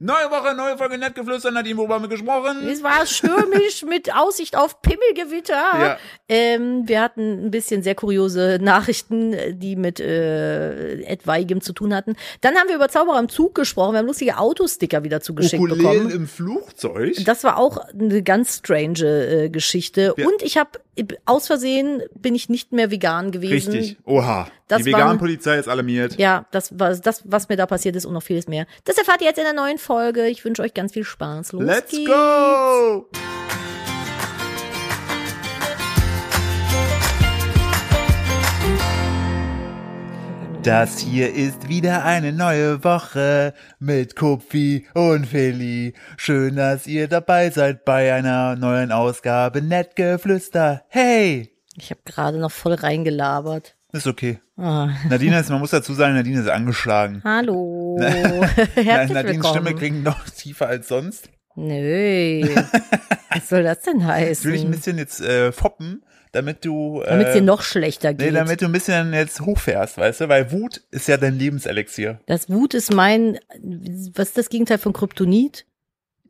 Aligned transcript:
Neue 0.00 0.28
Woche, 0.28 0.56
neue 0.56 0.76
Folge 0.76 0.98
Nettgeflüster. 0.98 1.52
Nadine, 1.52 1.76
worüber 1.76 1.94
haben 1.94 2.02
wir 2.02 2.08
gesprochen? 2.08 2.66
Es 2.68 2.82
war 2.82 3.06
stürmisch 3.06 3.82
mit 3.88 4.12
Aussicht 4.12 4.56
auf 4.56 4.82
Pimmelgewitter. 4.82 5.54
Ja. 5.54 5.98
Ähm, 6.28 6.82
wir 6.86 7.00
hatten 7.00 7.46
ein 7.46 7.50
bisschen 7.52 7.84
sehr 7.84 7.94
kuriose 7.94 8.58
Nachrichten, 8.60 9.36
die 9.60 9.76
mit 9.76 10.00
äh, 10.00 11.00
etwaigem 11.02 11.60
zu 11.60 11.72
tun 11.72 11.94
hatten. 11.94 12.16
Dann 12.40 12.56
haben 12.56 12.68
wir 12.68 12.74
über 12.74 12.88
Zauberer 12.88 13.20
im 13.20 13.28
Zug 13.28 13.54
gesprochen. 13.54 13.92
Wir 13.92 14.00
haben 14.00 14.06
lustige 14.06 14.38
Autosticker 14.38 15.04
wieder 15.04 15.20
zugeschickt 15.20 15.62
Ukulelen 15.62 15.82
bekommen. 15.82 16.10
im 16.10 16.26
Flugzeug. 16.26 17.14
Das 17.24 17.44
war 17.44 17.56
auch 17.56 17.78
eine 17.78 18.22
ganz 18.24 18.56
strange 18.58 19.00
äh, 19.04 19.48
Geschichte. 19.48 20.12
Ja. 20.16 20.26
Und 20.26 20.42
ich 20.42 20.56
habe 20.56 20.70
aus 21.24 21.46
Versehen 21.46 22.02
bin 22.14 22.34
ich 22.34 22.48
nicht 22.48 22.72
mehr 22.72 22.90
vegan 22.90 23.30
gewesen. 23.30 23.72
Richtig. 23.72 23.96
Oha. 24.04 24.48
Das 24.66 24.78
Die 24.78 24.86
Vegan-Polizei 24.86 25.58
ist 25.58 25.68
alarmiert. 25.68 26.18
Ja, 26.18 26.46
das 26.50 26.78
war 26.78 26.94
das, 26.94 27.22
was 27.26 27.50
mir 27.50 27.56
da 27.56 27.66
passiert 27.66 27.96
ist 27.96 28.06
und 28.06 28.14
noch 28.14 28.22
vieles 28.22 28.48
mehr. 28.48 28.66
Das 28.84 28.96
erfahrt 28.96 29.20
ihr 29.20 29.26
jetzt 29.26 29.38
in 29.38 29.44
der 29.44 29.52
neuen 29.52 29.76
Folge. 29.76 30.26
Ich 30.28 30.42
wünsche 30.42 30.62
euch 30.62 30.72
ganz 30.72 30.92
viel 30.92 31.04
Spaß. 31.04 31.52
Los 31.52 31.62
Let's 31.62 31.90
geht's. 31.90 32.10
go! 32.10 33.06
Das 40.62 40.98
hier 40.98 41.34
ist 41.34 41.68
wieder 41.68 42.06
eine 42.06 42.32
neue 42.32 42.82
Woche 42.84 43.52
mit 43.78 44.16
Kupfi 44.16 44.86
und 44.94 45.26
Philly. 45.26 45.92
Schön, 46.16 46.56
dass 46.56 46.86
ihr 46.86 47.06
dabei 47.06 47.50
seid 47.50 47.84
bei 47.84 48.14
einer 48.14 48.56
neuen 48.56 48.90
Ausgabe 48.90 49.60
Nettgeflüster. 49.60 50.84
Hey! 50.88 51.54
Ich 51.76 51.90
habe 51.90 52.00
gerade 52.06 52.38
noch 52.38 52.50
voll 52.50 52.72
reingelabert. 52.72 53.76
Ist 53.94 54.06
okay. 54.08 54.40
Ah. 54.56 54.90
Nadine 55.08 55.38
ist, 55.38 55.50
man 55.50 55.60
muss 55.60 55.70
dazu 55.70 55.94
sagen, 55.94 56.14
Nadine 56.14 56.40
ist 56.40 56.48
angeschlagen. 56.48 57.22
Hallo. 57.24 57.96
Na- 58.00 58.08
Herzlich 58.08 58.76
Nadines 59.12 59.24
willkommen. 59.36 59.54
Stimme 59.54 59.74
klingt 59.74 60.02
noch 60.02 60.24
tiefer 60.36 60.66
als 60.66 60.88
sonst. 60.88 61.30
Nö. 61.54 62.42
Was 63.30 63.48
soll 63.48 63.62
das 63.62 63.82
denn 63.82 64.00
Ich 64.00 64.44
will 64.44 64.52
dich 64.52 64.62
ein 64.62 64.66
heißen? 64.66 64.70
bisschen 64.72 64.98
jetzt 64.98 65.20
äh, 65.20 65.52
foppen, 65.52 66.02
damit 66.32 66.64
du. 66.64 67.02
Äh, 67.02 67.10
Damit 67.10 67.26
es 67.28 67.34
dir 67.34 67.42
noch 67.42 67.62
schlechter 67.62 68.10
Nee, 68.10 68.16
geht. 68.24 68.34
damit 68.34 68.60
du 68.60 68.64
ein 68.66 68.72
bisschen 68.72 69.12
jetzt 69.14 69.40
hochfährst, 69.40 69.96
weißt 69.96 70.22
du? 70.22 70.28
Weil 70.28 70.50
Wut 70.50 70.80
ist 70.90 71.06
ja 71.06 71.16
dein 71.16 71.38
Lebenselixier. 71.38 72.18
das 72.26 72.50
Wut 72.50 72.74
ist 72.74 72.92
mein, 72.92 73.38
was 74.14 74.28
ist 74.30 74.38
das 74.38 74.48
Gegenteil 74.48 74.78
von 74.78 74.92
Kryptonit? 74.92 75.66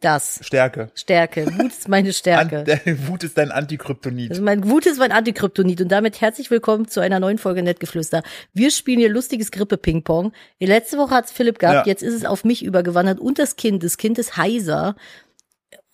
Das. 0.05 0.39
Stärke. 0.43 0.91
Stärke. 0.95 1.47
Wut 1.59 1.73
ist 1.73 1.89
meine 1.89 2.13
Stärke. 2.13 2.67
An, 2.85 2.99
Wut 3.09 3.25
ist 3.25 3.39
dein 3.39 3.51
Antikryptonit. 3.51 4.33
Also 4.33 4.43
mein 4.43 4.69
Wut 4.69 4.85
ist 4.85 4.99
mein 4.99 5.13
Antikryptonit 5.13 5.81
und 5.81 5.89
damit 5.89 6.21
herzlich 6.21 6.51
willkommen 6.51 6.87
zu 6.89 7.01
einer 7.01 7.21
neuen 7.21 7.39
Folge 7.39 7.63
Nettgeflüster. 7.63 8.23
Wir 8.53 8.71
spielen 8.71 8.99
hier 8.99 9.09
lustiges 9.09 9.51
Grippe-Ping-Pong. 9.51 10.33
Letzte 10.61 10.99
Woche 10.99 11.15
hat's 11.15 11.33
Philipp 11.33 11.59
gehabt, 11.59 11.87
Ja. 11.87 11.91
jetzt 11.91 12.03
ist 12.03 12.13
es 12.13 12.27
auf 12.27 12.45
mich 12.45 12.63
übergewandert 12.63 13.19
und 13.19 13.39
das 13.39 13.57
Kind. 13.57 13.83
Das 13.83 13.97
Kind 13.97 14.19
ist 14.19 14.37
heiser. 14.37 14.95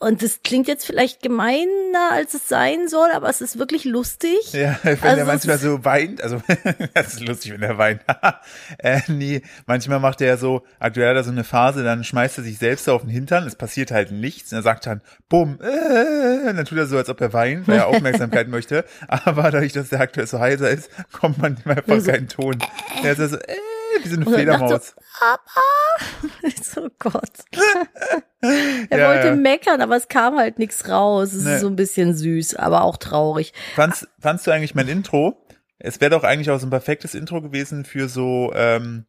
Und 0.03 0.23
das 0.23 0.41
klingt 0.43 0.67
jetzt 0.67 0.87
vielleicht 0.87 1.23
gemeiner, 1.23 2.11
als 2.11 2.33
es 2.33 2.49
sein 2.49 2.89
soll, 2.89 3.11
aber 3.13 3.29
es 3.29 3.43
ist 3.43 3.59
wirklich 3.59 3.85
lustig. 3.85 4.51
Ja, 4.53 4.79
wenn 4.83 4.99
Also 5.03 5.19
er 5.19 5.25
manchmal 5.27 5.59
so 5.59 5.85
weint, 5.85 6.23
also 6.23 6.41
das 6.95 7.09
ist 7.15 7.21
lustig, 7.21 7.53
wenn 7.53 7.63
er 7.63 7.77
weint. 7.77 8.01
äh, 8.79 9.01
nee, 9.09 9.43
manchmal 9.67 10.01
macht 10.01 10.23
er 10.23 10.29
ja 10.29 10.37
so, 10.39 10.63
aktuell 10.79 11.11
hat 11.11 11.17
er 11.17 11.25
so 11.25 11.31
eine 11.31 11.45
Phase, 11.45 11.85
dann 11.85 12.03
schmeißt 12.03 12.39
er 12.39 12.45
sich 12.45 12.57
selbst 12.57 12.89
auf 12.89 13.03
den 13.03 13.11
Hintern, 13.11 13.47
es 13.47 13.57
passiert 13.57 13.91
halt 13.91 14.11
nichts, 14.11 14.51
und 14.53 14.59
er 14.61 14.63
sagt 14.63 14.87
dann, 14.87 15.03
bumm, 15.29 15.59
äh, 15.61 16.49
und 16.49 16.57
dann 16.57 16.65
tut 16.65 16.79
er 16.79 16.87
so, 16.87 16.97
als 16.97 17.11
ob 17.11 17.21
er 17.21 17.35
weint, 17.35 17.69
weil 17.69 17.77
er 17.77 17.87
Aufmerksamkeit 17.89 18.49
möchte, 18.49 18.87
aber 19.07 19.51
dadurch, 19.51 19.75
dass 19.75 19.91
der 19.91 20.01
aktuell 20.01 20.27
so 20.27 20.41
heiser 20.41 20.71
ist, 20.71 20.89
kommt 21.13 21.37
man 21.37 21.59
einfach 21.67 22.01
So. 22.01 22.11
keinen 22.11 22.29
Ton. 22.29 22.57
Er 23.05 23.13
ist 23.19 23.19
so, 23.31 23.37
äh, 23.37 23.55
wie 24.03 24.09
so 24.09 24.17
eine 24.17 24.27
er 24.27 24.33
Fledermaus. 24.33 24.95
So, 26.63 26.85
oh 26.87 26.89
Gott. 26.99 27.23
er 28.41 28.99
Ja, 28.99 29.09
wollte 29.09 29.29
ja. 29.29 29.35
meckern, 29.37 29.81
aber 29.81 29.97
es 29.97 30.09
kam 30.09 30.37
halt 30.39 30.59
nichts 30.59 30.89
raus. 30.89 31.33
Es 31.33 31.45
Nee. 31.45 31.55
ist 31.57 31.61
so 31.61 31.67
ein 31.67 31.77
bisschen 31.77 32.15
süß, 32.15 32.55
aber 32.57 32.83
auch 32.85 32.97
traurig. 32.97 33.53
Fandst, 33.75 34.09
fandst 34.21 34.47
du 34.47 34.51
eigentlich 34.51 34.75
mein 34.75 34.89
Intro? 34.89 35.45
Es 35.79 36.01
wäre 36.01 36.11
doch 36.11 36.25
eigentlich 36.25 36.51
auch 36.51 36.59
so 36.61 36.67
ein 36.67 36.71
perfektes 36.71 37.15
Intro 37.15 37.41
gewesen 37.43 37.85
für 37.85 38.09
so, 38.09 38.53
ähm, 38.55 39.07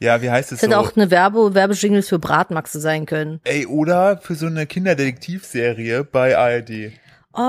ja, 0.00 0.20
wie 0.20 0.30
heißt 0.30 0.52
es 0.52 0.56
Es 0.56 0.60
so? 0.60 0.66
hätte 0.66 0.78
auch 0.78 0.94
eine 0.96 1.10
Werbe 1.10 1.54
Werbejingles 1.54 2.08
für 2.08 2.18
Bratmaxe 2.18 2.80
sein 2.80 3.06
können. 3.06 3.40
Ey, 3.44 3.66
oder 3.66 4.18
für 4.18 4.34
so 4.34 4.46
eine 4.46 4.66
Kinderdetektivserie 4.66 6.04
bei 6.04 6.36
ARD. 6.36 6.92
Oh, 7.38 7.40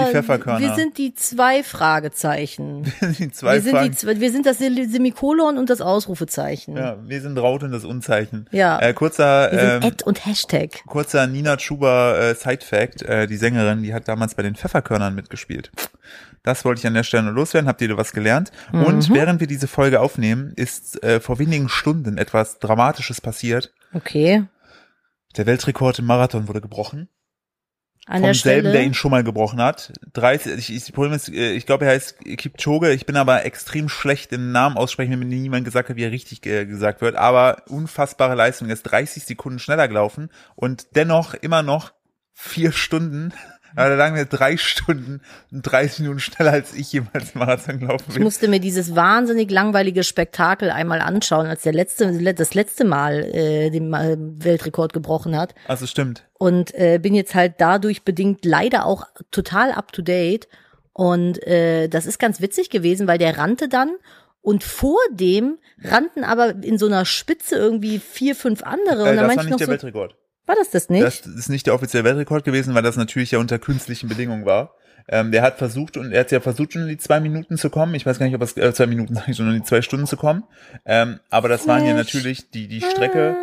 Wie 0.00 0.04
die 0.04 0.10
Pfefferkörner. 0.12 0.60
wir 0.60 0.74
sind 0.76 0.98
die 0.98 1.12
zwei 1.14 1.64
Fragezeichen. 1.64 2.84
Die 3.18 3.30
zwei 3.32 3.54
wir, 3.54 3.60
sind 3.62 3.82
die, 3.82 3.90
zwei- 3.90 4.20
wir 4.20 4.30
sind 4.30 4.46
das 4.46 4.58
Semikolon 4.58 5.58
und 5.58 5.68
das 5.68 5.80
Ausrufezeichen. 5.80 6.76
ja, 6.76 6.96
wir 7.04 7.20
sind 7.20 7.36
Raut 7.36 7.62
und 7.64 7.72
das 7.72 7.84
Unzeichen. 7.84 8.48
Ja. 8.52 8.78
Äh, 8.80 8.94
kurzer, 8.94 9.50
Wir 9.50 9.58
sind 9.58 9.68
ähm, 9.68 9.82
Ad 9.82 10.04
und 10.04 10.24
Hashtag. 10.26 10.84
kurzer 10.86 11.26
Nina 11.26 11.56
Chuba 11.56 12.16
äh, 12.18 12.34
Side-Fact. 12.36 13.02
Äh, 13.02 13.26
die 13.26 13.36
Sängerin, 13.36 13.82
die 13.82 13.92
hat 13.92 14.06
damals 14.06 14.34
bei 14.36 14.42
den 14.44 14.54
Pfefferkörnern 14.54 15.14
mitgespielt. 15.14 15.72
Das 16.44 16.64
wollte 16.64 16.78
ich 16.80 16.86
an 16.86 16.94
der 16.94 17.02
Stelle 17.02 17.24
nur 17.24 17.32
loswerden. 17.32 17.66
Habt 17.68 17.80
ihr 17.82 17.88
da 17.88 17.96
was 17.96 18.12
gelernt? 18.12 18.52
Mhm. 18.72 18.84
Und 18.84 19.12
während 19.12 19.40
wir 19.40 19.48
diese 19.48 19.66
Folge 19.66 20.00
aufnehmen, 20.00 20.52
ist 20.54 21.02
äh, 21.02 21.18
vor 21.18 21.40
wenigen 21.40 21.68
Stunden 21.68 22.16
etwas 22.18 22.60
Dramatisches 22.60 23.20
passiert. 23.20 23.72
Okay. 23.92 24.44
Der 25.36 25.46
Weltrekord 25.46 25.98
im 25.98 26.04
Marathon 26.06 26.46
wurde 26.46 26.60
gebrochen. 26.60 27.08
An 28.08 28.20
vom 28.20 28.26
der 28.26 28.34
selben, 28.34 28.72
der 28.72 28.84
ihn 28.84 28.94
schon 28.94 29.10
mal 29.10 29.24
gebrochen 29.24 29.60
hat. 29.60 29.92
30, 30.12 30.58
ich, 30.58 30.74
ich, 30.74 30.92
Problem 30.92 31.12
ist, 31.12 31.28
äh, 31.28 31.52
ich 31.52 31.66
glaube, 31.66 31.86
er 31.86 31.90
heißt 31.90 32.20
Kipchoge. 32.20 32.92
Ich 32.92 33.04
bin 33.04 33.16
aber 33.16 33.44
extrem 33.44 33.88
schlecht 33.88 34.32
im 34.32 34.52
Namen 34.52 34.76
aussprechen, 34.76 35.10
wenn 35.10 35.18
mir 35.18 35.26
niemand 35.26 35.64
gesagt 35.64 35.88
hat, 35.88 35.96
wie 35.96 36.04
er 36.04 36.12
richtig 36.12 36.46
äh, 36.46 36.66
gesagt 36.66 37.00
wird. 37.00 37.16
Aber 37.16 37.64
unfassbare 37.68 38.36
Leistung. 38.36 38.68
Er 38.68 38.74
ist 38.74 38.84
30 38.84 39.24
Sekunden 39.24 39.58
schneller 39.58 39.88
gelaufen 39.88 40.30
und 40.54 40.94
dennoch 40.94 41.34
immer 41.34 41.64
noch 41.64 41.92
vier 42.32 42.70
Stunden. 42.70 43.32
Aber 43.76 43.90
da 43.90 43.94
lagen 43.94 44.16
wir 44.16 44.24
drei 44.24 44.56
Stunden 44.56 45.20
und 45.52 45.62
30 45.62 46.00
Minuten 46.00 46.18
schneller 46.20 46.52
als 46.52 46.74
ich 46.74 46.92
jemals 46.92 47.34
Marathon 47.34 47.78
gelaufen 47.78 48.04
Ich 48.08 48.14
bin. 48.14 48.22
musste 48.24 48.48
mir 48.48 48.58
dieses 48.58 48.96
wahnsinnig 48.96 49.50
langweilige 49.50 50.02
Spektakel 50.02 50.70
einmal 50.70 51.00
anschauen, 51.00 51.46
als 51.46 51.62
der 51.62 51.72
letzte, 51.74 52.34
das 52.34 52.54
letzte 52.54 52.84
Mal 52.84 53.22
äh, 53.24 53.70
den 53.70 53.92
äh, 53.94 54.16
Weltrekord 54.18 54.92
gebrochen 54.92 55.36
hat. 55.36 55.54
Also 55.68 55.86
stimmt. 55.86 56.26
und 56.38 56.74
äh, 56.74 56.98
bin 57.00 57.14
jetzt 57.14 57.34
halt 57.34 57.54
dadurch 57.58 58.02
bedingt 58.02 58.44
leider 58.44 58.86
auch 58.86 59.06
total 59.30 59.70
up 59.72 59.92
to 59.92 60.02
date. 60.02 60.48
Und 60.92 61.46
äh, 61.46 61.88
das 61.88 62.06
ist 62.06 62.18
ganz 62.18 62.40
witzig 62.40 62.70
gewesen, 62.70 63.06
weil 63.06 63.18
der 63.18 63.36
rannte 63.36 63.68
dann 63.68 63.90
und 64.40 64.64
vor 64.64 64.98
dem 65.10 65.58
rannten 65.82 66.24
aber 66.24 66.54
in 66.62 66.78
so 66.78 66.86
einer 66.86 67.04
Spitze 67.04 67.56
irgendwie 67.56 67.98
vier, 67.98 68.34
fünf 68.34 68.62
andere. 68.62 69.02
Und 69.02 69.08
Äh, 69.08 69.16
dann 69.16 69.28
das 69.28 69.36
war 69.36 69.42
ich 69.44 69.50
nicht 69.50 69.50
noch 69.50 69.58
der 69.58 69.66
so, 69.66 69.72
Weltrekord. 69.72 70.16
War 70.46 70.54
das 70.56 70.70
das 70.70 70.88
nicht? 70.88 71.04
Das 71.04 71.26
ist 71.26 71.48
nicht 71.48 71.66
der 71.66 71.74
offizielle 71.74 72.04
Weltrekord 72.04 72.44
gewesen, 72.44 72.74
weil 72.74 72.82
das 72.82 72.96
natürlich 72.96 73.32
ja 73.32 73.38
unter 73.38 73.58
künstlichen 73.58 74.08
Bedingungen 74.08 74.46
war. 74.46 74.74
Ähm, 75.08 75.30
der 75.30 75.42
hat 75.42 75.58
versucht 75.58 75.96
und 75.96 76.12
er 76.12 76.20
hat 76.20 76.32
ja 76.32 76.40
versucht 76.40 76.72
schon 76.72 76.82
in 76.82 76.88
die 76.88 76.98
zwei 76.98 77.20
Minuten 77.20 77.56
zu 77.58 77.70
kommen. 77.70 77.94
Ich 77.94 78.06
weiß 78.06 78.18
gar 78.18 78.26
nicht, 78.26 78.34
ob 78.34 78.42
es 78.42 78.56
äh, 78.56 78.72
zwei 78.72 78.86
Minuten, 78.86 79.14
sondern 79.32 79.56
in 79.56 79.62
die 79.62 79.68
zwei 79.68 79.82
Stunden 79.82 80.06
zu 80.06 80.16
kommen. 80.16 80.44
Ähm, 80.84 81.20
aber 81.30 81.48
das 81.48 81.68
waren 81.68 81.84
ja 81.84 81.94
natürlich 81.94 82.50
die 82.50 82.68
die 82.68 82.80
Strecke. 82.80 83.36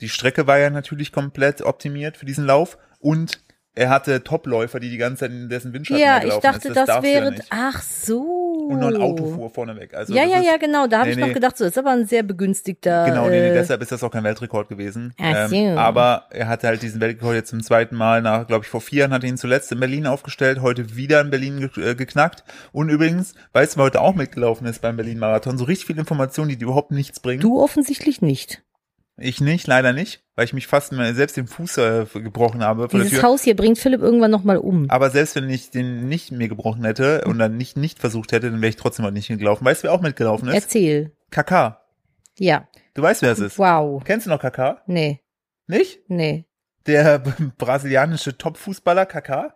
Die 0.00 0.08
Strecke 0.08 0.46
war 0.46 0.58
ja 0.58 0.70
natürlich 0.70 1.12
komplett 1.12 1.62
optimiert 1.62 2.16
für 2.16 2.26
diesen 2.26 2.46
Lauf 2.46 2.78
und 3.00 3.40
er 3.74 3.88
hatte 3.88 4.24
Topläufer, 4.24 4.80
die 4.80 4.90
die 4.90 4.98
ganze 4.98 5.20
Zeit 5.20 5.30
in 5.30 5.48
dessen 5.48 5.72
Windschatten 5.72 6.02
ja, 6.02 6.22
ich 6.22 6.34
dachte, 6.34 6.68
ist. 6.68 6.76
das, 6.76 6.88
ja 6.88 7.02
wäre. 7.02 7.30
nicht. 7.30 7.44
ach 7.50 7.80
so. 7.82 8.39
Und 8.74 8.80
noch 8.80 8.88
ein 8.88 8.96
Auto 9.00 9.26
fuhr 9.26 9.50
vorne 9.50 9.76
weg. 9.76 9.94
Also 9.94 10.14
ja, 10.14 10.24
ja, 10.24 10.38
ist, 10.38 10.46
ja, 10.46 10.56
genau. 10.56 10.86
Da 10.86 10.98
habe 11.00 11.08
Nee, 11.08 11.14
ich 11.14 11.20
noch 11.20 11.32
gedacht, 11.32 11.56
so 11.56 11.64
ist 11.64 11.78
aber 11.78 11.90
ein 11.90 12.06
sehr 12.06 12.22
begünstigter. 12.22 13.06
Genau, 13.06 13.24
nee, 13.28 13.40
nee, 13.40 13.48
äh, 13.48 13.54
deshalb 13.54 13.82
ist 13.82 13.92
das 13.92 14.02
auch 14.02 14.10
kein 14.10 14.24
Weltrekord 14.24 14.68
gewesen. 14.68 15.14
So. 15.18 15.24
Ähm, 15.56 15.78
aber 15.78 16.26
er 16.30 16.48
hatte 16.48 16.66
halt 16.66 16.82
diesen 16.82 17.00
Weltrekord 17.00 17.34
jetzt 17.34 17.50
zum 17.50 17.62
zweiten 17.62 17.96
Mal 17.96 18.22
nach, 18.22 18.46
glaube 18.46 18.64
ich, 18.64 18.70
vor 18.70 18.80
vier 18.80 19.00
Jahren 19.00 19.12
hat 19.12 19.22
er 19.24 19.28
ihn 19.28 19.36
zuletzt 19.36 19.72
in 19.72 19.80
Berlin 19.80 20.06
aufgestellt, 20.06 20.60
heute 20.60 20.96
wieder 20.96 21.20
in 21.20 21.30
Berlin 21.30 21.70
ge 21.74 21.90
äh, 21.90 21.94
geknackt. 21.94 22.44
Und 22.72 22.88
übrigens, 22.88 23.34
weißt 23.52 23.74
du, 23.74 23.78
wer 23.78 23.84
heute 23.84 24.00
auch 24.00 24.14
mitgelaufen 24.14 24.66
ist 24.66 24.80
beim 24.80 24.96
Berlin-Marathon? 24.96 25.58
So 25.58 25.64
richtig 25.64 25.86
viele 25.86 26.00
Informationen, 26.00 26.48
die 26.48 26.56
dir 26.56 26.64
überhaupt 26.64 26.90
nichts 26.90 27.20
bringen. 27.20 27.40
Du 27.40 27.60
offensichtlich 27.60 28.22
nicht. 28.22 28.62
Ich 29.20 29.40
nicht, 29.40 29.66
leider 29.66 29.92
nicht, 29.92 30.24
weil 30.34 30.44
ich 30.46 30.52
mich 30.52 30.66
fast 30.66 30.92
mal 30.92 31.14
selbst 31.14 31.36
den 31.36 31.46
Fuß 31.46 31.76
äh, 31.78 32.06
gebrochen 32.14 32.64
habe 32.64 32.88
der 32.88 33.00
Dieses. 33.00 33.22
Haus 33.22 33.42
hier 33.42 33.54
bringt 33.54 33.78
Philipp 33.78 34.00
irgendwann 34.00 34.30
noch 34.30 34.44
mal 34.44 34.56
um. 34.56 34.88
Aber 34.90 35.10
selbst 35.10 35.36
wenn 35.36 35.48
ich 35.50 35.70
den 35.70 36.08
nicht 36.08 36.32
mir 36.32 36.48
gebrochen 36.48 36.84
hätte 36.84 37.24
und 37.26 37.38
dann 37.38 37.56
nicht 37.56 37.76
nicht 37.76 37.98
versucht 37.98 38.32
hätte, 38.32 38.50
dann 38.50 38.60
wäre 38.60 38.70
ich 38.70 38.76
trotzdem 38.76 39.04
heute 39.04 39.14
nicht 39.14 39.28
gelaufen. 39.28 39.64
Weißt 39.64 39.82
du, 39.82 39.88
wer 39.88 39.92
auch 39.92 40.00
mitgelaufen 40.00 40.48
ist? 40.48 40.54
Erzähl. 40.54 41.12
Kaka. 41.30 41.82
Ja. 42.38 42.66
Du 42.94 43.02
weißt, 43.02 43.22
wer 43.22 43.32
es 43.32 43.38
ist. 43.40 43.58
Wow. 43.58 44.02
Kennst 44.04 44.26
du 44.26 44.30
noch 44.30 44.40
Kaka? 44.40 44.82
Nee, 44.86 45.20
Nicht? 45.66 46.00
nee. 46.08 46.46
Der 46.86 47.18
brasilianische 47.58 48.36
Topfußballer 48.38 49.04
Kaka? 49.06 49.54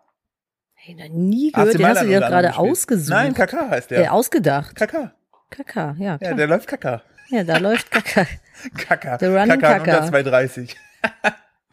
Hey, 0.75 0.94
noch 0.94 1.09
nie 1.09 1.49
AC 1.55 1.61
gehört, 1.73 1.79
den 1.79 1.87
hast 1.87 2.03
du 2.03 2.06
dir 2.09 2.21
gerade 2.21 2.56
ausgesucht. 2.59 3.09
Nein, 3.11 3.33
Kaka 3.33 3.71
heißt 3.71 3.91
äh, 3.93 3.97
der. 3.97 4.12
ausgedacht. 4.12 4.77
Kaka. 4.77 5.15
Kaka, 5.49 5.97
ja, 5.99 6.05
Ja, 6.12 6.19
klar. 6.19 6.35
der 6.35 6.47
läuft 6.47 6.69
Kaka. 6.69 7.03
Ja, 7.31 7.43
da 7.44 7.56
läuft 7.56 7.91
Kaka. 7.91 8.27
Kaka. 8.77 9.19
The 9.19 9.27
running 9.27 9.61
Kaka, 9.61 9.79
Kaka. 9.79 9.97
unter 9.99 10.09
230. 10.09 10.77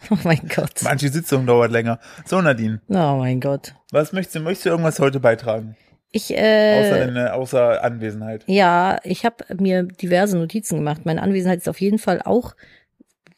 Oh 0.09 0.17
mein 0.23 0.41
Gott. 0.53 0.81
Manche 0.81 1.09
Sitzung 1.09 1.45
dauert 1.45 1.71
länger. 1.71 1.99
So, 2.25 2.41
Nadine, 2.41 2.81
Oh 2.89 3.17
mein 3.19 3.39
Gott. 3.39 3.75
was 3.91 4.13
möchtest 4.13 4.35
du? 4.35 4.39
Möchtest 4.41 4.65
du 4.65 4.69
irgendwas 4.71 4.99
heute 4.99 5.19
beitragen? 5.19 5.75
Ich, 6.11 6.31
Außer, 6.33 6.41
äh, 6.41 7.05
deine, 7.05 7.33
außer 7.33 7.83
Anwesenheit. 7.83 8.43
ja, 8.47 8.99
ich 9.03 9.23
habe 9.25 9.45
mir 9.57 9.83
diverse 9.83 10.37
Notizen 10.37 10.75
gemacht. 10.77 11.05
Meine 11.05 11.21
Anwesenheit 11.21 11.59
ist 11.59 11.69
auf 11.69 11.79
jeden 11.79 11.99
Fall 11.99 12.21
auch 12.23 12.55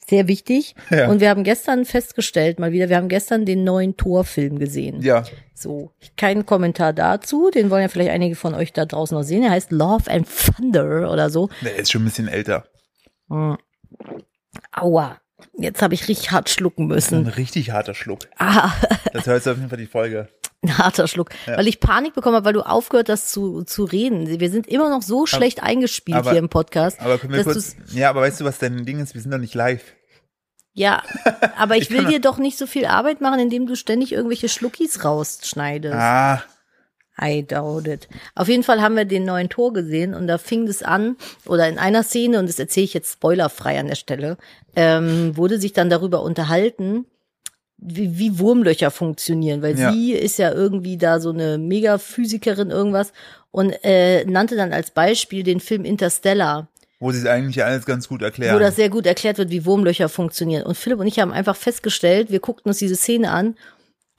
Sehr 0.08 0.28
wichtig. 0.28 0.74
Ja. 0.90 1.08
Und 1.10 1.20
wir 1.22 1.30
haben 1.30 1.44
gestern 1.44 1.86
festgestellt, 1.86 2.60
mal 2.60 2.72
wieder, 2.72 2.90
wir 2.90 2.98
haben 2.98 3.10
gestern 3.10 3.46
den 3.46 3.64
neuen 3.64 3.96
Torfilm 3.96 4.58
gesehen. 4.58 5.02
Ja. 5.02 5.24
So, 5.54 5.92
kein 6.18 6.46
Kommentar 6.46 6.94
dazu. 6.94 7.50
Den 7.52 7.70
wollen 7.70 7.84
ja 7.84 7.88
vielleicht 7.90 8.10
einige 8.12 8.36
von 8.36 8.54
euch 8.56 8.74
da 8.74 8.86
draußen 8.86 9.16
noch 9.18 9.24
sehen. 9.24 9.44
Er 9.44 9.52
heißt 9.52 9.72
Love 9.72 10.10
and 10.10 10.28
Thunder 10.28 11.12
oder 11.12 11.30
so. 11.30 11.50
Der 11.62 11.76
ist 11.78 11.92
schon 11.92 12.02
ein 12.02 12.06
bisschen 12.06 12.28
älter. 12.28 12.66
Aua. 14.72 15.20
Jetzt 15.58 15.82
habe 15.82 15.94
ich 15.94 16.08
richtig 16.08 16.32
hart 16.32 16.50
schlucken 16.50 16.84
Ein 16.86 16.88
müssen. 16.88 17.28
richtig 17.28 17.72
harter 17.72 17.94
Schluck. 17.94 18.20
Ah, 18.38 18.72
Das 19.14 19.26
hört 19.28 19.48
auf 19.48 19.58
jeden 19.58 19.70
Fall 19.70 19.78
die 19.78 19.86
Folge. 19.88 20.30
ein 20.64 20.78
harter 20.78 21.08
Schluck. 21.08 21.30
Weil 21.46 21.68
ich 21.68 21.80
Panik 21.80 22.14
bekommen 22.14 22.36
habe, 22.38 22.46
weil 22.46 22.54
du 22.54 22.62
aufgehört 22.62 23.10
hast 23.10 23.32
zu, 23.32 23.64
zu 23.64 23.84
reden. 23.84 24.40
Wir 24.40 24.50
sind 24.50 24.68
immer 24.68 24.90
noch 24.90 25.02
so 25.02 25.26
schlecht 25.26 25.62
eingespielt 25.62 26.18
aber- 26.18 26.32
hier 26.32 26.40
im 26.40 26.50
Podcast. 26.50 27.00
Aber 27.02 27.18
können 27.18 27.34
wir 27.34 27.44
kurz. 27.44 27.76
Ja, 27.92 28.10
aber 28.10 28.22
weißt 28.22 28.40
du, 28.42 28.46
was 28.46 28.58
dein 28.60 28.86
Ding 28.86 29.00
ist? 29.00 29.14
Wir 29.14 29.22
sind 29.22 29.32
doch 29.32 29.38
nicht 29.40 29.54
live. 29.54 29.84
Ja, 30.76 31.04
aber 31.58 31.76
ich 31.76 31.84
Ich 31.84 31.92
will 31.92 32.06
dir 32.06 32.20
doch 32.22 32.38
nicht 32.40 32.58
so 32.58 32.66
viel 32.66 32.86
Arbeit 32.86 33.22
machen, 33.22 33.40
indem 33.40 33.68
du 33.68 33.76
ständig 33.76 34.12
irgendwelche 34.12 34.50
Schluckis 34.50 35.04
rausschneidest. 35.04 35.94
Ah, 35.96 36.42
I 37.22 37.44
doubt 37.46 37.88
it. 37.88 38.08
Auf 38.36 38.48
jeden 38.48 38.64
Fall 38.64 38.82
haben 38.82 38.96
wir 38.96 39.06
den 39.06 39.24
neuen 39.26 39.50
Tor 39.50 39.72
gesehen 39.74 40.14
und 40.14 40.28
da 40.28 40.38
fing 40.38 40.68
es 40.68 40.82
an, 40.82 41.16
oder 41.46 41.68
in 41.70 41.78
einer 41.78 42.04
Szene, 42.04 42.40
und 42.40 42.48
das 42.50 42.58
erzähle 42.60 42.86
ich 42.86 42.94
jetzt 42.94 43.14
spoilerfrei 43.14 43.80
an 43.80 43.88
der 43.88 43.96
Stelle, 43.96 44.38
ähm, 44.76 45.38
wurde 45.38 45.60
sich 45.60 45.74
dann 45.74 45.90
darüber 45.90 46.24
unterhalten, 46.24 47.06
wie, 47.78 48.18
wie 48.18 48.40
Wurmlöcher 48.40 48.92
funktionieren, 48.92 49.62
weil 49.62 49.78
Ja. 49.78 49.92
sie 49.92 50.14
ist 50.14 50.38
ja 50.40 50.52
irgendwie 50.52 50.98
da 50.98 51.20
so 51.20 51.30
eine 51.32 51.58
Megaphysikerin 51.58 52.72
irgendwas 52.72 53.14
und 53.52 53.72
äh, 53.84 54.26
nannte 54.26 54.56
dann 54.56 54.74
als 54.74 54.92
Beispiel 54.92 55.44
den 55.44 55.60
Film 55.60 55.86
Interstellar, 55.86 56.68
wo 57.00 57.12
sie 57.12 57.20
es 57.20 57.26
eigentlich 57.26 57.62
alles 57.66 57.86
ganz 57.86 58.08
gut 58.08 58.22
erklären. 58.22 58.56
wo 58.56 58.60
das 58.60 58.78
sehr 58.78 58.90
gut 58.90 59.06
erklärt 59.06 59.38
wird, 59.38 59.50
wie 59.50 59.66
Wurmlöcher 59.66 60.08
funktionieren. 60.08 60.64
Und 60.64 60.76
Philipp 60.78 61.00
und 61.00 61.08
ich 61.08 61.20
haben 61.20 61.34
einfach 61.34 61.58
festgestellt, 61.58 62.32
wir 62.32 62.40
guckten 62.40 62.70
uns 62.70 62.78
diese 62.80 62.96
Szene 62.96 63.30
an. 63.32 63.56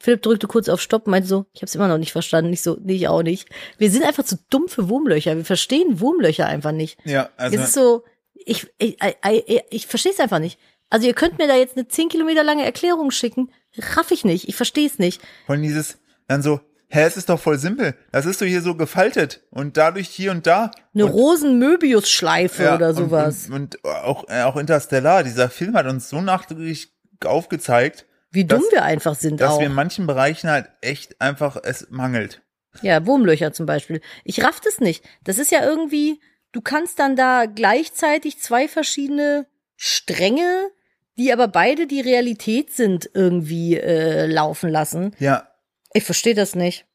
Philipp 0.04 0.20
drückte 0.20 0.46
kurz 0.46 0.68
auf 0.68 0.82
Stopp 0.82 1.06
und 1.06 1.12
meinte 1.12 1.26
so, 1.26 1.46
ich 1.54 1.62
habe 1.62 1.66
es 1.66 1.74
immer 1.74 1.88
noch 1.88 1.96
nicht 1.96 2.12
verstanden. 2.12 2.52
Ich 2.52 2.60
so, 2.60 2.76
nee, 2.82 2.92
ich 2.92 3.08
auch 3.08 3.22
nicht. 3.22 3.48
Wir 3.78 3.90
sind 3.90 4.04
einfach 4.04 4.22
zu 4.22 4.36
dumm 4.50 4.68
für 4.68 4.90
Wurmlöcher. 4.90 5.34
Wir 5.34 5.46
verstehen 5.46 5.98
Wurmlöcher 5.98 6.46
einfach 6.46 6.72
nicht. 6.72 6.98
ja, 7.06 7.30
also. 7.38 7.56
es 7.56 7.64
ist 7.64 7.72
so, 7.72 8.04
ich, 8.34 8.66
ich, 8.76 8.98
ich, 9.00 9.48
ich, 9.48 9.62
ich 9.70 9.86
verstehe 9.86 10.12
es 10.12 10.20
einfach 10.20 10.40
nicht. 10.40 10.58
Also 10.90 11.06
ihr 11.06 11.14
könnt 11.14 11.38
mir 11.38 11.48
da 11.48 11.56
jetzt 11.56 11.78
eine 11.78 11.88
10 11.88 12.10
Kilometer 12.10 12.44
lange 12.44 12.66
Erklärung 12.66 13.12
schicken. 13.12 13.50
Raff 13.96 14.10
ich 14.10 14.26
nicht. 14.26 14.46
Ich 14.46 14.56
verstehe 14.56 14.86
es 14.86 14.98
nicht. 14.98 15.22
Von 15.46 15.62
dieses, 15.62 15.96
dann 16.28 16.42
so, 16.42 16.60
hä, 16.88 17.04
es 17.04 17.16
ist 17.16 17.30
doch 17.30 17.40
voll 17.40 17.58
simpel. 17.58 17.94
Das 18.12 18.26
ist 18.26 18.42
doch 18.42 18.46
hier 18.46 18.60
so 18.60 18.74
gefaltet 18.74 19.42
und 19.48 19.78
dadurch 19.78 20.10
hier 20.10 20.32
und 20.32 20.46
da. 20.46 20.70
Eine 20.92 21.06
und, 21.06 21.12
Rosen-Möbius-Schleife 21.12 22.64
ja, 22.64 22.74
oder 22.74 22.90
und- 22.90 22.96
sowas. 22.96 23.46
Und, 23.48 23.76
und 23.76 23.84
auch, 23.86 24.28
äh, 24.28 24.42
auch 24.42 24.56
Interstellar, 24.56 25.22
dieser 25.22 25.48
Film 25.48 25.74
hat 25.74 25.86
uns 25.86 26.10
so 26.10 26.20
nachdrücklich 26.20 26.92
aufgezeigt, 27.24 28.04
wie 28.34 28.44
dumm 28.44 28.60
dass- 28.62 28.72
wir 28.72 28.84
einfach 28.84 29.14
sind 29.14 29.40
dass 29.40 29.52
auch. 29.52 29.60
wir 29.60 29.66
in 29.66 29.74
manchen 29.74 30.06
Bereichen 30.06 30.50
halt 30.50 30.68
echt 30.80 31.20
einfach 31.20 31.56
es 31.62 31.88
mangelt. 31.90 32.42
Ja, 32.82 33.06
Wurmlöcher 33.06 33.52
zum 33.52 33.66
Beispiel. 33.66 34.00
Ich 34.24 34.42
raff 34.42 34.60
das 34.60 34.80
nicht. 34.80 35.04
Das 35.22 35.38
ist 35.38 35.50
ja 35.52 35.64
irgendwie, 35.64 36.20
du 36.52 36.60
kannst 36.60 36.98
dann 36.98 37.14
da 37.16 37.46
gleichzeitig 37.46 38.40
zwei 38.40 38.66
verschiedene 38.68 39.46
Stränge, 39.76 40.70
die 41.16 41.32
aber 41.32 41.46
beide 41.48 41.86
die 41.86 42.00
Realität 42.00 42.72
sind, 42.74 43.08
irgendwie 43.14 43.76
äh, 43.76 44.26
laufen 44.26 44.68
lassen. 44.70 45.14
Ja, 45.20 45.48
Ich 45.92 46.02
verstehe 46.04 46.34
das 46.34 46.56
nicht. 46.56 46.86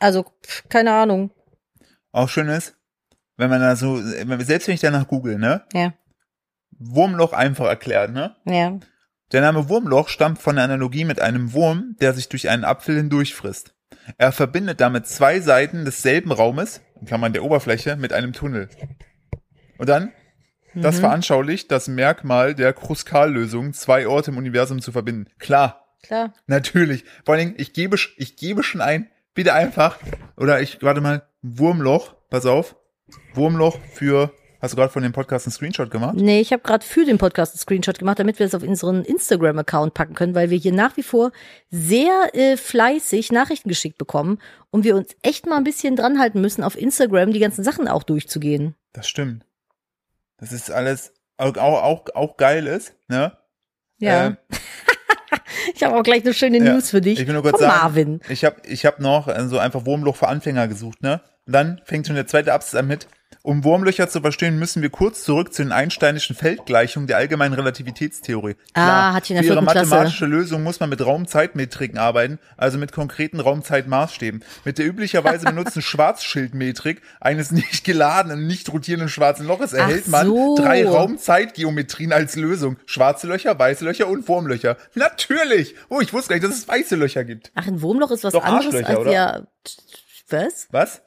Also, 0.00 0.24
pf, 0.44 0.68
keine 0.68 0.92
Ahnung. 0.92 1.30
auch 2.12 2.28
schön 2.28 2.48
ist, 2.48 2.76
wenn 3.38 3.48
man 3.48 3.60
da 3.62 3.74
so, 3.76 3.94
wenn 3.96 4.28
wir- 4.28 4.44
selbst 4.44 4.68
wenn 4.68 4.74
ich 4.74 4.80
danach 4.82 5.08
google, 5.08 5.38
ne, 5.38 5.64
Ja, 5.72 5.94
Wurmloch 6.78 7.32
einfach 7.32 7.66
erklärt, 7.66 8.10
ne? 8.12 8.36
ja. 8.44 8.78
Der 9.32 9.40
Name 9.40 9.70
Wurmloch 9.70 10.08
stammt 10.08 10.40
von 10.40 10.56
der 10.56 10.64
Analogie 10.64 11.06
mit 11.06 11.20
einem 11.20 11.54
Wurm, 11.54 11.96
der 12.00 12.12
sich 12.12 12.28
durch 12.28 12.50
einen 12.50 12.64
Apfel 12.64 12.96
hindurchfrisst. 12.96 13.74
Er 14.18 14.30
verbindet 14.30 14.80
damit 14.80 15.06
zwei 15.06 15.40
Seiten 15.40 15.86
desselben 15.86 16.32
Raumes, 16.32 16.82
in 17.00 17.06
Klammern 17.06 17.32
der 17.32 17.42
Oberfläche, 17.42 17.96
mit 17.96 18.12
einem 18.12 18.34
Tunnel. 18.34 18.68
Und 19.78 19.88
dann, 19.88 20.12
das 20.74 21.00
veranschaulicht 21.00 21.70
das 21.70 21.88
Merkmal 21.88 22.54
der 22.54 22.74
Kruskal-Lösung, 22.74 23.72
zwei 23.72 24.06
Orte 24.06 24.32
im 24.32 24.36
Universum 24.36 24.82
zu 24.82 24.92
verbinden. 24.92 25.30
Klar, 25.38 25.86
Klar. 26.02 26.34
natürlich. 26.46 27.04
Vor 27.24 27.34
allen 27.34 27.46
Dingen, 27.46 27.54
ich 27.58 27.72
gebe, 27.72 27.96
ich 28.16 28.36
gebe 28.36 28.62
schon 28.62 28.82
ein, 28.82 29.10
bitte 29.34 29.54
einfach, 29.54 29.98
oder 30.36 30.60
ich, 30.60 30.82
warte 30.82 31.00
mal, 31.00 31.22
Wurmloch, 31.40 32.14
pass 32.28 32.44
auf, 32.44 32.76
Wurmloch 33.34 33.78
für, 33.94 34.32
hast 34.62 34.72
du 34.72 34.76
gerade 34.76 34.92
von 34.92 35.02
dem 35.02 35.12
Podcast 35.12 35.46
einen 35.46 35.52
Screenshot 35.52 35.90
gemacht? 35.90 36.14
Nee, 36.16 36.40
ich 36.40 36.52
habe 36.52 36.62
gerade 36.62 36.86
für 36.86 37.04
den 37.04 37.18
Podcast 37.18 37.52
einen 37.52 37.58
Screenshot 37.58 37.98
gemacht, 37.98 38.20
damit 38.20 38.38
wir 38.38 38.46
es 38.46 38.54
auf 38.54 38.62
unseren 38.62 39.04
Instagram-Account 39.04 39.92
packen 39.92 40.14
können, 40.14 40.34
weil 40.34 40.50
wir 40.50 40.56
hier 40.56 40.72
nach 40.72 40.96
wie 40.96 41.02
vor 41.02 41.32
sehr 41.70 42.30
äh, 42.32 42.56
fleißig 42.56 43.32
Nachrichten 43.32 43.68
geschickt 43.68 43.98
bekommen 43.98 44.38
und 44.70 44.84
wir 44.84 44.96
uns 44.96 45.14
echt 45.22 45.46
mal 45.46 45.56
ein 45.56 45.64
bisschen 45.64 45.96
dran 45.96 46.18
halten 46.18 46.40
müssen, 46.40 46.62
auf 46.62 46.78
Instagram 46.78 47.32
die 47.32 47.40
ganzen 47.40 47.64
Sachen 47.64 47.88
auch 47.88 48.04
durchzugehen. 48.04 48.76
Das 48.92 49.08
stimmt. 49.08 49.44
Das 50.38 50.52
ist 50.52 50.70
alles 50.70 51.12
auch, 51.36 51.56
auch, 51.56 52.06
auch 52.14 52.36
geil 52.36 52.66
ist, 52.66 52.94
ne? 53.08 53.36
Ja. 53.98 54.26
Ähm, 54.26 54.36
ich 55.74 55.82
habe 55.82 55.96
auch 55.96 56.02
gleich 56.02 56.22
eine 56.22 56.34
schöne 56.34 56.58
ja. 56.58 56.72
News 56.72 56.90
für 56.90 57.00
dich. 57.00 57.18
Ich 57.20 57.26
will 57.26 57.34
nur 57.34 57.42
kurz 57.42 57.58
Von 57.58 57.68
sagen, 57.68 57.80
Marvin. 57.80 58.20
ich 58.28 58.44
habe 58.44 58.56
ich 58.64 58.86
hab 58.86 59.00
noch 59.00 59.28
äh, 59.28 59.48
so 59.48 59.58
einfach 59.58 59.86
Wurmloch 59.86 60.16
für 60.16 60.28
Anfänger 60.28 60.68
gesucht, 60.68 61.02
ne? 61.02 61.20
Und 61.46 61.52
dann 61.52 61.80
fängt 61.84 62.06
schon 62.06 62.14
der 62.14 62.28
zweite 62.28 62.52
Absatz 62.52 62.76
an 62.76 62.86
mit, 62.86 63.08
um 63.42 63.64
Wurmlöcher 63.64 64.08
zu 64.08 64.20
verstehen, 64.20 64.58
müssen 64.58 64.82
wir 64.82 64.90
kurz 64.90 65.24
zurück 65.24 65.52
zu 65.52 65.62
den 65.62 65.72
einsteinischen 65.72 66.36
Feldgleichungen 66.36 67.06
der 67.06 67.16
allgemeinen 67.16 67.54
Relativitätstheorie. 67.54 68.56
Ah, 68.74 69.14
hatte 69.14 69.24
ich 69.24 69.30
in 69.30 69.36
der 69.36 69.42
für 69.44 69.48
ihre 69.48 69.60
vierten 69.60 69.72
Klasse. 69.72 69.88
mathematische 69.88 70.26
Lösung 70.26 70.62
muss 70.62 70.80
man 70.80 70.90
mit 70.90 71.04
Raumzeitmetriken 71.04 71.98
arbeiten, 71.98 72.38
also 72.56 72.78
mit 72.78 72.92
konkreten 72.92 73.40
Raumzeitmaßstäben. 73.40 74.44
Mit 74.64 74.78
der 74.78 74.86
üblicherweise 74.86 75.44
benutzten 75.52 75.82
Schwarzschildmetrik 75.82 77.02
eines 77.20 77.50
nicht 77.50 77.84
geladenen, 77.84 78.46
nicht 78.46 78.72
rotierenden 78.72 79.08
schwarzen 79.08 79.46
Loches 79.46 79.72
erhält 79.72 80.08
man 80.08 80.26
so. 80.26 80.56
drei 80.56 80.86
Raumzeitgeometrien 80.86 82.12
als 82.12 82.36
Lösung. 82.36 82.76
Schwarze 82.86 83.26
Löcher, 83.26 83.58
weiße 83.58 83.84
Löcher 83.84 84.08
und 84.08 84.28
Wurmlöcher. 84.28 84.76
Natürlich! 84.94 85.74
Oh, 85.88 86.00
ich 86.00 86.12
wusste 86.12 86.30
gar 86.30 86.36
nicht, 86.36 86.44
dass 86.48 86.56
es 86.58 86.68
weiße 86.68 86.96
Löcher 86.96 87.24
gibt. 87.24 87.52
Ach, 87.54 87.66
ein 87.66 87.82
Wurmloch 87.82 88.10
ist 88.10 88.24
was 88.24 88.32
Doch, 88.32 88.44
anderes 88.44 88.74
als 88.84 88.98
oder? 88.98 89.12
ja. 89.12 89.42
Was? 90.28 90.68
Was? 90.70 91.02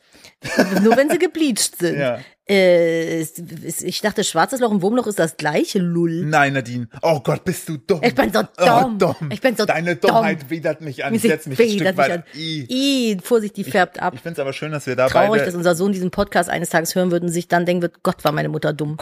Nur 0.82 0.96
wenn 0.98 1.10
sie 1.10 1.20
gebleached 1.20 1.78
sind. 1.78 2.00
Ja. 2.00 2.20
Äh, 2.48 3.22
es- 3.22 3.34
es- 3.66 3.82
ich 3.82 4.02
dachte, 4.02 4.24
schwarzes 4.24 4.60
Loch 4.60 4.70
und 4.70 4.84
Wurmloch 4.84 5.08
ist 5.08 5.18
das 5.18 5.36
gleiche, 5.38 5.80
Lull. 5.80 6.26
Nein, 6.26 6.54
Nadine. 6.54 6.88
Oh 7.02 7.20
Gott, 7.20 7.44
bist 7.44 7.68
du 7.68 7.78
dumm. 7.78 8.02
Ich 8.04 8.14
bin 8.14 8.32
so 8.32 8.42
Oh, 8.60 8.90
dumm. 9.00 9.16
Ich 9.32 9.42
bin 9.42 9.56
so 9.56 9.66
Deine 9.66 9.96
dumm. 9.96 10.12
Dummheit 10.12 10.50
widert 10.52 10.80
mich 10.82 11.04
an. 11.04 11.16
Ich 11.16 11.24
Sie 11.24 11.30
setz 11.30 11.48
mich 11.48 11.60
ein 11.60 11.70
Stück 11.70 11.98
weit. 11.98 12.24
I. 12.36 12.68
I, 12.70 13.18
Vorsicht, 13.24 13.58
die 13.58 13.64
färbt 13.64 14.00
ab. 14.00 14.14
Ich 14.16 14.22
find's 14.22 14.38
aber 14.40 14.54
schön, 14.54 14.72
dass 14.72 14.86
wir 14.86 14.96
da 14.96 15.08
Traurig, 15.08 15.44
dass 15.44 15.56
unser 15.56 15.74
Sohn 15.74 15.92
diesen 15.92 16.12
Podcast 16.12 16.50
eines 16.50 16.70
Tages 16.70 16.94
hören 16.94 17.10
wird 17.10 17.24
und 17.24 17.30
sich 17.30 17.48
dann 17.48 17.66
denken 17.66 17.82
wird, 17.82 18.04
Gott, 18.04 18.24
war 18.24 18.32
meine 18.32 18.50
Mutter 18.50 18.74
dumm. 18.74 18.98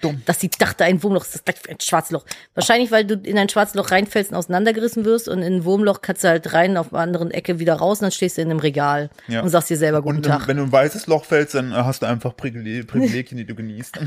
dumm. 0.00 0.22
Dass 0.24 0.38
sie 0.40 0.48
dachte, 0.56 0.84
ein 0.84 1.02
Wurmloch 1.02 1.24
ist 1.24 1.34
das 1.34 1.44
gleich 1.44 1.56
ein 1.68 1.80
Schwarzloch. 1.80 2.24
Wahrscheinlich, 2.54 2.92
weil 2.92 3.04
du 3.04 3.14
in 3.14 3.36
ein 3.36 3.48
Schwarzloch 3.48 3.90
reinfällst 3.90 4.30
und 4.30 4.36
auseinandergerissen 4.36 5.04
wirst 5.04 5.28
und 5.28 5.42
in 5.42 5.54
ein 5.56 5.64
Wurmloch 5.64 6.02
kannst 6.02 6.22
du 6.22 6.28
halt 6.28 6.52
rein 6.52 6.76
auf 6.76 6.90
der 6.90 7.00
anderen 7.00 7.32
Ecke 7.32 7.58
wieder 7.58 7.74
raus 7.74 7.98
und 7.98 8.02
dann 8.04 8.12
stehst 8.12 8.38
du 8.38 8.42
in 8.42 8.50
einem 8.50 8.60
Regal 8.60 9.10
Ja. 9.26 9.40
und 9.42 9.48
sagst 9.48 9.70
dir 9.70 9.76
selber 9.76 10.02
guten 10.02 10.18
Und 10.18 10.22
Tag. 10.26 10.46
wenn 10.46 10.56
du 10.58 10.62
in 10.62 10.68
ein 10.68 10.72
weißes 10.72 11.08
Loch 11.08 11.24
fällst, 11.24 11.54
dann 11.56 11.74
hast 11.74 12.02
du 12.02 12.06
einfach 12.06 12.36
Privileg- 12.82 12.86
Privilegien, 12.86 13.38
die 13.38 13.46
du 13.46 13.54
genießt. 13.54 13.98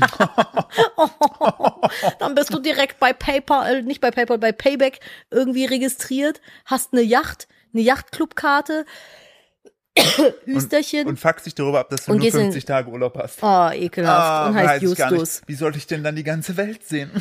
Dann 2.18 2.34
bist 2.34 2.52
du 2.52 2.58
direkt 2.58 2.98
bei 3.00 3.12
PayPal, 3.12 3.76
äh, 3.76 3.82
nicht 3.82 4.00
bei 4.00 4.10
PayPal, 4.10 4.38
bei 4.38 4.52
Payback 4.52 5.00
irgendwie 5.30 5.64
registriert, 5.66 6.40
hast 6.64 6.92
eine 6.92 7.02
Yacht, 7.02 7.48
eine 7.72 7.82
Yachtclubkarte, 7.82 8.84
Hüsterchen. 10.44 11.06
Und 11.08 11.18
fuckst 11.18 11.46
dich 11.46 11.54
darüber 11.54 11.80
ab, 11.80 11.90
dass 11.90 12.04
du 12.04 12.12
Und 12.12 12.18
nur 12.18 12.24
gehst 12.24 12.36
in- 12.36 12.42
50 12.44 12.64
Tage 12.64 12.90
Urlaub 12.90 13.16
hast. 13.18 13.38
oh, 13.42 13.70
ekelhaft. 13.72 14.50
und 14.50 14.54
heißt 14.56 14.82
Justus. 14.82 15.42
Wie 15.46 15.54
sollte 15.54 15.78
ich 15.78 15.86
denn 15.86 16.04
dann 16.04 16.16
die 16.16 16.24
ganze 16.24 16.56
Welt 16.56 16.84
sehen? 16.86 17.10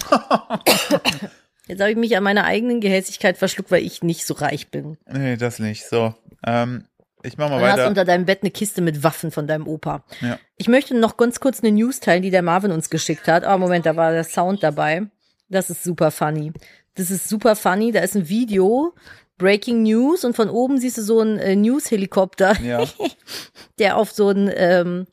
Jetzt 1.68 1.82
habe 1.82 1.92
ich 1.92 1.98
mich 1.98 2.18
an 2.18 2.24
meiner 2.24 2.46
eigenen 2.46 2.82
Gehässigkeit 2.82 3.38
verschluckt, 3.38 3.70
weil 3.70 3.84
ich 3.84 4.02
nicht 4.02 4.26
so 4.26 4.34
reich 4.34 4.70
bin. 4.70 4.98
nee, 5.08 5.38
das 5.38 5.60
nicht. 5.60 5.86
So, 5.88 6.16
ähm, 6.46 6.86
ich 7.24 7.38
mach 7.38 7.50
mal 7.50 7.60
Du 7.60 7.66
hast 7.66 7.78
weiter. 7.80 7.88
unter 7.88 8.06
deinem 8.06 8.26
Bett 8.26 8.40
eine 8.42 8.52
Kiste 8.52 8.82
mit 8.82 9.04
Waffen 9.04 9.32
von 9.32 9.48
deinem 9.48 9.68
Opa. 9.68 10.04
Ja. 10.22 10.40
Ich 10.58 10.68
möchte 10.68 10.96
noch 10.98 11.18
ganz 11.18 11.40
kurz 11.40 11.62
eine 11.62 11.72
News 11.72 12.00
teilen, 12.00 12.22
die 12.24 12.32
der 12.32 12.42
Marvin 12.42 12.72
uns 12.72 12.90
geschickt 12.90 13.28
hat. 13.28 13.44
Ah, 13.44 13.58
Moment, 13.58 13.86
da 13.86 13.96
war 13.96 14.12
der 14.12 14.24
Sound 14.24 14.64
dabei. 14.64 15.08
Das 15.50 15.70
ist 15.70 15.84
super 15.84 16.12
funny. 16.12 16.52
Das 16.96 17.12
ist 17.12 17.28
super 17.30 17.56
funny. 17.56 17.92
Da 17.92 18.02
ist 18.02 18.16
ein 18.16 18.30
Video, 18.30 18.94
Breaking 19.38 19.84
News, 19.84 20.24
und 20.26 20.36
von 20.36 20.50
oben 20.50 20.78
siehst 20.80 20.98
du 20.98 21.02
so 21.02 21.20
einen 21.22 21.40
äh, 21.40 21.56
News-Helikopter, 21.56 22.60
Ja. 22.62 22.84
der 23.80 23.98
auf 23.98 24.12
so 24.12 24.28
einen 24.30 24.50
ähm, 24.54 25.08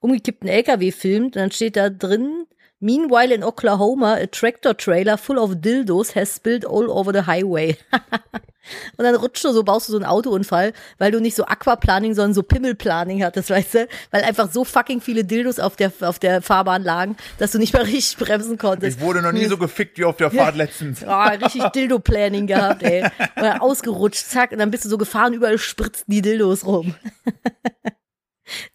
umgekippten 0.00 0.48
LKW 0.48 0.90
filmt. 0.92 1.36
Und 1.36 1.42
dann 1.42 1.50
steht 1.50 1.76
da 1.76 1.90
drin, 1.90 2.46
Meanwhile 2.78 3.32
in 3.32 3.42
Oklahoma, 3.42 4.14
a 4.14 4.26
tractor 4.26 4.76
trailer 4.76 5.16
full 5.16 5.38
of 5.38 5.62
dildos 5.62 6.14
has 6.14 6.34
spilled 6.34 6.66
all 6.66 6.90
over 6.90 7.12
the 7.12 7.26
highway. 7.26 7.78
Und 8.96 9.04
dann 9.04 9.14
rutscht 9.14 9.44
du 9.44 9.52
so, 9.52 9.62
baust 9.62 9.88
du 9.88 9.92
so 9.92 9.98
einen 9.98 10.06
Autounfall, 10.06 10.72
weil 10.98 11.10
du 11.12 11.20
nicht 11.20 11.36
so 11.36 11.44
Aquaplaning, 11.44 12.14
sondern 12.14 12.34
so 12.34 12.42
Pimmelplaning 12.42 13.22
hattest, 13.24 13.50
weißt 13.50 13.74
du? 13.74 13.88
Weil 14.10 14.24
einfach 14.24 14.50
so 14.50 14.64
fucking 14.64 15.00
viele 15.00 15.24
Dildos 15.24 15.58
auf 15.58 15.76
der, 15.76 15.92
auf 16.00 16.18
der 16.18 16.42
Fahrbahn 16.42 16.82
lagen, 16.82 17.16
dass 17.38 17.52
du 17.52 17.58
nicht 17.58 17.72
mehr 17.72 17.86
richtig 17.86 18.18
bremsen 18.18 18.58
konntest. 18.58 18.98
Ich 18.98 19.02
wurde 19.02 19.22
noch 19.22 19.32
nie 19.32 19.46
so 19.46 19.56
gefickt 19.56 19.98
wie 19.98 20.04
auf 20.04 20.16
der 20.16 20.30
Fahrt 20.30 20.56
letztens. 20.56 21.04
Oh, 21.06 21.44
richtig 21.44 21.62
Dildo-Planning 21.74 22.46
gehabt, 22.46 22.82
ey. 22.82 23.06
Oder 23.36 23.62
ausgerutscht, 23.62 24.26
zack, 24.26 24.52
und 24.52 24.58
dann 24.58 24.70
bist 24.70 24.84
du 24.84 24.88
so 24.88 24.98
gefahren, 24.98 25.32
überall 25.32 25.58
spritzen 25.58 26.04
die 26.08 26.22
Dildos 26.22 26.66
rum. 26.66 26.94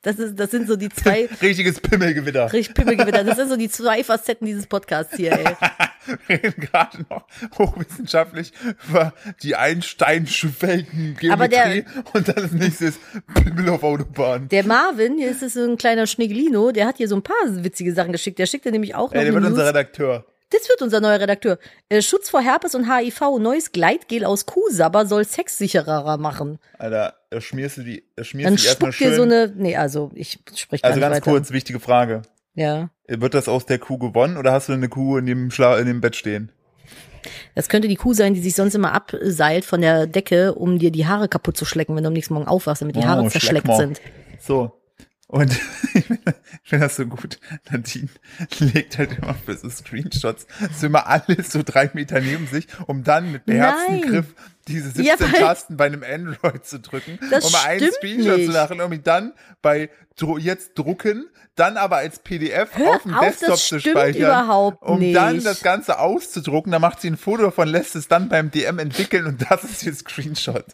Das, 0.02 0.20
ist, 0.20 0.40
das 0.40 0.52
sind 0.52 0.68
so 0.68 0.76
die 0.76 0.90
zwei. 0.90 1.30
Richtiges 1.42 1.80
Pimmelgewitter. 1.80 2.52
Richtig 2.52 2.76
Pimmelgewitter. 2.76 3.24
Das 3.24 3.38
sind 3.38 3.50
so 3.50 3.58
die 3.58 3.70
zwei 3.70 4.04
Facetten 4.04 4.46
dieses 4.46 4.68
Podcasts 4.68 5.16
hier, 5.16 5.34
ey. 5.34 5.46
Wir 6.28 6.44
reden 6.44 6.62
gerade 6.62 7.06
noch 7.10 7.28
hochwissenschaftlich 7.60 8.54
über 8.90 9.14
die 9.44 9.56
Einstein'sche 9.56 10.50
Weltengeometrie 10.60 11.86
und 12.14 12.28
dann 12.28 12.36
das 12.36 12.52
nächste 12.52 12.86
ist 12.86 13.00
Pimmel 13.36 13.70
auf 13.70 13.84
Autobahn. 13.84 14.50
Der 14.50 14.66
Marvin, 14.66 15.20
hier 15.20 15.30
ist 15.30 15.44
es 15.44 15.54
so 15.54 15.64
ein 15.64 15.78
kleiner 15.78 16.08
Schnegelino, 16.08 16.72
der 16.72 16.88
hat 16.88 16.98
hier 16.98 17.08
so 17.08 17.16
ein 17.16 17.22
paar 17.22 17.36
witzige 17.48 17.94
Sachen 17.94 18.12
geschickt. 18.12 18.40
Der 18.40 18.48
schickt 18.48 18.66
dir 18.66 18.72
nämlich 18.72 18.96
auch 18.96 19.12
noch 19.12 19.20
Ey, 19.20 19.26
der 19.26 19.34
wird 19.34 19.46
unser 19.46 19.68
Redakteur. 19.68 20.26
Das 20.52 20.68
wird 20.70 20.82
unser 20.82 21.00
neuer 21.00 21.20
Redakteur. 21.20 21.58
Äh, 21.90 22.02
Schutz 22.02 22.30
vor 22.30 22.42
Herpes 22.42 22.76
und 22.76 22.92
HIV. 22.94 23.40
Neues 23.40 23.72
Gleitgel 23.72 24.26
aus 24.26 24.46
Kuhsabber 24.46 25.06
soll 25.06 25.26
sexsicherer 25.26 26.18
machen. 26.18 26.60
Alter, 26.78 27.16
schmierst 27.40 27.78
du 27.78 27.84
die, 27.84 28.04
schmierst 28.22 28.48
Dann 28.48 28.56
die 28.58 28.66
erstmal 28.66 28.92
schön. 28.92 29.10
dir 29.12 29.16
so 29.16 29.22
eine, 29.24 29.54
nee, 29.56 29.76
also 29.78 30.12
ich 30.14 30.40
spreche 30.56 30.82
gar 30.84 30.90
also 30.92 31.00
ganz 31.02 31.16
weiter. 31.16 31.32
kurz, 31.32 31.52
wichtige 31.52 31.80
Frage. 31.80 32.22
Ja. 32.54 32.90
Wird 33.08 33.34
das 33.34 33.48
aus 33.48 33.66
der 33.66 33.80
Kuh 33.80 33.98
gewonnen 33.98 34.36
oder 34.38 34.52
hast 34.52 34.68
du 34.70 34.74
eine 34.74 34.90
Kuh 34.90 35.18
in 35.18 35.26
dem, 35.26 35.52
Schla 35.52 35.78
in 35.80 35.86
dem 35.88 36.02
Bett 36.02 36.16
stehen? 36.18 36.52
Das 37.56 37.70
könnte 37.70 37.88
die 37.88 37.96
Kuh 37.96 38.14
sein, 38.14 38.34
die 38.34 38.42
sich 38.42 38.56
sonst 38.56 38.74
immer 38.76 38.94
abseilt 38.94 39.64
von 39.64 39.80
der 39.80 40.08
Decke, 40.08 40.54
um 40.56 40.80
dir 40.80 40.92
die 40.92 41.06
Haare 41.08 41.30
kaputt 41.30 41.56
zu 41.56 41.66
schlecken, 41.66 41.96
wenn 41.96 42.04
du 42.04 42.08
am 42.08 42.14
nächsten 42.14 42.34
Morgen 42.34 42.48
aufwachst, 42.48 42.82
damit 42.82 42.96
die 42.96 43.06
Haare 43.06 43.22
Oh, 43.22 43.30
zerschleckt 43.30 43.68
Schleckmau. 43.68 43.78
sind. 43.78 44.02
So. 44.40 44.72
Und 45.32 45.52
ich 45.94 46.06
finde 46.06 46.34
find 46.64 46.82
das 46.84 46.98
so 46.98 47.06
gut. 47.06 47.40
Nadine 47.72 48.10
legt 48.60 48.98
halt 48.98 49.18
immer 49.18 49.34
für 49.34 49.56
so 49.56 49.70
Screenshots 49.70 50.46
so 50.78 50.88
immer 50.88 51.08
alles 51.08 51.52
so 51.54 51.62
drei 51.64 51.90
Meter 51.94 52.20
neben 52.20 52.48
sich, 52.48 52.68
um 52.88 53.06
dann 53.06 53.32
mit 53.32 53.46
beherztem 53.46 54.02
Nein. 54.02 54.10
Griff 54.10 54.26
diese 54.68 54.92
17 54.92 55.06
Ja, 55.06 55.16
Tasten 55.16 55.78
bei 55.78 55.86
einem 55.86 56.04
Android 56.04 56.66
zu 56.66 56.82
drücken, 56.82 57.18
Das 57.32 57.46
um 57.46 57.52
mal 57.54 57.64
einen 57.66 57.92
Screenshot 57.94 58.38
nicht. 58.40 58.52
zu 58.52 58.58
machen, 58.58 58.82
um 58.82 58.92
ihn 58.92 59.04
dann 59.04 59.34
bei 59.62 59.90
jetzt 60.40 60.78
drucken, 60.78 61.30
dann 61.56 61.78
aber 61.78 61.98
als 61.98 62.20
PDF 62.20 62.70
Hör 62.78 62.90
auf 62.98 63.04
dem 63.04 63.14
auf, 63.14 63.22
Desktop 63.22 63.58
zu 63.58 63.80
speichern, 63.80 64.22
überhaupt 64.22 64.84
um 64.84 65.14
dann 65.14 65.36
nicht. 65.36 65.48
das 65.48 65.62
Ganze 65.64 65.98
auszudrucken. 66.00 66.72
Dann 66.74 66.82
macht 66.82 67.00
sie 67.02 67.08
ein 67.10 67.18
Foto 67.18 67.44
davon, 67.44 67.70
lässt 67.70 67.96
es 67.96 68.08
dann 68.10 68.28
beim 68.30 68.52
DM 68.52 68.80
entwickeln 68.80 69.26
und 69.28 69.50
das 69.50 69.64
ist 69.64 69.84
ihr 69.84 69.94
Screenshot. 69.94 70.66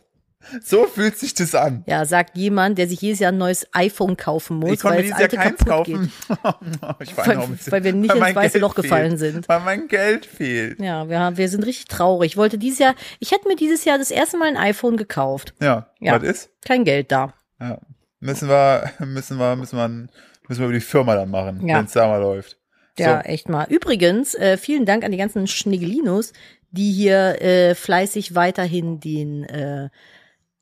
So 0.63 0.85
fühlt 0.85 1.17
sich 1.17 1.33
das 1.33 1.53
an. 1.55 1.83
Ja, 1.87 2.05
sagt 2.05 2.37
jemand, 2.37 2.77
der 2.77 2.87
sich 2.87 3.01
jedes 3.01 3.19
Jahr 3.19 3.31
ein 3.31 3.37
neues 3.37 3.67
iPhone 3.73 4.17
kaufen 4.17 4.57
muss, 4.57 4.71
Ich 4.73 4.83
weil 4.83 4.93
das 4.93 5.01
dieses 5.03 5.11
Jahr 5.19 5.21
alte 5.23 5.35
keins 5.37 5.57
kaputt 5.65 5.85
geht. 5.85 5.95
kaufen. 5.95 6.71
ich 7.01 7.17
war 7.17 7.27
Weil- 7.27 7.49
weil 7.69 7.83
wir 7.83 7.93
nicht 7.93 8.09
weil 8.19 8.27
ins 8.29 8.35
weiße 8.35 8.51
Geld 8.53 8.61
Loch 8.61 8.75
gefallen 8.75 9.17
fehlt. 9.17 9.33
sind. 9.33 9.49
Weil 9.49 9.59
mein 9.61 9.87
Geld 9.87 10.25
fehlt. 10.25 10.79
Ja, 10.79 11.07
wir, 11.09 11.19
haben, 11.19 11.37
wir 11.37 11.49
sind 11.49 11.65
richtig 11.65 11.85
traurig. 11.87 12.31
Ich 12.31 12.37
wollte 12.37 12.57
dieses 12.57 12.79
Jahr, 12.79 12.95
ich 13.19 13.31
hätte 13.31 13.47
mir 13.47 13.55
dieses 13.55 13.85
Jahr 13.85 13.97
das 13.97 14.11
erste 14.11 14.37
Mal 14.37 14.47
ein 14.49 14.57
iPhone 14.57 14.97
gekauft. 14.97 15.53
Ja, 15.61 15.91
Ja. 15.99 16.15
was 16.15 16.23
ist? 16.23 16.49
Kein 16.65 16.83
Geld 16.85 17.11
da. 17.11 17.33
Ja. 17.59 17.79
Müssen 18.19 18.49
wir, 18.49 18.91
müssen 18.99 19.37
wir, 19.37 19.55
müssen 19.55 19.77
wir, 19.77 19.87
müssen 19.87 20.59
wir 20.61 20.65
über 20.65 20.73
die 20.73 20.79
Firma 20.79 21.15
dann 21.15 21.29
machen, 21.29 21.67
Ja. 21.67 21.77
wenn 21.77 21.85
es 21.85 21.91
da 21.91 22.07
mal 22.07 22.21
läuft. 22.21 22.57
Ja, 22.97 23.21
So. 23.21 23.29
echt 23.29 23.47
mal. 23.49 23.67
Übrigens, 23.69 24.33
äh, 24.33 24.57
vielen 24.57 24.85
Dank 24.85 25.03
an 25.03 25.11
die 25.11 25.17
ganzen 25.17 25.45
Schniggelinos, 25.45 26.33
die 26.71 26.91
hier 26.91 27.41
äh, 27.41 27.75
fleißig 27.75 28.33
weiterhin 28.35 28.99
den 28.99 29.43
äh, 29.43 29.89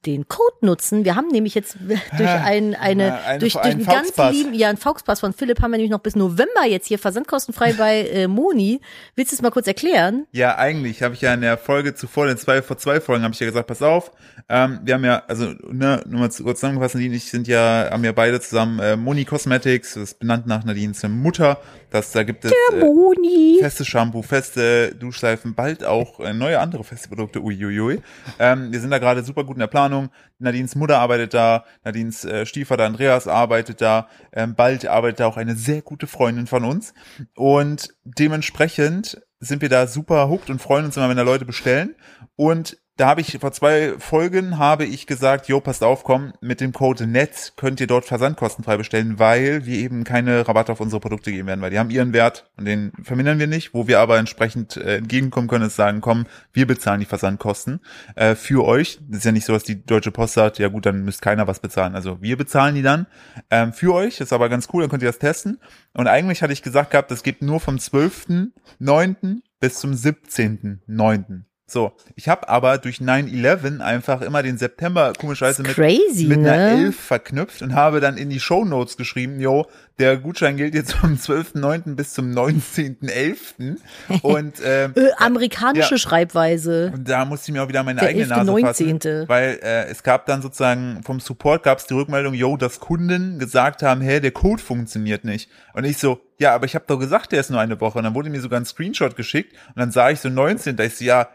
den 0.05 0.27
Code 0.27 0.55
nutzen. 0.61 1.05
Wir 1.05 1.15
haben 1.15 1.27
nämlich 1.27 1.55
jetzt 1.55 1.77
durch 2.17 2.29
ein, 2.29 2.75
eine, 2.75 3.07
Ja, 3.07 3.15
eine- 3.25 3.39
durch, 3.39 3.53
durch 3.53 3.65
einen 3.65 3.87
einen 3.87 4.05
ganz 4.05 4.33
lieben, 4.33 4.53
ja, 4.53 4.69
einen 4.69 4.77
Fauxpass 4.77 5.19
von 5.19 5.33
Philipp 5.33 5.61
haben 5.61 5.71
wir 5.71 5.77
nämlich 5.77 5.91
noch 5.91 5.99
bis 5.99 6.15
November 6.15 6.65
jetzt 6.67 6.87
hier 6.87 6.99
versandkostenfrei 6.99 7.73
bei 7.77 8.01
äh, 8.07 8.27
Moni. 8.27 8.81
Willst 9.15 9.31
du 9.31 9.35
es 9.35 9.41
mal 9.41 9.51
kurz 9.51 9.67
erklären? 9.67 10.25
Ja, 10.31 10.57
eigentlich 10.57 11.01
habe 11.03 11.13
ich 11.15 11.21
ja 11.21 11.33
in 11.33 11.41
der 11.41 11.57
Folge 11.57 11.95
zuvor, 11.95 12.27
den 12.27 12.37
zwei, 12.37 12.61
vor 12.61 12.77
zwei 12.77 13.01
Folgen 13.01 13.23
habe 13.23 13.33
ich 13.33 13.39
ja 13.39 13.47
gesagt, 13.47 13.67
pass 13.67 13.81
auf, 13.81 14.11
ähm, 14.49 14.79
wir 14.83 14.93
haben 14.95 15.05
ja, 15.05 15.23
also 15.27 15.45
ne, 15.71 16.03
nur 16.07 16.19
mal 16.21 16.31
zu- 16.31 16.43
kurz 16.43 16.59
zusammengefasst, 16.59 16.95
Nadine 16.95 17.11
und 17.11 17.17
ich 17.17 17.29
sind 17.31 17.47
ja, 17.47 17.89
haben 17.91 18.03
ja 18.03 18.11
beide 18.11 18.39
zusammen 18.41 18.79
äh, 18.79 18.95
Moni 18.95 19.25
Cosmetics, 19.25 19.93
das 19.95 20.03
ist 20.03 20.19
benannt 20.19 20.47
nach 20.47 20.63
Nadines 20.63 21.01
Mutter, 21.03 21.57
das, 21.95 22.11
da 22.11 22.23
gibt 22.23 22.43
es 22.43 22.51
äh, 22.51 22.79
Moni. 22.79 23.57
festes 23.59 23.87
Shampoo, 23.87 24.21
feste 24.21 24.93
Duschseifen, 24.95 25.55
bald 25.55 25.83
auch 25.83 26.19
äh, 26.19 26.33
neue 26.33 26.59
andere 26.59 26.83
feste 26.83 27.07
Produkte, 27.07 27.41
uiuiui. 27.41 28.01
Ähm, 28.37 28.71
wir 28.71 28.81
sind 28.81 28.91
da 28.91 28.99
gerade 28.99 29.23
super 29.23 29.45
gut 29.45 29.55
in 29.55 29.61
der 29.61 29.67
Planung. 29.67 30.09
Nadines 30.37 30.75
Mutter 30.75 30.99
arbeitet 30.99 31.33
da, 31.33 31.63
Nadines 31.83 32.25
äh, 32.25 32.45
Stiefvater 32.45 32.83
Andreas 32.83 33.27
arbeitet 33.27 33.79
da, 33.79 34.09
ähm, 34.33 34.55
bald 34.55 34.85
arbeitet 34.85 35.21
da 35.21 35.27
auch 35.27 35.37
eine 35.37 35.55
sehr 35.55 35.81
gute 35.81 36.05
Freundin 36.05 36.47
von 36.47 36.65
uns. 36.65 36.93
Und 37.35 37.95
dementsprechend 38.03 39.21
sind 39.39 39.61
wir 39.61 39.69
da 39.69 39.87
super 39.87 40.29
hooked 40.29 40.49
und 40.49 40.61
freuen 40.61 40.85
uns 40.85 40.97
immer, 40.97 41.07
wenn 41.07 41.17
da 41.17 41.23
Leute 41.23 41.45
bestellen. 41.45 41.95
Und 42.35 42.77
da 42.97 43.07
habe 43.07 43.19
ich 43.19 43.37
vor 43.41 43.51
zwei 43.51 43.95
Folgen 43.99 44.57
habe 44.57 44.85
ich 44.85 45.05
gesagt, 45.05 45.49
jo, 45.49 45.59
passt 45.59 45.83
auf, 45.83 46.05
komm, 46.05 46.31
mit 46.39 46.61
dem 46.61 46.71
Code 46.71 47.05
NET 47.05 47.53
könnt 47.57 47.81
ihr 47.81 47.87
dort 47.87 48.05
versandkostenfrei 48.05 48.77
bestellen, 48.77 49.19
weil 49.19 49.65
wir 49.65 49.77
eben 49.79 50.05
keine 50.05 50.47
Rabatte 50.47 50.71
auf 50.71 50.79
unsere 50.79 51.01
Produkte 51.01 51.31
geben 51.31 51.47
werden, 51.47 51.59
weil 51.59 51.71
die 51.71 51.79
haben 51.79 51.89
ihren 51.89 52.13
Wert 52.13 52.49
und 52.55 52.63
den 52.63 52.93
vermindern 53.03 53.37
wir 53.37 53.47
nicht. 53.47 53.73
Wo 53.73 53.87
wir 53.87 53.99
aber 53.99 54.17
entsprechend 54.17 54.77
äh, 54.77 54.97
entgegenkommen 54.97 55.49
können, 55.49 55.65
ist 55.65 55.75
sagen, 55.75 55.99
komm, 55.99 56.25
wir 56.53 56.67
bezahlen 56.67 57.01
die 57.01 57.05
Versandkosten 57.05 57.81
äh, 58.15 58.33
für 58.35 58.63
euch. 58.63 58.99
Das 59.09 59.19
ist 59.19 59.25
ja 59.25 59.33
nicht 59.33 59.45
so, 59.45 59.51
dass 59.51 59.63
die 59.63 59.85
Deutsche 59.85 60.11
Post 60.11 60.35
sagt, 60.35 60.57
ja 60.59 60.69
gut, 60.69 60.85
dann 60.85 61.03
müsst 61.03 61.21
keiner 61.21 61.47
was 61.47 61.59
bezahlen. 61.59 61.95
Also 61.95 62.21
wir 62.21 62.37
bezahlen 62.37 62.75
die 62.75 62.81
dann 62.81 63.07
ähm, 63.51 63.73
für 63.73 63.93
euch. 63.93 64.21
Ist 64.21 64.31
aber 64.31 64.47
ganz 64.47 64.69
cool, 64.71 64.83
dann 64.83 64.89
könnt 64.89 65.03
ihr 65.03 65.09
das 65.09 65.19
testen. 65.19 65.59
Und 65.93 66.07
eigentlich 66.07 66.41
hatte 66.41 66.53
ich 66.53 66.63
gesagt 66.63 66.91
gehabt, 66.91 67.11
das 67.11 67.23
geht 67.23 67.41
nur 67.41 67.59
vom 67.59 67.75
12.9. 67.75 69.41
bis 69.59 69.79
zum 69.79 69.91
17.9. 69.91 71.43
So, 71.67 71.93
ich 72.15 72.29
habe 72.29 72.47
aber 72.47 72.77
durch 72.77 72.97
9-11 72.97 73.79
einfach 73.79 74.21
immer 74.21 74.43
den 74.43 74.57
September 74.59 75.13
komischerweise 75.19 75.63
mit, 75.63 75.73
Crazy, 75.73 76.25
mit 76.27 76.37
einer 76.39 76.57
ne? 76.75 76.85
11 76.85 76.95
verknüpft 76.99 77.63
und 77.63 77.73
habe 77.73 77.99
dann 77.99 78.17
in 78.17 78.29
die 78.29 78.39
Shownotes 78.39 78.97
geschrieben, 78.97 79.39
jo, 79.39 79.65
der 79.97 80.17
Gutschein 80.17 80.57
gilt 80.57 80.75
jetzt 80.75 80.93
vom 80.93 81.13
12.9. 81.15 81.95
bis 81.95 82.13
zum 82.13 82.29
19.11. 82.31 83.77
Und 84.21 84.55
ähm, 84.63 84.93
Äh, 84.95 85.09
amerikanische 85.17 85.95
Ja. 85.95 85.97
Schreibweise. 85.97 86.91
und 86.93 87.07
da 87.09 87.25
musste 87.25 87.49
ich 87.49 87.53
mir 87.53 87.63
auch 87.63 87.67
wieder 87.67 87.81
meine 87.83 87.99
Der 87.99 88.09
eigene 88.09 88.25
11., 88.25 88.29
Nase 88.29 88.51
19.. 88.51 88.65
fassen, 89.01 89.29
weil 89.29 89.59
äh, 89.63 89.85
es 89.85 90.03
gab 90.03 90.25
dann 90.25 90.41
sozusagen 90.41 91.01
vom 91.03 91.19
Support 91.19 91.63
gab 91.63 91.79
es 91.79 91.87
die 91.87 91.93
Rückmeldung, 91.93 92.33
yo, 92.33 92.57
dass 92.57 92.79
Kunden 92.79 93.39
gesagt 93.39 93.83
haben, 93.83 94.01
hey, 94.01 94.19
der 94.21 94.31
Code 94.31 94.61
funktioniert 94.61 95.23
nicht. 95.23 95.49
Und 95.73 95.85
ich 95.85 95.97
so, 95.97 96.19
ja, 96.39 96.53
aber 96.53 96.65
ich 96.65 96.75
habe 96.75 96.85
doch 96.87 96.99
gesagt, 96.99 97.31
der 97.31 97.39
ist 97.39 97.49
nur 97.49 97.59
eine 97.61 97.79
Woche. 97.79 97.97
Und 97.97 98.03
dann 98.03 98.13
wurde 98.13 98.29
mir 98.29 98.41
sogar 98.41 98.59
ein 98.59 98.65
Screenshot 98.65 99.15
geschickt 99.15 99.53
und 99.69 99.77
dann 99.79 99.91
sah 99.91 100.09
ich 100.09 100.19
so 100.19 100.29
19, 100.29 100.75
da 100.75 100.83
ich 100.83 100.97
so, 100.97 101.05
ja, 101.05 101.27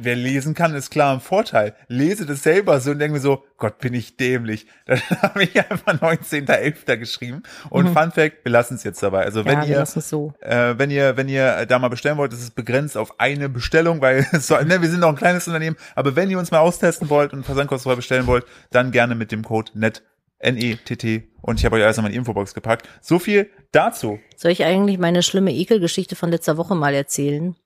wer 0.00 0.16
lesen 0.16 0.54
kann, 0.54 0.74
ist 0.74 0.90
klar 0.90 1.14
ein 1.14 1.20
Vorteil. 1.20 1.74
Lese 1.88 2.26
das 2.26 2.42
selber 2.42 2.80
so 2.80 2.90
und 2.92 2.98
denke 2.98 3.14
mir 3.14 3.20
so, 3.20 3.44
Gott, 3.58 3.78
bin 3.78 3.94
ich 3.94 4.16
dämlich. 4.16 4.66
Dann 4.86 5.00
habe 5.22 5.44
ich 5.44 5.56
einfach 5.58 5.94
19.11. 6.00 6.96
geschrieben. 6.96 7.42
Und 7.70 7.88
Fun 7.88 8.10
Fact, 8.12 8.44
wir 8.44 8.52
lassen 8.52 8.74
es 8.74 8.84
jetzt 8.84 9.02
dabei. 9.02 9.24
Also 9.24 9.44
wenn 9.44 9.58
Mhm. 9.60 9.64
ja, 9.64 9.80
ihr 9.80 9.86
so. 9.86 10.34
äh, 10.40 10.74
wenn 10.78 10.90
ihr, 10.90 11.16
wenn 11.16 11.28
ihr 11.28 11.66
da 11.66 11.78
mal 11.78 11.88
bestellen 11.88 12.16
wollt, 12.18 12.32
ist 12.32 12.42
es 12.42 12.50
begrenzt 12.50 12.96
auf 12.96 13.18
eine 13.20 13.48
Bestellung, 13.48 14.00
weil 14.00 14.26
soll, 14.32 14.64
ne, 14.64 14.82
wir 14.82 14.88
sind 14.90 15.00
noch 15.00 15.08
ein 15.10 15.16
kleines 15.16 15.46
Unternehmen, 15.46 15.76
aber 15.94 16.16
wenn 16.16 16.30
ihr 16.30 16.38
uns 16.38 16.50
mal 16.50 16.58
austesten 16.60 17.08
wollt 17.10 17.32
und 17.32 17.44
versandkostenfrei 17.46 17.96
bestellen 17.96 18.26
wollt, 18.26 18.44
dann 18.70 18.90
gerne 18.90 19.14
mit 19.14 19.32
dem 19.32 19.42
Code 19.42 19.72
NET, 19.74 20.02
N-E-T-T 20.38 21.28
und 21.40 21.58
ich 21.58 21.64
habe 21.64 21.76
euch 21.76 21.84
alles 21.84 21.96
in 21.96 22.02
meine 22.04 22.14
Infobox 22.14 22.54
gepackt. 22.54 22.88
So 23.00 23.18
viel 23.18 23.50
dazu. 23.72 24.18
Soll 24.36 24.50
ich 24.52 24.64
eigentlich 24.64 24.98
meine 24.98 25.22
schlimme 25.22 25.52
Ekelgeschichte 25.52 26.16
von 26.16 26.30
letzter 26.30 26.56
Woche 26.56 26.74
mal 26.74 26.92
erzählen? 26.94 27.56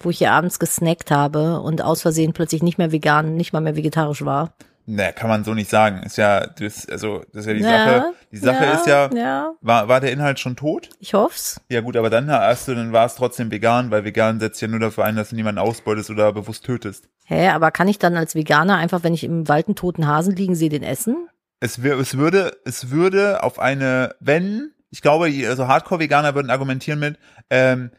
Wo 0.00 0.10
ich 0.10 0.18
hier 0.18 0.32
abends 0.32 0.58
gesnackt 0.58 1.10
habe 1.10 1.60
und 1.60 1.82
aus 1.82 2.02
Versehen 2.02 2.32
plötzlich 2.32 2.62
nicht 2.62 2.78
mehr 2.78 2.92
vegan, 2.92 3.34
nicht 3.34 3.52
mal 3.52 3.60
mehr 3.60 3.76
vegetarisch 3.76 4.24
war. 4.24 4.54
Ne, 4.86 5.12
kann 5.12 5.28
man 5.28 5.44
so 5.44 5.52
nicht 5.52 5.68
sagen. 5.68 6.02
Ist 6.02 6.16
ja, 6.16 6.46
das, 6.46 6.88
also, 6.88 7.22
das 7.32 7.42
ist 7.42 7.46
ja 7.46 7.54
die 7.54 7.60
Ja, 7.60 7.70
Sache. 7.70 8.12
Die 8.32 8.36
Sache 8.38 8.64
ja, 8.64 8.72
ist 8.72 8.86
ja, 8.86 9.10
ja. 9.14 9.52
war, 9.60 9.88
war 9.88 10.00
der 10.00 10.12
Inhalt 10.12 10.40
schon 10.40 10.56
tot? 10.56 10.88
Ich 10.98 11.12
hoff's. 11.12 11.60
Ja 11.68 11.82
gut, 11.82 11.96
aber 11.96 12.08
dann 12.08 12.30
hast 12.30 12.68
du, 12.68 12.74
dann 12.74 12.92
war 12.92 13.04
es 13.04 13.14
trotzdem 13.14 13.50
vegan, 13.50 13.90
weil 13.90 14.04
vegan 14.04 14.40
setzt 14.40 14.62
ja 14.62 14.68
nur 14.68 14.80
dafür 14.80 15.04
ein, 15.04 15.16
dass 15.16 15.28
du 15.28 15.36
niemanden 15.36 15.58
ausbeutest 15.58 16.08
oder 16.08 16.32
bewusst 16.32 16.64
tötest. 16.64 17.08
Hä, 17.26 17.48
aber 17.48 17.70
kann 17.70 17.88
ich 17.88 17.98
dann 17.98 18.16
als 18.16 18.34
Veganer 18.34 18.76
einfach, 18.76 19.02
wenn 19.02 19.12
ich 19.12 19.24
im 19.24 19.46
Wald 19.46 19.68
einen 19.68 19.76
toten 19.76 20.06
Hasen 20.06 20.34
liegen 20.34 20.54
sehe, 20.54 20.70
den 20.70 20.82
essen? 20.82 21.28
es, 21.60 21.82
wär, 21.82 21.98
es 21.98 22.16
würde, 22.16 22.56
es 22.64 22.90
würde 22.90 23.42
auf 23.42 23.58
eine, 23.58 24.14
wenn, 24.20 24.72
ich 24.90 25.02
glaube, 25.02 25.26
also 25.48 25.68
Hardcore-Veganer 25.68 26.34
würden 26.34 26.50
argumentieren 26.50 27.00
mit, 27.00 27.18
ähm, 27.50 27.90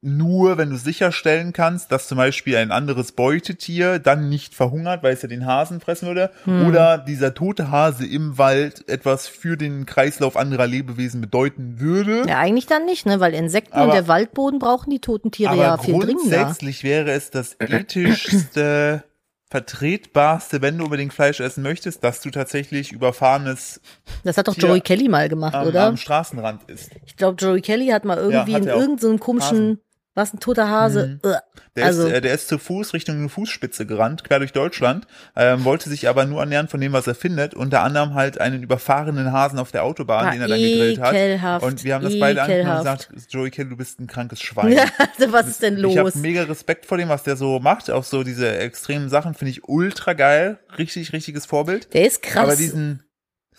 nur 0.00 0.58
wenn 0.58 0.70
du 0.70 0.76
sicherstellen 0.76 1.52
kannst, 1.52 1.92
dass 1.92 2.08
zum 2.08 2.18
Beispiel 2.18 2.56
ein 2.56 2.72
anderes 2.72 3.12
Beutetier 3.12 3.98
dann 4.00 4.28
nicht 4.28 4.54
verhungert, 4.54 5.02
weil 5.04 5.12
es 5.14 5.22
ja 5.22 5.28
den 5.28 5.46
Hasen 5.46 5.80
fressen 5.80 6.08
würde, 6.08 6.30
oder 6.66 6.98
dieser 6.98 7.34
tote 7.34 7.70
Hase 7.70 8.04
im 8.06 8.38
Wald 8.38 8.88
etwas 8.88 9.28
für 9.28 9.56
den 9.56 9.86
Kreislauf 9.86 10.36
anderer 10.36 10.66
Lebewesen 10.66 11.20
bedeuten 11.20 11.78
würde. 11.78 12.24
Ja, 12.28 12.38
eigentlich 12.38 12.66
dann 12.66 12.86
nicht, 12.86 13.06
ne? 13.06 13.20
Weil 13.20 13.34
Insekten 13.34 13.74
und 13.76 13.82
Aber- 13.84 13.92
der 13.92 14.08
Waldboden 14.08 14.58
brauchen 14.58 14.90
die 14.90 15.00
toten 15.00 15.30
Tiere 15.30 15.50
Aber 15.52 15.62
ja 15.62 15.78
viel 15.78 15.94
dringender. 15.98 16.36
grundsätzlich 16.36 16.82
wäre 16.82 17.12
es 17.12 17.30
das 17.30 17.54
ethischste 17.60 19.04
vertretbarste, 19.50 20.60
wenn 20.60 20.76
du 20.76 20.84
unbedingt 20.84 21.14
Fleisch 21.14 21.40
essen 21.40 21.62
möchtest, 21.62 22.04
dass 22.04 22.20
du 22.20 22.30
tatsächlich 22.30 22.92
überfahrenes 22.92 23.80
Das 24.24 24.36
hat 24.36 24.48
doch 24.48 24.54
Tier 24.54 24.68
Joey 24.68 24.80
Kelly 24.80 25.08
mal 25.08 25.28
gemacht, 25.28 25.54
am, 25.54 25.66
oder? 25.66 25.86
am 25.86 25.96
Straßenrand 25.96 26.68
isst. 26.68 26.90
Ich 27.06 27.16
glaube, 27.16 27.42
Joey 27.42 27.62
Kelly 27.62 27.88
hat 27.88 28.04
mal 28.04 28.18
irgendwie 28.18 28.54
hat 28.54 28.62
in 28.62 28.68
irgendeinem 28.68 29.18
komischen, 29.18 29.80
was 30.18 30.34
ein 30.34 30.40
toter 30.40 30.68
Hase. 30.68 31.18
Ugh. 31.24 31.36
Der, 31.76 31.86
also 31.86 32.06
ist, 32.08 32.12
äh, 32.12 32.20
der 32.20 32.34
ist 32.34 32.48
zu 32.48 32.58
Fuß 32.58 32.92
Richtung 32.92 33.16
eine 33.16 33.28
Fußspitze 33.28 33.86
gerannt, 33.86 34.24
quer 34.24 34.40
durch 34.40 34.52
Deutschland, 34.52 35.06
ähm, 35.36 35.64
wollte 35.64 35.88
sich 35.88 36.08
aber 36.08 36.26
nur 36.26 36.40
ernähren 36.40 36.66
von 36.68 36.80
dem, 36.80 36.92
was 36.92 37.06
er 37.06 37.14
findet, 37.14 37.54
unter 37.54 37.82
anderem 37.82 38.14
halt 38.14 38.40
einen 38.40 38.62
überfahrenen 38.64 39.30
Hasen 39.32 39.58
auf 39.60 39.70
der 39.70 39.84
Autobahn, 39.84 40.26
Ah, 40.26 40.30
den 40.32 40.40
er 40.42 40.48
dann 40.48 40.58
gegrillt 40.60 40.98
hat. 41.00 41.14
ekelhaft, 41.14 41.64
Und 41.64 41.84
wir 41.84 41.94
haben 41.94 42.02
das 42.04 42.18
beide 42.18 42.42
angeguckt 42.42 42.66
und 42.68 42.76
ekelhaft. 42.80 43.08
gesagt, 43.10 43.32
Joey 43.32 43.50
Kelly, 43.50 43.68
du 43.70 43.76
bist 43.76 44.00
ein 44.00 44.08
krankes 44.08 44.40
Schwein. 44.42 44.72
ja, 44.72 44.84
also 44.98 45.32
was 45.32 45.46
ist 45.46 45.62
denn 45.62 45.78
Ich 45.78 45.84
habe 45.96 46.08
los? 46.10 46.16
mega 46.16 46.42
Respekt 46.42 46.84
vor 46.84 46.98
dem, 46.98 47.08
was 47.08 47.22
der 47.22 47.36
so 47.36 47.60
macht. 47.60 47.90
Auch 47.90 48.02
so 48.04 48.24
diese 48.24 48.58
extremen 48.58 49.08
Sachen 49.08 49.34
finde 49.34 49.52
ich 49.52 49.68
ultra 49.68 50.14
geil. 50.14 50.58
Richtig, 50.76 51.12
richtiges 51.12 51.46
Vorbild. 51.46 51.94
Der 51.94 52.06
ist 52.06 52.22
krass. 52.22 52.42
Aber 52.44 52.56
diesen 52.56 53.04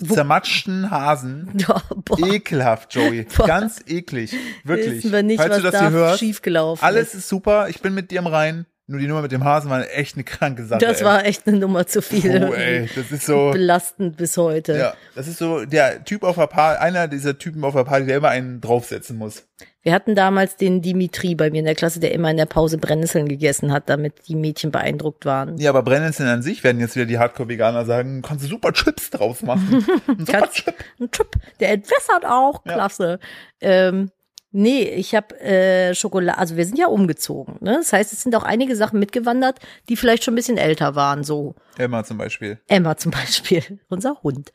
zermatschten 0.07 0.89
Hasen, 0.91 1.49
Ja, 1.67 1.81
boah, 2.05 2.19
ekelhaft, 2.27 2.93
Joey. 2.93 3.25
Boah. 3.37 3.47
Ganz 3.47 3.81
eklig. 3.87 4.35
Wirklich. 4.63 4.95
wissen 4.95 5.11
wir 5.11 5.23
nicht, 5.23 5.39
Falls 5.39 5.51
was 5.51 5.57
du 5.57 5.63
das 5.63 5.71
da 5.73 5.79
hier 5.81 5.89
hörst, 5.91 6.19
schiefgelaufen 6.19 6.83
alles 6.85 7.09
ist. 7.09 7.15
ist 7.15 7.29
super. 7.29 7.69
Ich 7.69 7.81
bin 7.81 7.93
mit 7.93 8.11
dir 8.11 8.19
im 8.19 8.27
Rein. 8.27 8.65
Nur 8.89 8.99
die 8.99 9.05
Nummer 9.07 9.21
mit 9.21 9.31
dem 9.31 9.43
Hasen 9.43 9.69
war 9.69 9.85
echt 9.91 10.15
eine 10.15 10.23
kranke 10.23 10.65
Sache. 10.65 10.79
Das 10.83 11.01
ey. 11.01 11.05
war 11.05 11.23
echt 11.23 11.47
eine 11.47 11.59
Nummer 11.59 11.85
zu 11.85 12.01
viel. 12.01 12.43
Oh, 12.49 12.53
ey, 12.53 12.89
das 12.95 13.11
ist 13.11 13.25
so. 13.27 13.51
Belastend 13.51 14.17
bis 14.17 14.35
heute. 14.35 14.75
Ja, 14.75 14.93
das 15.13 15.27
ist 15.27 15.37
so 15.37 15.63
der 15.63 16.03
Typ 16.05 16.23
auf 16.23 16.37
der 16.37 16.47
Party, 16.47 16.81
einer 16.81 17.07
dieser 17.07 17.37
Typen 17.37 17.63
auf 17.63 17.75
der 17.75 17.83
Party, 17.83 18.07
der 18.07 18.17
immer 18.17 18.29
einen 18.29 18.61
draufsetzen 18.61 19.15
muss. 19.15 19.45
Wir 19.83 19.93
hatten 19.93 20.15
damals 20.15 20.55
den 20.55 20.81
Dimitri 20.81 21.35
bei 21.35 21.51
mir 21.51 21.59
in 21.59 21.65
der 21.65 21.75
Klasse, 21.75 21.99
der 21.99 22.13
immer 22.13 22.31
in 22.31 22.37
der 22.37 22.47
Pause 22.47 22.79
Brennnesseln 22.79 23.29
gegessen 23.29 23.71
hat, 23.71 23.89
damit 23.89 24.27
die 24.27 24.35
Mädchen 24.35 24.71
beeindruckt 24.71 25.23
waren. 25.23 25.57
Ja, 25.59 25.69
aber 25.69 25.83
Brennnesseln 25.83 26.27
an 26.27 26.41
sich 26.41 26.63
werden 26.63 26.81
jetzt 26.81 26.95
wieder 26.95 27.05
die 27.05 27.19
Hardcore-Veganer 27.19 27.85
sagen, 27.85 28.23
kannst 28.23 28.43
du 28.43 28.49
super 28.49 28.73
Chips 28.73 29.11
draus 29.11 29.43
machen. 29.43 29.85
Ein 30.07 30.25
super 30.25 30.49
Chip. 30.51 30.73
Ein 30.99 31.11
Chip, 31.11 31.29
der 31.59 31.73
entwässert 31.73 32.25
auch, 32.25 32.65
Ja. 32.65 32.73
klasse. 32.73 33.19
Ähm, 33.61 34.09
nee, 34.51 34.83
ich 34.83 35.15
habe 35.15 35.39
äh, 35.39 35.93
Schokolade, 35.93 36.37
also 36.37 36.57
wir 36.57 36.65
sind 36.65 36.77
ja 36.77 36.87
umgezogen. 36.87 37.57
Ne? 37.61 37.75
Das 37.77 37.93
heißt, 37.93 38.13
es 38.13 38.23
sind 38.23 38.35
auch 38.35 38.43
einige 38.43 38.75
Sachen 38.75 38.99
mitgewandert, 38.99 39.59
die 39.87 39.95
vielleicht 39.95 40.23
schon 40.23 40.33
ein 40.33 40.35
bisschen 40.35 40.57
älter 40.57 40.95
waren, 40.95 41.23
so 41.23 41.55
Emma 41.77 42.03
zum 42.03 42.17
Beispiel. 42.17 42.59
Emma 42.67 42.97
zum 42.97 43.11
Beispiel, 43.11 43.63
unser 43.89 44.21
Hund. 44.23 44.51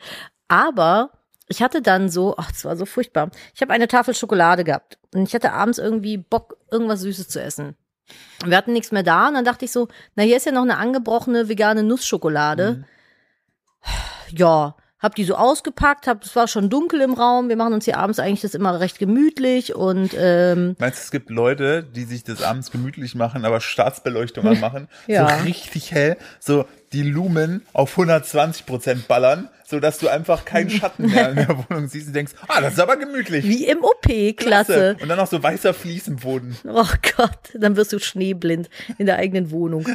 Aber 0.49 1.11
ich 1.49 1.63
hatte 1.63 1.83
dann 1.83 2.09
so, 2.09 2.35
ach, 2.37 2.51
das 2.51 2.65
war 2.65 2.77
so 2.77 2.87
furchtbar. 2.87 3.31
Ich 3.55 3.61
habe 3.61 3.73
eine 3.73 3.89
Tafel 3.89 4.15
Schokolade 4.15 4.65
gehabt 4.65 4.99
und 5.13 5.29
ich 5.29 5.35
hatte 5.35 5.53
abends 5.53 5.79
irgendwie 5.79 6.17
Bock, 6.17 6.57
irgendwas 6.71 7.01
Süßes 7.01 7.29
zu 7.29 7.41
essen. 7.41 7.77
Und 8.43 8.51
Wir 8.51 8.57
hatten 8.57 8.73
nichts 8.73 8.93
mehr 8.93 9.03
da 9.03 9.29
und 9.29 9.35
dann 9.35 9.45
dachte 9.45 9.65
ich 9.65 9.73
so, 9.73 9.89
na, 10.15 10.23
hier 10.23 10.37
ist 10.37 10.47
ja 10.47 10.53
noch 10.53 10.63
eine 10.63 10.77
angebrochene 10.77 11.49
vegane 11.49 11.83
Nussschokolade. 11.83 12.85
Ja, 14.31 14.77
hab 15.05 15.15
die 15.15 15.25
so 15.25 15.35
ausgepackt, 15.35 16.07
hab, 16.07 16.25
es 16.25 16.35
war 16.35 16.49
schon 16.49 16.71
dunkel 16.71 17.03
im 17.03 17.13
Raum. 17.13 17.51
Wir 17.51 17.57
machen 17.57 17.75
uns 17.75 17.85
hier 17.85 17.99
abends 17.99 18.19
eigentlich 18.19 18.41
das 18.41 18.55
immer 18.55 18.81
recht 18.81 18.99
gemütlich 18.99 19.75
und 19.75 20.13
ähm, 20.19 20.77
Meinst 20.79 20.99
du, 20.99 21.03
es 21.05 21.11
gibt 21.11 21.29
Leute, 21.29 21.83
die 21.83 22.05
sich 22.05 22.25
das 22.25 22.43
abends 22.43 22.71
gemütlich 22.71 23.15
machen, 23.15 23.45
aber 23.45 23.61
Staatsbeleuchtung 23.61 24.47
anmachen? 24.47 24.89
Ja. 25.07 25.39
So 25.39 25.45
richtig 25.45 25.93
hell, 25.93 26.17
so 26.41 26.65
die 26.95 27.03
Lumen 27.03 27.67
auf 27.75 27.91
120 27.91 28.65
Prozent 28.65 29.07
ballern, 29.07 29.51
so 29.67 29.79
dass 29.79 29.99
du 29.99 30.09
einfach 30.09 30.47
keinen 30.47 30.71
Schatten 30.71 31.11
mehr 31.11 31.29
in 31.29 31.37
der 31.37 31.49
Wohnung 31.69 31.89
siehst 31.89 32.07
und 32.07 32.15
denkst, 32.15 32.33
ah, 32.49 32.63
das 32.63 32.75
ist 32.75 32.81
aber 32.81 32.97
gemütlich. 32.97 33.45
wie 33.45 33.67
im 33.67 33.85
OP, 33.85 34.37
klasse. 34.37 34.97
Und 35.03 35.09
dann 35.09 35.19
noch 35.19 35.27
so 35.27 35.43
weißer 35.43 35.75
Vlies 35.75 36.09
im 36.09 36.17
Boden. 36.17 36.57
Oh 36.65 36.87
Gott, 37.17 37.51
dann 37.53 37.77
wirst 37.77 37.93
du 37.93 37.99
schneeblind 37.99 38.71
in 38.97 39.05
der 39.05 39.17
eigenen 39.17 39.51
Wohnung. 39.51 39.87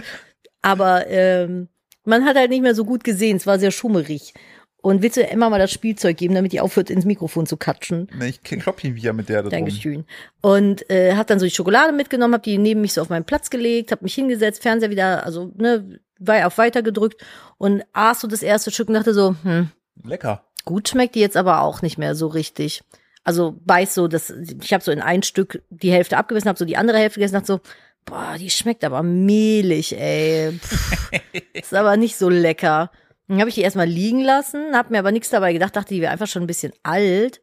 Aber 0.61 1.07
ähm, 1.07 1.69
man 2.05 2.25
hat 2.25 2.35
halt 2.35 2.49
nicht 2.49 2.61
mehr 2.61 2.75
so 2.75 2.85
gut 2.85 3.03
gesehen, 3.03 3.37
es 3.37 3.47
war 3.47 3.57
sehr 3.57 3.71
schummerig. 3.71 4.33
Und 4.81 5.01
willst 5.01 5.17
du 5.17 5.29
Emma 5.29 5.49
mal 5.49 5.59
das 5.59 5.71
Spielzeug 5.71 6.15
geben, 6.17 6.35
damit 6.35 6.53
die 6.53 6.61
aufhört, 6.61 6.89
ins 6.89 7.03
Mikrofon 7.03 7.45
zu 7.45 7.57
katschen? 7.57 8.07
Ne, 8.17 8.29
Ich 8.29 8.41
klopp 8.41 8.83
ihn 8.83 8.95
wieder 8.95 9.11
mit 9.11 9.27
der 9.27 9.43
da. 9.43 9.49
Dankeschön. 9.49 10.05
Und 10.41 10.89
äh, 10.89 11.15
hab 11.15 11.27
dann 11.27 11.39
so 11.39 11.45
die 11.45 11.51
Schokolade 11.51 11.91
mitgenommen, 11.91 12.33
hab 12.33 12.43
die 12.43 12.57
neben 12.57 12.81
mich 12.81 12.93
so 12.93 13.01
auf 13.01 13.09
meinen 13.09 13.25
Platz 13.25 13.49
gelegt, 13.49 13.91
hab 13.91 14.01
mich 14.01 14.15
hingesetzt, 14.15 14.61
Fernseher 14.61 14.89
wieder, 14.89 15.25
also 15.25 15.51
ne, 15.57 15.99
war 16.19 16.47
auf 16.47 16.57
weiter 16.57 16.81
gedrückt 16.81 17.21
und 17.57 17.83
aß 17.93 18.21
so 18.21 18.27
das 18.27 18.41
erste 18.41 18.71
Stück 18.71 18.87
und 18.87 18.93
dachte 18.93 19.13
so, 19.13 19.35
hm, 19.43 19.69
Lecker. 20.03 20.43
gut 20.65 20.87
schmeckt 20.87 21.15
die 21.15 21.19
jetzt 21.21 21.37
aber 21.37 21.61
auch 21.61 21.81
nicht 21.81 21.97
mehr 21.97 22.15
so 22.15 22.27
richtig. 22.27 22.81
Also 23.23 23.59
beiß 23.65 23.93
so, 23.93 24.07
das, 24.07 24.29
ich 24.29 24.73
habe 24.73 24.83
so 24.83 24.91
in 24.91 25.01
ein 25.01 25.23
Stück 25.23 25.61
die 25.69 25.91
Hälfte 25.91 26.17
abgebissen, 26.17 26.47
habe 26.47 26.57
so 26.57 26.65
die 26.65 26.77
andere 26.77 26.97
Hälfte 26.99 27.19
gegessen, 27.19 27.33
dachte 27.35 27.47
so, 27.47 27.59
boah, 28.05 28.35
die 28.39 28.49
schmeckt 28.49 28.83
aber 28.83 29.03
mehlig, 29.03 29.99
ey. 29.99 30.53
Pff, 30.53 31.11
ist 31.53 31.73
aber 31.73 31.97
nicht 31.97 32.17
so 32.17 32.29
lecker. 32.29 32.91
Dann 33.29 33.39
habe 33.39 33.49
ich 33.49 33.55
die 33.55 33.61
erstmal 33.61 33.87
liegen 33.87 34.21
lassen, 34.21 34.75
habe 34.75 34.89
mir 34.89 34.99
aber 34.99 35.11
nichts 35.11 35.29
dabei 35.29 35.53
gedacht, 35.53 35.75
dachte, 35.75 35.93
die 35.93 36.01
wäre 36.01 36.11
einfach 36.11 36.25
schon 36.25 36.41
ein 36.41 36.47
bisschen 36.47 36.73
alt 36.81 37.41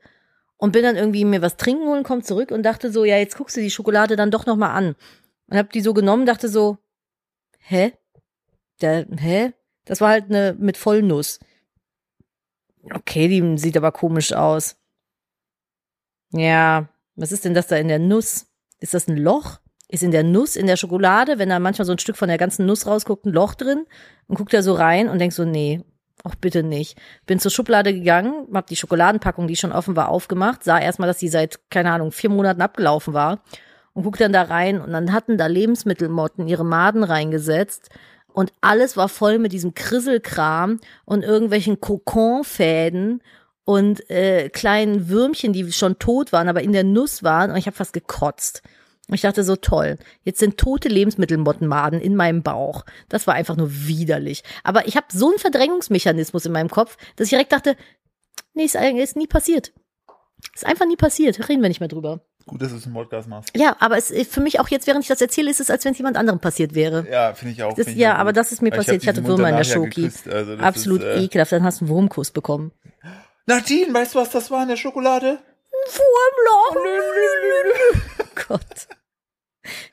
und 0.57 0.72
bin 0.72 0.83
dann 0.83 0.96
irgendwie 0.96 1.25
mir 1.25 1.42
was 1.42 1.57
trinken 1.57 1.87
holen, 1.87 2.03
komm 2.03 2.25
zurück 2.25 2.51
und 2.51 2.64
dachte 2.64 2.90
so, 2.90 3.05
ja, 3.05 3.16
jetzt 3.18 3.37
guckst 3.37 3.57
du 3.57 3.61
die 3.61 3.70
Schokolade 3.70 4.16
dann 4.16 4.33
doch 4.33 4.46
noch 4.46 4.57
mal 4.57 4.75
an. 4.75 4.96
Und 5.46 5.57
hab 5.57 5.70
die 5.70 5.81
so 5.81 5.94
genommen, 5.94 6.27
dachte 6.27 6.49
so, 6.49 6.79
hä? 7.59 7.92
Der, 8.81 9.07
hä? 9.16 9.53
Das 9.85 10.01
war 10.01 10.09
halt 10.09 10.25
eine 10.25 10.57
mit 10.59 10.77
Vollnuss. 10.77 11.38
Okay, 12.92 13.29
die 13.29 13.57
sieht 13.57 13.77
aber 13.77 13.92
komisch 13.92 14.33
aus. 14.33 14.77
Ja, 16.33 16.88
was 17.14 17.31
ist 17.31 17.44
denn 17.44 17.55
das 17.55 17.68
da 17.68 17.77
in 17.77 17.87
der 17.87 18.01
Nuss? 18.01 18.46
Ist 18.81 18.94
das 18.94 19.07
ein 19.07 19.16
Loch? 19.16 19.61
Ist 19.88 20.03
in 20.03 20.11
der 20.11 20.25
Nuss, 20.25 20.57
in 20.57 20.66
der 20.66 20.77
Schokolade, 20.77 21.38
wenn 21.38 21.49
da 21.49 21.59
manchmal 21.61 21.87
so 21.87 21.92
ein 21.92 21.99
Stück 21.99 22.16
von 22.16 22.29
der 22.29 22.38
ganzen 22.38 22.66
Nuss 22.66 22.87
rausguckt, 22.87 23.25
ein 23.25 23.33
Loch 23.33 23.55
drin 23.55 23.87
und 24.27 24.37
guckt 24.37 24.53
da 24.53 24.62
so 24.62 24.75
rein 24.75 25.09
und 25.09 25.20
denkt 25.20 25.35
so, 25.35 25.44
nee, 25.44 25.83
auch 26.25 26.35
bitte 26.35 26.62
nicht. 26.62 26.99
Bin 27.27 27.38
zur 27.38 27.51
Schublade 27.51 27.94
gegangen, 27.94 28.49
hab 28.53 28.66
die 28.66 28.77
Schokoladenpackung, 28.77 29.46
die 29.46 29.57
schon 29.57 29.72
offen 29.72 29.94
war, 29.94 30.09
aufgemacht, 30.09 30.64
sah 30.64 30.79
erstmal, 30.79 31.09
dass 31.09 31.18
die 31.18 31.29
seit, 31.29 31.61
keine 31.70 31.92
Ahnung, 31.92 32.11
vier 32.11 32.31
Monaten 32.31 32.62
abgelaufen 32.62 33.14
war 33.14 33.42
und 33.92 34.03
guck 34.03 34.18
dann 34.18 34.33
da 34.33 34.42
rein 34.42 34.81
und 34.81 34.92
dann 34.92 35.12
hatten 35.12 35.38
da 35.38 35.46
Lebensmittelmotten 35.46 36.49
ihre 36.49 36.64
Maden 36.64 37.05
reingesetzt 37.05 37.90
und 38.37 38.53
alles 38.61 38.96
war 38.96 39.09
voll 39.09 39.38
mit 39.38 39.53
diesem 39.53 39.75
Krisselkram 39.75 40.81
und 41.05 41.22
irgendwelchen 41.22 41.81
Kokonfäden 41.81 43.22
und 43.64 44.11
äh, 44.11 44.51
kleinen 44.51 45.09
Würmchen, 45.09 45.53
die 45.53 45.72
schon 45.72 45.99
tot 45.99 46.33
waren, 46.33 46.49
aber 46.49 46.62
in 46.62 46.72
der 46.72 46.85
Nuss 46.85 47.22
waren 47.22 47.51
und 47.51 47.57
ich 47.57 47.66
habe 47.66 47.77
fast 47.77 47.92
gekotzt. 47.92 48.62
Ich 49.12 49.21
dachte 49.21 49.45
so 49.45 49.55
toll, 49.55 49.99
jetzt 50.25 50.40
sind 50.40 50.59
tote 50.59 50.88
Lebensmittelmottenmaden 50.88 52.01
in 52.01 52.16
meinem 52.16 52.42
Bauch. 52.42 52.85
Das 53.09 53.27
war 53.29 53.35
einfach 53.35 53.57
nur 53.57 53.69
widerlich. 53.71 54.42
Aber 54.64 54.88
ich 54.88 54.97
habe 54.97 55.07
so 55.12 55.29
einen 55.31 55.38
Verdrängungsmechanismus 55.38 56.45
in 56.45 56.53
meinem 56.53 56.71
Kopf, 56.71 56.97
dass 57.14 57.27
ich 57.27 57.31
direkt 57.31 57.53
dachte, 57.53 57.77
nee, 58.55 58.64
ist, 58.64 58.77
eigentlich- 58.77 59.05
ist 59.05 59.16
nie 59.16 59.29
passiert. 59.29 59.73
Ist 60.55 60.66
einfach 60.66 60.87
nie 60.87 60.97
passiert. 60.97 61.49
Reden 61.49 61.62
wir 61.62 61.69
nicht 61.69 61.81
mehr 61.81 61.88
drüber. 61.88 62.21
Gut, 62.47 62.62
dass 62.62 62.71
du 62.71 62.77
es 62.77 62.87
im 62.87 62.92
Podcast 62.95 63.29
machst. 63.29 63.51
Ja, 63.57 63.77
aber 63.81 63.97
es 63.97 64.11
ist 64.11 64.33
für 64.33 64.40
mich 64.40 64.61
auch 64.61 64.69
jetzt, 64.69 64.87
während 64.87 65.03
ich 65.05 65.09
das 65.09 65.21
erzähle, 65.21 65.51
ist 65.51 65.61
es, 65.61 65.71
als 65.71 65.85
wenn 65.85 65.92
es 65.92 65.99
jemand 65.99 66.16
anderem 66.16 66.38
passiert 66.40 66.75
wäre. 66.75 67.07
Ja, 67.11 67.35
finde 67.35 67.55
ich 67.55 67.62
auch. 67.62 67.75
Das, 67.75 67.87
find 67.87 67.97
ich 67.97 68.03
ja, 68.03 68.14
auch 68.16 68.19
aber 68.19 68.31
gut. 68.31 68.37
das 68.38 68.53
ist 68.53 68.62
mir 68.62 68.69
ich 68.69 68.75
passiert. 68.77 69.03
Ich, 69.03 69.09
hatte 69.09 69.25
Würmer 69.25 69.49
in 69.51 69.57
der 69.57 69.64
Schoki. 69.64 70.03
geküsst, 70.03 70.29
also 70.29 70.55
Absolut 70.55 71.01
ist, 71.03 71.07
äh, 71.07 71.25
ekelhaft. 71.25 71.53
Dann 71.53 71.64
hast 71.64 71.81
du 71.81 71.85
einen 71.87 71.90
Wurmkuss 71.95 72.31
bekommen. 72.33 72.73
Nadine, 73.47 73.92
weißt 73.95 74.14
du, 74.14 74.19
was 74.21 74.31
das 74.31 74.51
war 74.51 74.62
in 74.62 74.69
der 74.69 74.77
Schokolade? 74.77 75.38
Wurmloch. 75.73 76.77
Oh 78.19 78.25
Gott. 78.49 78.88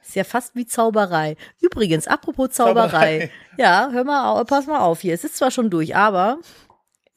Ist 0.02 0.16
ja 0.16 0.24
fast 0.24 0.56
wie 0.56 0.66
Zauberei. 0.66 1.36
Übrigens, 1.62 2.08
apropos 2.08 2.52
Zauberei. 2.52 2.90
Zauberei. 2.90 3.32
Ja, 3.58 3.90
hör 3.92 4.04
mal, 4.04 4.44
pass 4.46 4.66
mal 4.66 4.80
auf 4.80 5.02
hier. 5.02 5.14
Es 5.14 5.24
ist 5.24 5.38
zwar 5.38 5.52
schon 5.52 5.70
durch, 5.70 5.96
aber 5.96 6.40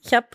ich 0.03 0.13
habe, 0.13 0.27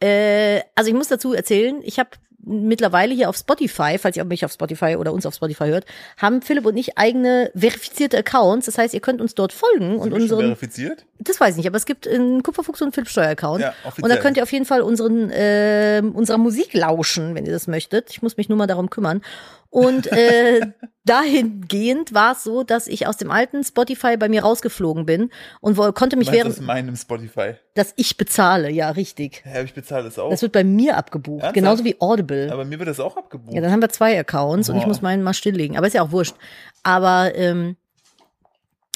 äh, 0.00 0.60
also 0.74 0.88
ich 0.88 0.94
muss 0.96 1.06
dazu 1.06 1.34
erzählen, 1.34 1.80
ich 1.84 2.00
habe 2.00 2.10
mittlerweile 2.46 3.12
hier 3.14 3.28
auf 3.28 3.36
Spotify, 3.36 3.98
falls 3.98 4.16
ihr 4.16 4.24
mich 4.24 4.44
auf 4.44 4.52
Spotify 4.52 4.96
oder 4.96 5.12
uns 5.12 5.26
auf 5.26 5.34
Spotify 5.34 5.66
hört, 5.66 5.84
haben 6.16 6.42
Philipp 6.42 6.64
und 6.64 6.76
ich 6.76 6.96
eigene 6.96 7.50
verifizierte 7.54 8.18
Accounts. 8.18 8.66
Das 8.66 8.78
heißt, 8.78 8.94
ihr 8.94 9.00
könnt 9.00 9.20
uns 9.20 9.34
dort 9.34 9.52
folgen 9.52 9.96
und 9.96 10.04
Sind 10.04 10.12
schon 10.12 10.22
unseren 10.22 10.40
verifiziert? 10.40 11.06
Das 11.18 11.40
weiß 11.40 11.50
ich 11.50 11.56
nicht, 11.58 11.66
aber 11.66 11.76
es 11.76 11.86
gibt 11.86 12.06
einen 12.06 12.42
Kupferfuchs 12.42 12.82
und 12.82 12.94
Philipp 12.94 13.08
Steuer 13.08 13.28
Account. 13.28 13.62
Ja, 13.62 13.74
offiziell. 13.84 14.04
und 14.04 14.10
da 14.10 14.20
könnt 14.20 14.36
ihr 14.36 14.42
auf 14.42 14.52
jeden 14.52 14.64
Fall 14.64 14.82
unseren 14.82 15.30
äh, 15.30 16.02
unserer 16.14 16.38
Musik 16.38 16.74
lauschen, 16.74 17.34
wenn 17.34 17.46
ihr 17.46 17.52
das 17.52 17.66
möchtet. 17.66 18.10
Ich 18.10 18.22
muss 18.22 18.36
mich 18.36 18.48
nur 18.48 18.58
mal 18.58 18.66
darum 18.66 18.90
kümmern. 18.90 19.22
Und 19.70 20.10
äh, 20.12 20.60
dahingehend 21.04 22.14
war 22.14 22.32
es 22.32 22.44
so, 22.44 22.62
dass 22.62 22.86
ich 22.86 23.06
aus 23.06 23.16
dem 23.16 23.30
alten 23.30 23.62
Spotify 23.64 24.16
bei 24.16 24.28
mir 24.28 24.42
rausgeflogen 24.42 25.06
bin 25.06 25.30
und 25.60 25.76
wo, 25.76 25.90
konnte 25.92 26.16
mich 26.16 26.30
während, 26.30 26.52
aus 26.52 26.60
meinem 26.60 26.96
Spotify? 26.96 27.54
dass 27.74 27.92
ich 27.96 28.16
bezahle, 28.16 28.70
ja 28.70 28.90
richtig. 28.90 29.42
Hä, 29.44 29.64
ich 29.64 29.74
bezahle 29.74 30.04
das 30.04 30.18
auch. 30.18 30.30
Das 30.30 30.42
wird 30.42 30.52
bei 30.52 30.64
mir 30.64 30.96
abgebucht, 30.96 31.42
Ernsthaft? 31.42 31.54
genauso 31.54 31.84
wie 31.84 31.96
Audible. 32.00 32.50
aber 32.50 32.64
mir 32.64 32.78
wird 32.78 32.88
das 32.88 33.00
auch 33.00 33.16
abgebucht. 33.16 33.54
Ja, 33.54 33.60
dann 33.60 33.70
haben 33.70 33.82
wir 33.82 33.90
zwei 33.90 34.18
Accounts 34.18 34.68
und 34.68 34.76
ich 34.76 34.82
Boah. 34.82 34.88
muss 34.88 35.02
meinen 35.02 35.22
mal 35.22 35.34
stilllegen. 35.34 35.76
Aber 35.76 35.86
ist 35.86 35.92
ja 35.92 36.02
auch 36.02 36.12
wurscht. 36.12 36.36
Aber 36.82 37.34
ähm, 37.34 37.76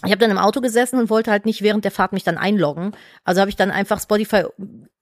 ich 0.05 0.11
habe 0.11 0.19
dann 0.19 0.31
im 0.31 0.39
Auto 0.39 0.61
gesessen 0.61 0.99
und 0.99 1.11
wollte 1.11 1.31
halt 1.31 1.45
nicht 1.47 1.63
während 1.63 1.85
der 1.85 1.91
Fahrt 1.91 2.13
mich 2.13 2.25
dann 2.25 2.39
einloggen. 2.39 2.93
Also 3.25 3.41
habe 3.41 3.51
ich 3.51 3.57
dann 3.57 3.71
einfach 3.71 4.01
Spotify 4.01 4.45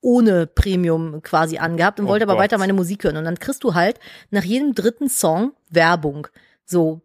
ohne 0.01 0.45
Premium 0.47 1.21
quasi 1.21 1.57
angehabt 1.57 1.99
und 1.99 2.05
Oh 2.05 2.09
wollte 2.09 2.23
aber 2.23 2.33
Gott. 2.33 2.43
weiter 2.43 2.57
meine 2.57 2.73
Musik 2.73 3.03
hören. 3.03 3.17
Und 3.17 3.25
dann 3.25 3.39
kriegst 3.39 3.63
du 3.63 3.73
halt 3.73 3.99
nach 4.29 4.43
jedem 4.43 4.75
dritten 4.75 5.09
Song 5.09 5.53
Werbung. 5.69 6.27
So 6.65 7.01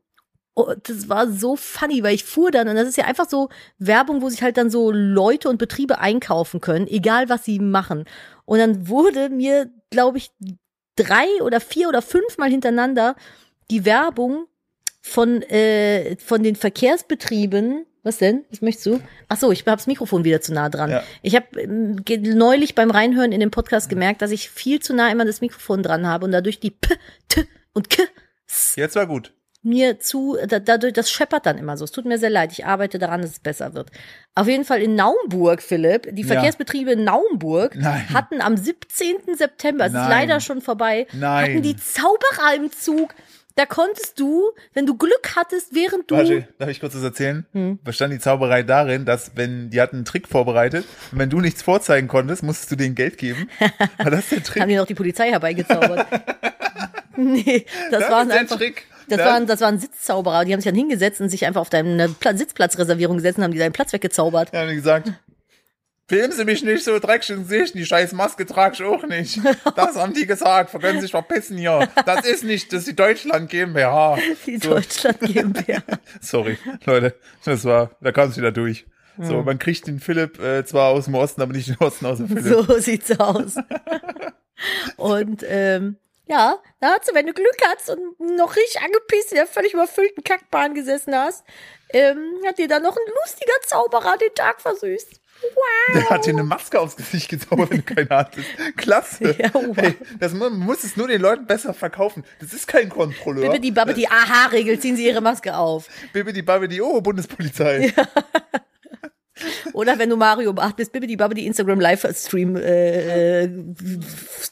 Oh, 0.57 0.73
das 0.85 1.09
war 1.09 1.29
so 1.29 1.57
funny, 1.57 2.05
weil 2.05 2.15
ich 2.15 2.23
fuhr 2.23 2.53
dann, 2.53 2.69
und 2.69 2.77
das 2.77 2.87
ist 2.87 2.97
ja 2.97 3.07
einfach 3.07 3.29
so 3.29 3.49
Werbung, 3.79 4.23
wo 4.23 4.29
sich 4.29 4.41
halt 4.41 4.57
dann 4.57 4.71
so 4.71 4.93
Leute 4.93 5.49
und 5.49 5.59
Betriebe 5.59 5.99
einkaufen 5.99 6.61
können, 6.61 6.87
egal 6.87 7.29
was 7.29 7.45
sie 7.45 7.59
machen. 7.59 8.05
Und 8.45 8.61
dann 8.61 8.87
wurde 8.87 9.31
mir, 9.31 9.69
glaube 9.91 10.19
ich, 10.19 10.31
drei 10.95 11.27
oder 11.43 11.59
vier 11.59 11.89
oder 11.89 12.03
fünfmal 12.03 12.51
hintereinander 12.51 13.17
die 13.69 13.85
Werbung 13.85 14.47
von, 15.07 15.43
äh, 15.43 16.17
von 16.17 16.43
den 16.43 16.57
Verkehrsbetrieben 16.57 17.85
was 18.07 18.19
denn? 18.19 18.45
Was 18.51 18.61
möchtest 18.61 18.85
du? 18.85 19.01
Ach 19.29 19.39
so, 19.39 19.51
ich 19.51 19.65
hab's 19.67 19.87
Mikrofon 19.87 20.25
wieder 20.25 20.43
zu 20.43 20.53
nah 20.53 20.69
dran. 20.69 20.91
Ja. 20.91 21.03
Ich 21.23 21.35
habe 21.35 21.47
neulich 21.67 22.75
beim 22.75 22.91
Reinhören 22.91 23.33
in 23.33 23.41
den 23.41 23.51
Podcast 23.51 23.89
gemerkt, 23.89 24.21
dass 24.21 24.31
ich 24.31 24.51
viel 24.51 24.81
zu 24.81 24.93
nah 24.95 25.11
immer 25.11 25.25
das 25.25 25.41
Mikrofon 25.41 25.83
dran 25.83 26.07
habe 26.07 26.27
und 26.27 26.33
dadurch 26.33 26.61
die 26.61 26.71
P, 26.71 26.97
T 27.29 27.47
und 27.73 27.89
K 27.89 28.03
S 28.47 28.75
Jetzt 28.77 28.95
war 28.97 29.07
gut. 29.07 29.33
mir 29.63 30.01
zu, 30.01 30.37
da, 30.47 30.59
dadurch, 30.59 30.93
das 30.93 31.11
scheppert 31.11 31.47
dann 31.47 31.57
immer 31.57 31.79
so. 31.79 31.85
Es 31.87 31.93
tut 31.93 32.05
mir 32.05 32.19
sehr 32.19 32.29
leid. 32.29 32.53
Ich 32.53 32.67
arbeite 32.67 32.99
daran, 32.99 33.23
dass 33.23 33.31
es 33.31 33.41
besser 33.41 33.73
wird. 33.73 33.91
Auf 34.35 34.49
jeden 34.49 34.67
Fall 34.67 34.83
in 34.83 34.95
Naumburg, 34.97 35.63
Philipp, 35.63 36.15
die 36.15 36.23
Ja. 36.23 36.29
Verkehrsbetriebe 36.35 36.93
in 36.93 37.05
Naumburg 37.05 37.75
Nein. 37.75 38.07
hatten 38.13 38.43
am 38.43 38.59
17. 38.59 39.35
September, 39.35 39.87
es 39.87 39.93
ist 39.95 39.97
leider 39.99 40.41
schon 40.41 40.61
vorbei, 40.61 41.07
Nein. 41.15 41.53
hatten 41.53 41.63
die 41.63 41.77
Zauberer 41.77 42.55
im 42.57 42.71
Zug. 42.71 43.15
Da 43.57 43.67
konntest 43.67 44.19
du, 44.19 44.51
wenn 44.73 44.85
du 44.85 44.97
Glück 44.97 45.35
hattest, 45.37 45.75
während 45.75 46.11
du 46.11 46.17
Warte, 46.17 46.49
darf 46.59 46.69
ich 46.69 46.81
kurz 46.81 46.95
was 46.97 47.05
erzählen? 47.05 47.47
Hm. 47.53 47.79
Bestand 47.85 48.13
die 48.13 48.19
Zauberei 48.19 48.65
darin, 48.65 49.05
dass 49.05 49.37
wenn 49.37 49.71
die 49.71 49.81
hatten 49.81 49.97
einen 49.97 50.05
Trick 50.05 50.27
vorbereitet 50.27 50.85
und 51.13 51.19
wenn 51.21 51.31
du 51.31 51.41
nichts 51.41 51.63
vorzeigen 51.63 52.09
konntest, 52.09 52.43
musstest 52.43 52.73
du 52.73 52.77
denen 52.77 52.97
Geld 52.97 53.17
geben. 53.17 53.49
War 53.99 54.11
das 54.11 54.29
der 54.31 54.43
Trick? 54.43 54.61
haben 54.61 54.69
die 54.69 54.77
noch 54.77 54.87
die 54.87 54.95
Polizei 54.97 55.31
herbeigezaubert. 55.31 56.05
nee, 57.17 57.65
das, 57.91 58.01
Das 58.01 58.11
waren 58.11 58.29
ist 58.31 58.37
einfach, 58.37 58.57
Trick. 58.57 58.87
das 59.09 59.19
Das- 59.19 59.27
waren, 59.27 59.47
das 59.47 59.61
waren 59.61 59.79
Sitzzauberer. 59.79 60.45
Die 60.45 60.53
haben 60.53 60.61
sich 60.61 60.71
dann 60.71 60.79
hingesetzt 60.79 61.21
und 61.21 61.29
sich 61.29 61.47
einfach 61.47 61.61
auf 61.61 61.71
deine 61.71 62.09
Pla 62.09 62.37
Sitzplatzreservierung 62.37 63.17
gesetzt 63.19 63.39
und 63.39 63.45
haben 63.45 63.53
die 63.53 63.59
deinen 63.59 63.73
Platz 63.73 63.93
weggezaubert. 63.93 64.53
Ja, 64.53 64.61
haben 64.63 64.69
die 64.71 64.75
gesagt, 64.77 65.13
filmen 66.07 66.33
Sie 66.33 66.45
mich 66.45 66.63
nicht 66.63 66.85
so 66.85 66.99
dreckig 66.99 67.31
ins 67.31 67.49
Gesicht, 67.49 67.75
die 67.75 67.87
scheiß 67.87 68.13
Maske 68.13 68.47
trage 68.47 68.75
ich 68.75 68.83
auch 68.83 69.05
nicht. 69.05 69.41
Das 69.77 69.97
haben 69.97 70.15
die 70.15 70.27
gesagt, 70.27 70.79
können 70.81 71.01
sich 71.01 71.11
verpissen 71.11 71.57
hier. 71.59 71.89
Das 72.07 72.27
ist 72.27 72.45
nicht, 72.45 72.73
das 72.73 72.81
ist 72.81 72.89
die 72.89 72.97
Deutschland 72.97 73.51
GmbH. 73.51 74.19
Die 74.47 74.59
So. 74.59 74.71
Deutschland 74.71 75.21
GmbH. 75.21 75.83
Sorry, 76.21 76.59
Leute, 76.85 77.15
das 77.45 77.65
war, 77.65 77.91
da 78.01 78.13
kam 78.13 78.31
es 78.31 78.37
wieder 78.37 78.53
durch. 78.53 78.87
So, 79.17 79.43
man 79.43 79.61
kriegt 79.61 79.87
den 79.87 80.01
Philipp 80.01 80.41
äh, 80.41 80.65
zwar 80.65 80.91
aus 80.91 81.05
dem 81.05 81.15
Osten, 81.15 81.41
aber 81.41 81.53
nicht 81.53 81.69
den 81.69 81.77
Osten 81.79 82.05
aus 82.07 82.19
dem 82.19 82.27
Philipp. 82.27 82.67
So 82.67 82.79
sieht's 82.81 83.19
aus. 83.21 83.55
und 84.97 85.45
ähm, 85.47 85.97
ja, 86.27 86.59
da 86.81 86.95
hast 86.95 87.09
du, 87.09 87.15
wenn 87.15 87.27
du 87.27 87.33
Glück 87.33 87.57
hast 87.69 87.91
und 87.91 88.19
noch 88.37 88.57
richtig 88.57 88.81
angepisst 88.81 89.31
in 89.31 89.37
der 89.37 89.47
völlig 89.47 89.73
überfüllten 89.73 90.25
Kackbahn 90.25 90.75
gesessen 90.75 91.15
hast, 91.15 91.45
ähm, 91.91 92.41
hat 92.47 92.59
dir 92.59 92.67
dann 92.67 92.83
noch 92.83 92.97
ein 92.97 93.13
lustiger 93.23 93.55
Zauberer 93.67 94.17
den 94.17 94.35
Tag 94.35 94.61
versüßt. 94.61 95.21
Wow. 95.55 95.95
Der 95.95 96.11
hat 96.11 96.27
dir 96.27 96.31
eine 96.31 96.45
Maske 96.45 96.81
aufs 96.81 96.97
Gesicht 96.97 97.29
gezaubert, 97.29 97.71
wenn 97.71 97.85
du 97.85 97.95
keine 97.95 98.09
hattest. 98.11 98.47
Klasse. 98.77 99.37
Ja, 99.39 99.53
wow. 99.53 99.77
hey, 99.77 99.97
das, 100.19 100.33
man 100.33 100.59
muss 100.59 100.85
es 100.85 100.97
nur 100.97 101.09
den 101.09 101.21
Leuten 101.21 101.47
besser 101.47 101.75
verkaufen. 101.75 102.25
Das 102.41 102.53
ist 102.53 102.67
kein 102.67 102.89
Kontrolleur. 102.89 103.51
Bibbidi 103.51 103.71
Babbidi, 103.71 104.07
Aha-Regel, 104.07 104.79
ziehen 104.79 104.97
Sie 104.97 105.07
Ihre 105.07 105.21
Maske 105.21 105.57
auf. 105.57 105.89
Bibidi 106.13 106.43
Babidi, 106.43 106.81
oh, 106.81 107.01
Bundespolizei. 107.01 107.93
Oder 109.73 109.99
wenn 109.99 110.11
du 110.11 110.17
Mario 110.17 110.53
Bart 110.53 110.77
bist, 110.77 110.93
Bibbidi 110.93 111.17
Babbidi 111.17 111.47
Instagram 111.47 111.81
Livestream 111.81 112.57
äh, 112.57 113.49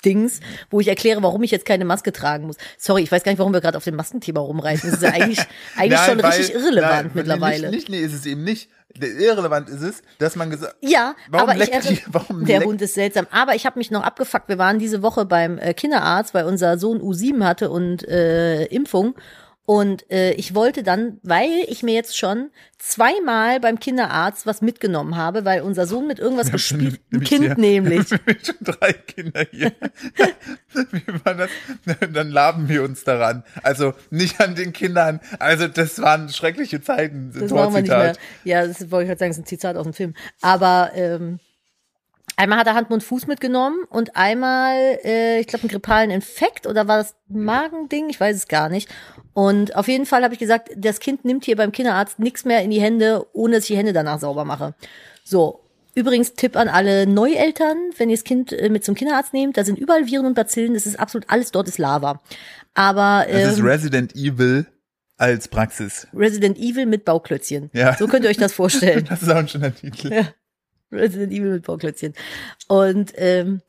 Dings, 0.04 0.40
wo 0.70 0.80
ich 0.80 0.88
erkläre, 0.88 1.22
warum 1.22 1.42
ich 1.42 1.50
jetzt 1.50 1.64
keine 1.64 1.84
Maske 1.84 2.12
tragen 2.12 2.46
muss. 2.46 2.56
Sorry, 2.78 3.02
ich 3.02 3.12
weiß 3.12 3.22
gar 3.22 3.30
nicht, 3.32 3.38
warum 3.38 3.52
wir 3.52 3.60
gerade 3.60 3.76
auf 3.78 3.84
dem 3.84 3.94
Maskenthema 3.96 4.40
rumreiten. 4.40 4.90
Das 4.90 5.00
ist 5.00 5.02
ja 5.04 5.10
eigentlich, 5.12 5.38
eigentlich 5.76 6.00
Nein, 6.00 6.10
schon 6.10 6.22
weil- 6.22 6.30
richtig 6.32 6.54
irrelevant 6.54 6.92
nein, 7.04 7.10
mittlerweile. 7.14 7.70
Nicht, 7.70 7.88
nicht, 7.88 8.00
nee, 8.00 8.04
ist 8.06 8.14
es 8.14 8.26
eben 8.26 8.42
nicht. 8.44 8.68
Irrelevant 9.00 9.70
ist 9.70 9.80
es, 9.80 10.02
dass 10.18 10.36
man 10.36 10.50
gesagt 10.50 10.74
Ja, 10.82 11.14
Warum 11.30 11.48
aber 11.48 11.58
ich 11.62 11.72
erinn- 11.72 11.88
die- 11.88 12.02
warum 12.08 12.44
der 12.44 12.60
Hund 12.62 12.82
ist 12.82 12.92
seltsam. 12.94 13.26
Aber 13.30 13.54
ich 13.54 13.64
habe 13.64 13.78
mich 13.78 13.90
noch 13.90 14.02
abgefuckt. 14.02 14.48
Wir 14.50 14.58
waren 14.58 14.78
diese 14.78 15.00
Woche 15.02 15.24
beim 15.24 15.56
äh, 15.58 15.72
Kinderarzt, 15.72 16.34
weil 16.34 16.44
unser 16.44 16.76
Sohn 16.76 17.00
U7 17.00 17.42
hatte 17.44 17.70
und 17.70 18.06
äh, 18.06 18.64
Impfung. 18.64 19.14
Und 19.74 20.10
äh, 20.10 20.32
ich 20.32 20.54
wollte 20.54 20.82
dann, 20.82 21.18
weil 21.22 21.48
ich 21.66 21.82
mir 21.82 21.94
jetzt 21.94 22.18
schon 22.18 22.50
zweimal 22.78 23.58
beim 23.58 23.78
Kinderarzt 23.80 24.44
was 24.44 24.60
mitgenommen 24.60 25.16
habe, 25.16 25.46
weil 25.46 25.62
unser 25.62 25.86
Sohn 25.86 26.06
mit 26.06 26.18
irgendwas 26.18 26.50
gespielt, 26.52 27.00
ein 27.10 27.20
Kind 27.22 27.44
sehr- 27.44 27.56
nämlich. 27.58 28.10
Wir 28.10 28.18
haben 28.18 28.38
schon 28.44 28.56
drei 28.60 28.92
Kinder 28.92 29.46
hier. 29.50 29.72
Wie 30.90 31.24
war 31.24 31.34
das? 31.34 31.50
Dann 32.12 32.28
laben 32.30 32.68
wir 32.68 32.82
uns 32.82 33.04
daran. 33.04 33.44
Also 33.62 33.94
nicht 34.10 34.40
an 34.42 34.54
den 34.56 34.74
Kindern. 34.74 35.20
Also 35.38 35.68
das 35.68 36.02
waren 36.02 36.28
schreckliche 36.28 36.82
Zeiten. 36.82 37.32
Das 37.32 37.50
machen 37.50 37.72
wir 37.74 37.80
nicht 37.80 37.90
mehr. 37.90 37.98
Torzitat. 38.12 38.18
Ja, 38.44 38.66
das 38.66 38.90
wollte 38.90 39.04
ich 39.04 39.08
gerade 39.08 39.18
sagen, 39.20 39.30
das 39.30 39.38
ist 39.38 39.44
ein 39.44 39.46
Zitat 39.46 39.76
aus 39.76 39.84
dem 39.84 39.94
Film. 39.94 40.14
Aber 40.42 40.90
ähm, 40.94 41.40
einmal 42.36 42.58
hat 42.58 42.66
er 42.66 42.74
Hand, 42.74 42.90
Mund, 42.90 43.02
Fuß 43.02 43.26
mitgenommen 43.26 43.84
und 43.88 44.16
einmal, 44.16 44.98
äh, 45.02 45.40
ich 45.40 45.46
glaube, 45.46 45.62
einen 45.62 45.70
grippalen 45.70 46.10
Infekt 46.10 46.66
oder 46.66 46.88
war 46.88 46.98
das 46.98 47.14
Magending? 47.28 48.10
Ich 48.10 48.20
weiß 48.20 48.36
es 48.36 48.48
gar 48.48 48.68
nicht. 48.68 48.90
Und 49.34 49.76
auf 49.76 49.88
jeden 49.88 50.06
Fall 50.06 50.22
habe 50.24 50.34
ich 50.34 50.40
gesagt, 50.40 50.70
das 50.76 51.00
Kind 51.00 51.24
nimmt 51.24 51.44
hier 51.44 51.56
beim 51.56 51.72
Kinderarzt 51.72 52.18
nichts 52.18 52.44
mehr 52.44 52.62
in 52.62 52.70
die 52.70 52.80
Hände, 52.80 53.26
ohne 53.32 53.54
dass 53.54 53.64
ich 53.64 53.68
die 53.68 53.76
Hände 53.76 53.92
danach 53.92 54.20
sauber 54.20 54.44
mache. 54.44 54.74
So. 55.24 55.60
Übrigens 55.94 56.32
Tipp 56.32 56.56
an 56.56 56.68
alle 56.68 57.06
Neueltern, 57.06 57.76
wenn 57.98 58.08
ihr 58.08 58.16
das 58.16 58.24
Kind 58.24 58.50
äh, 58.50 58.70
mit 58.70 58.82
zum 58.82 58.94
Kinderarzt 58.94 59.34
nehmt, 59.34 59.58
da 59.58 59.64
sind 59.64 59.78
überall 59.78 60.06
Viren 60.06 60.24
und 60.24 60.32
Bazillen, 60.32 60.72
das 60.72 60.86
ist 60.86 60.98
absolut 60.98 61.28
alles 61.28 61.50
dort 61.50 61.68
ist 61.68 61.76
Lava. 61.76 62.22
Aber 62.72 63.26
Das 63.30 63.52
ist 63.52 63.58
ähm, 63.58 63.66
Resident 63.66 64.16
Evil 64.16 64.66
als 65.18 65.48
Praxis. 65.48 66.06
Resident 66.14 66.58
Evil 66.58 66.86
mit 66.86 67.04
Bauklötzchen. 67.04 67.70
Ja. 67.74 67.94
So 67.94 68.06
könnt 68.06 68.24
ihr 68.24 68.30
euch 68.30 68.38
das 68.38 68.54
vorstellen. 68.54 69.04
Das 69.08 69.22
ist 69.22 69.28
auch 69.28 69.36
ein 69.36 69.48
schöner 69.48 69.74
Titel. 69.74 70.28
Resident 70.90 71.32
Evil 71.32 71.52
mit 71.52 71.64
Bauklötzchen. 71.64 72.14
Und 72.68 73.12
ähm, 73.16 73.60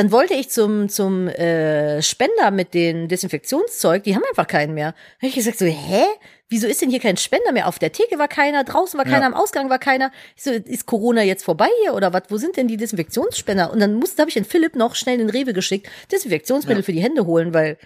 dann 0.00 0.12
wollte 0.12 0.32
ich 0.32 0.48
zum, 0.48 0.88
zum 0.88 1.28
äh, 1.28 2.00
Spender 2.00 2.50
mit 2.50 2.72
den 2.72 3.06
Desinfektionszeug, 3.08 4.02
die 4.04 4.14
haben 4.14 4.22
einfach 4.30 4.46
keinen 4.46 4.72
mehr. 4.72 4.92
Da 5.20 5.26
hab 5.26 5.28
ich 5.28 5.34
gesagt 5.34 5.58
so, 5.58 5.66
hä? 5.66 6.02
Wieso 6.48 6.66
ist 6.66 6.80
denn 6.82 6.88
hier 6.90 7.00
kein 7.00 7.16
Spender 7.18 7.52
mehr? 7.52 7.68
Auf 7.68 7.78
der 7.78 7.92
Theke 7.92 8.18
war 8.18 8.26
keiner, 8.26 8.64
draußen 8.64 8.96
war 8.98 9.04
keiner, 9.04 9.20
Ja. 9.20 9.26
am 9.26 9.34
Ausgang 9.34 9.68
war 9.70 9.78
keiner. 9.78 10.10
Ich 10.36 10.42
so, 10.42 10.50
ist 10.50 10.86
Corona 10.86 11.22
jetzt 11.22 11.44
vorbei 11.44 11.68
hier 11.82 11.94
oder 11.94 12.12
was? 12.12 12.22
Wo 12.28 12.38
sind 12.38 12.56
denn 12.56 12.66
die 12.66 12.76
Desinfektionsspender? 12.76 13.70
Und 13.70 13.78
dann 13.78 13.94
musste, 13.94 14.22
habe 14.22 14.30
ich 14.30 14.34
den 14.34 14.44
Philipp 14.46 14.74
noch 14.74 14.94
schnell 14.94 15.20
in 15.20 15.26
den 15.26 15.30
Rewe 15.30 15.52
geschickt, 15.52 15.88
Desinfektionsmittel 16.10 16.80
Ja. 16.82 16.84
für 16.86 16.92
die 16.92 17.02
Hände 17.02 17.26
holen, 17.26 17.52
weil 17.54 17.76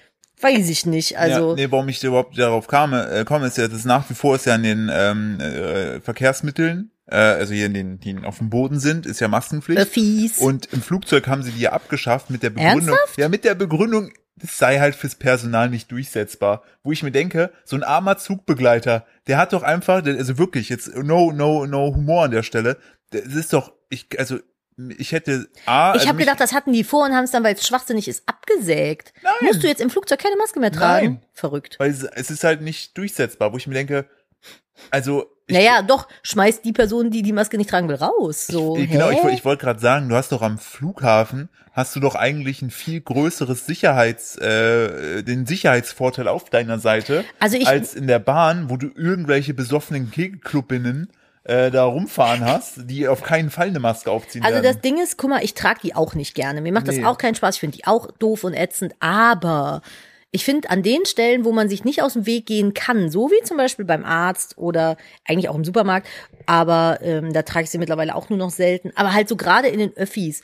weiß 0.41 0.69
ich 0.71 0.87
nicht. 0.87 1.19
Also 1.19 1.51
ja, 1.51 1.55
nee, 1.57 1.67
warum 1.71 1.89
ich 1.89 2.03
überhaupt 2.03 2.39
darauf 2.39 2.67
kam, 2.69 2.95
äh, 2.95 3.25
komme, 3.25 3.49
ist 3.49 3.59
ja, 3.59 3.69
dass 3.69 3.85
nach 3.85 4.09
wie 4.09 4.15
vor 4.15 4.37
ist 4.37 4.47
ja 4.47 4.55
an 4.55 4.63
den 4.63 4.91
ähm, 4.93 5.41
äh, 5.41 6.01
Verkehrsmitteln, 6.01 6.91
äh, 7.07 7.17
also 7.17 7.53
hier 7.55 7.67
in 7.67 7.75
den, 7.75 8.01
die 8.01 8.17
auf 8.25 8.39
dem 8.39 8.51
Boden 8.51 8.81
sind, 8.81 9.07
ist 9.07 9.21
ja 9.21 9.29
Maskenpflicht. 9.29 9.81
Öffis. 9.81 10.39
Und 10.39 10.73
im 10.73 10.83
Flugzeug 10.83 11.27
haben 11.27 11.43
sie 11.43 11.53
die 11.53 11.61
ja 11.61 11.73
abgeschafft 11.73 12.31
mit 12.31 12.43
der 12.43 12.51
Begründung. 12.51 12.89
Ernsthaft? 12.89 13.19
Ja, 13.19 13.29
mit 13.29 13.45
der 13.45 13.55
Begründung, 13.55 14.13
das 14.37 14.59
sei 14.59 14.79
halt 14.79 14.95
fürs 14.95 15.15
Personal 15.15 15.69
nicht 15.69 15.91
durchsetzbar. 15.91 16.63
Wo 16.83 16.93
ich 16.93 17.03
mir 17.03 17.13
denke, 17.13 17.53
so 17.65 17.77
ein 17.77 17.83
armer 17.83 18.17
Zugbegleiter, 18.17 19.07
der 19.27 19.39
hat 19.39 19.53
doch 19.53 19.63
einfach, 19.63 20.05
also 20.05 20.39
wirklich, 20.39 20.69
jetzt 20.69 20.95
no, 20.97 21.31
no, 21.31 21.67
no 21.67 21.95
Humor 21.95 22.25
an 22.25 22.31
der 22.31 22.43
Stelle. 22.43 22.79
Das 23.11 23.35
ist 23.35 23.53
doch, 23.53 23.73
ich, 23.91 24.09
also, 24.19 24.39
ich 24.99 25.13
hätte 25.13 25.47
A, 25.67 25.91
Ich 25.91 26.01
also 26.01 26.09
habe 26.09 26.19
gedacht, 26.19 26.41
das 26.41 26.53
hatten 26.53 26.73
die 26.73 26.83
vor 26.83 27.05
und 27.05 27.15
haben 27.15 27.25
es 27.25 27.31
dann, 27.31 27.45
weil 27.45 27.55
es 27.55 27.67
schwachsinnig 27.67 28.09
ist, 28.09 28.25
abgesägt. 28.27 29.13
Nein. 29.23 29.33
Musst 29.43 29.63
du 29.63 29.69
jetzt 29.69 29.81
im 29.81 29.91
Flugzeug 29.91 30.19
keine 30.19 30.37
Maske 30.37 30.59
mehr 30.59 30.73
tragen? 30.73 31.07
Nein. 31.07 31.23
Verrückt. 31.33 31.77
weil 31.79 31.91
es, 31.91 32.03
es 32.03 32.31
ist 32.31 32.45
halt 32.45 32.61
nicht 32.61 32.97
durchsetzbar, 32.99 33.53
wo 33.53 33.57
ich 33.57 33.67
mir 33.67 33.75
denke, 33.75 34.07
also, 34.91 35.27
naja, 35.49 35.83
doch, 35.83 36.09
schmeißt 36.23 36.65
die 36.65 36.73
Person, 36.73 37.11
die 37.11 37.23
die 37.23 37.33
Maske 37.33 37.57
nicht 37.59 37.69
tragen 37.71 37.89
will, 37.89 37.97
raus. 37.97 38.47
So, 38.47 38.77
Ich, 38.77 38.91
genau, 38.91 39.11
ich, 39.11 39.23
ich 39.33 39.45
wollte 39.45 39.65
gerade 39.65 39.81
sagen, 39.81 40.09
du 40.09 40.17
hast 40.17 40.33
doch 40.33 40.41
am 40.43 40.59
Flughafen, 40.59 41.49
hast 41.73 41.95
du 41.95 42.01
doch 42.01 42.15
eigentlich 42.15 42.63
ein 42.63 42.71
viel 42.71 43.01
größeres 43.03 43.67
Sicherheits, 43.67 44.37
äh, 44.39 45.23
den 45.23 45.45
Sicherheitsvorteil 45.47 46.29
auf 46.29 46.49
deiner 46.49 46.79
Seite, 46.79 47.25
Also 47.41 47.57
ich- 47.59 47.67
als 47.69 47.95
in 47.95 48.07
der 48.07 48.21
Bahn, 48.21 48.71
wo 48.71 48.77
du 48.79 48.89
irgendwelche 48.95 49.53
besoffenen 49.55 50.11
Kegelklubbinnen 50.11 51.09
äh, 51.47 51.71
da 51.71 51.85
rumfahren 51.85 52.43
hast, 52.43 52.89
die 52.89 53.07
auf 53.07 53.23
keinen 53.23 53.51
Fall 53.51 53.67
eine 53.69 53.79
Maske 53.81 54.11
aufziehen 54.11 54.43
Also 54.43 54.57
das 54.63 54.77
werden. 54.77 54.81
Ding 54.83 55.03
ist, 55.03 55.19
guck 55.19 55.29
mal, 55.29 55.45
ich 55.45 55.53
trage 55.53 55.81
die 55.83 55.95
auch 55.95 56.15
nicht 56.15 56.35
gerne. 56.35 56.63
Mir 56.63 56.73
macht 56.73 56.87
Nee. 56.87 56.97
das 56.97 57.05
auch 57.05 57.19
keinen 57.19 57.35
Spaß. 57.35 57.57
Ich 57.57 57.61
finde 57.61 57.77
die 57.77 57.87
auch 57.87 58.11
doof 58.13 58.45
und 58.45 58.55
ätzend. 58.55 58.95
Aber 59.01 59.83
ich 60.35 60.45
finde 60.45 60.69
an 60.69 60.83
den 60.83 61.07
Stellen, 61.07 61.45
wo 61.45 61.53
man 61.53 61.69
sich 61.69 61.85
nicht 61.85 62.03
aus 62.03 62.15
dem 62.15 62.27
Weg 62.27 62.47
gehen 62.47 62.75
kann, 62.75 63.09
so 63.09 63.31
wie 63.31 63.41
zum 63.45 63.57
Beispiel 63.57 63.85
beim 63.85 64.05
Arzt 64.05 64.59
oder 64.59 64.97
eigentlich 65.25 65.49
auch 65.49 65.55
im 65.55 65.65
Supermarkt, 65.65 66.09
aber 66.45 66.99
ähm, 67.03 67.33
da 67.33 67.43
trage 67.43 67.65
ich 67.65 67.71
sie 67.71 67.79
mittlerweile 67.79 68.17
auch 68.17 68.31
nur 68.31 68.39
noch 68.39 68.51
selten. 68.51 68.91
Aber 68.97 69.13
halt 69.13 69.29
so 69.29 69.37
gerade 69.37 69.69
in 69.69 69.79
den 69.79 69.97
Öffis, 69.97 70.43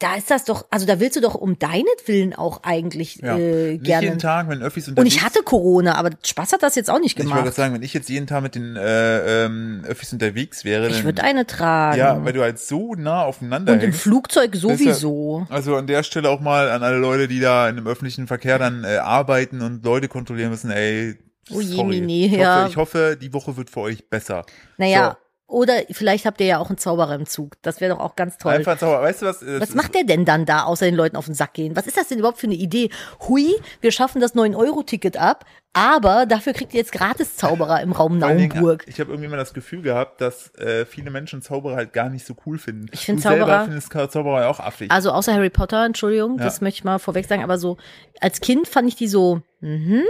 da 0.00 0.14
ist 0.14 0.30
das 0.30 0.44
doch, 0.44 0.66
also 0.70 0.86
da 0.86 1.00
willst 1.00 1.16
du 1.16 1.20
doch 1.20 1.34
um 1.34 1.58
deinetwillen 1.58 2.32
auch 2.34 2.62
eigentlich 2.62 3.16
ja. 3.16 3.36
äh, 3.36 3.72
Nicht 3.72 3.84
gerne. 3.84 4.06
jeden 4.06 4.18
Tag, 4.20 4.48
wenn 4.48 4.62
Öffis 4.62 4.86
Und 4.86 4.92
unterwegs 4.92 5.16
ich 5.16 5.22
hatte 5.24 5.42
Corona, 5.42 5.96
aber 5.96 6.10
Spaß 6.24 6.52
hat 6.52 6.62
das 6.62 6.76
jetzt 6.76 6.88
auch 6.88 7.00
nicht 7.00 7.18
ich 7.18 7.24
wollte 7.26 7.40
gemacht. 7.40 7.54
sagen, 7.54 7.74
wenn 7.74 7.82
ich 7.82 7.94
jetzt 7.94 8.08
jeden 8.08 8.26
Tag 8.28 8.42
mit 8.42 8.54
den 8.54 8.76
äh, 8.76 9.44
ähm, 9.46 9.82
Öffis 9.88 10.12
unterwegs 10.12 10.64
wäre, 10.64 10.88
Ich 10.88 11.02
würde 11.04 11.22
eine 11.24 11.46
tragen. 11.46 11.98
ja, 11.98 12.24
weil 12.24 12.32
du 12.32 12.42
halt 12.42 12.60
so 12.60 12.94
nah 12.94 13.22
aufeinander 13.22 13.72
und 13.72 13.78
im 13.80 13.86
hängst. 13.90 14.00
Flugzeug 14.02 14.54
sowieso. 14.54 15.46
Also 15.50 15.74
an 15.76 15.86
der 15.88 16.02
Stelle 16.04 16.30
auch 16.30 16.40
mal 16.40 16.70
an 16.70 16.82
alle 16.84 16.98
Leute, 16.98 17.26
die 17.26 17.40
da 17.40 17.68
in 17.68 17.74
dem 17.76 17.86
öffentlichen 17.88 18.26
Verkehr 18.28 18.58
dann 18.58 18.84
äh, 18.84 18.98
arbeiten 18.98 19.62
und 19.62 19.84
Leute 19.84 20.06
kontrollieren 20.08 20.50
müssen, 20.50 20.70
ey, 20.70 21.16
Oh 21.50 21.60
je, 21.62 21.76
Sorry. 21.76 22.00
Mini, 22.00 22.26
ich, 22.26 22.32
ja. 22.32 22.56
hoffe, 22.60 22.68
ich 22.70 22.76
hoffe, 22.76 23.18
die 23.20 23.32
Woche 23.32 23.56
wird 23.56 23.70
für 23.70 23.80
euch 23.80 24.10
besser. 24.10 24.44
Naja, 24.76 25.16
oder 25.50 25.72
vielleicht 25.90 26.26
habt 26.26 26.40
ihr 26.40 26.46
ja 26.46 26.58
auch 26.58 26.68
einen 26.68 26.76
Zauberer 26.78 27.14
im 27.14 27.24
Zug. 27.26 27.54
Das 27.62 27.80
wäre 27.80 27.94
doch 27.94 28.00
auch 28.00 28.14
ganz 28.16 28.36
toll. 28.36 28.52
einfach 28.52 28.78
sauber. 28.78 29.00
Weißt 29.02 29.22
du 29.22 29.26
was? 29.26 29.40
Das 29.40 29.60
Was 29.62 29.68
ist- 29.70 29.74
macht 29.74 29.94
der 29.94 30.04
denn 30.04 30.24
dann 30.26 30.44
da, 30.44 30.64
außer 30.64 30.84
den 30.84 30.94
Leuten 30.94 31.16
auf 31.16 31.24
den 31.24 31.34
Sack 31.34 31.54
gehen? 31.54 31.74
Was 31.74 31.86
ist 31.86 31.96
das 31.96 32.08
denn 32.08 32.18
überhaupt 32.18 32.38
für 32.38 32.46
eine 32.46 32.54
Idee? 32.54 32.90
Hui, 33.26 33.54
wir 33.80 33.90
schaffen 33.90 34.20
das 34.20 34.34
9-Euro-Ticket 34.34 35.16
ab, 35.16 35.46
aber 35.72 36.26
dafür 36.26 36.52
kriegt 36.52 36.74
ihr 36.74 36.80
jetzt 36.80 36.92
gratis 36.92 37.36
Zauberer 37.36 37.80
im 37.80 37.92
Raum 37.92 38.18
Naumburg. 38.18 38.84
Ich 38.88 39.00
habe 39.00 39.10
irgendwie 39.10 39.24
immer 39.26 39.38
das 39.38 39.54
Gefühl 39.54 39.80
gehabt, 39.80 40.20
dass 40.20 40.54
äh, 40.56 40.84
viele 40.84 41.10
Menschen 41.10 41.40
Zauberer 41.40 41.76
halt 41.76 41.94
gar 41.94 42.10
nicht 42.10 42.26
so 42.26 42.34
cool 42.44 42.58
finden. 42.58 42.86
Ich 42.92 43.06
find 43.06 43.18
du 43.18 43.22
selber 43.22 43.46
Zauberer- 43.46 43.64
findest 43.64 44.12
Zauberer 44.12 44.40
ja 44.42 44.48
auch 44.50 44.60
affig. 44.60 44.90
Also 44.90 45.12
außer 45.12 45.32
Harry 45.32 45.50
Potter, 45.50 45.84
Entschuldigung, 45.86 46.36
Ja. 46.38 46.44
das 46.44 46.60
möchte 46.60 46.80
ich 46.80 46.84
mal 46.84 46.98
vorweg 46.98 47.26
sagen, 47.26 47.42
aber 47.42 47.56
so 47.56 47.78
als 48.20 48.40
Kind 48.42 48.68
fand 48.68 48.86
ich 48.88 48.96
die 48.96 49.08
so, 49.08 49.40
mhm. 49.60 50.02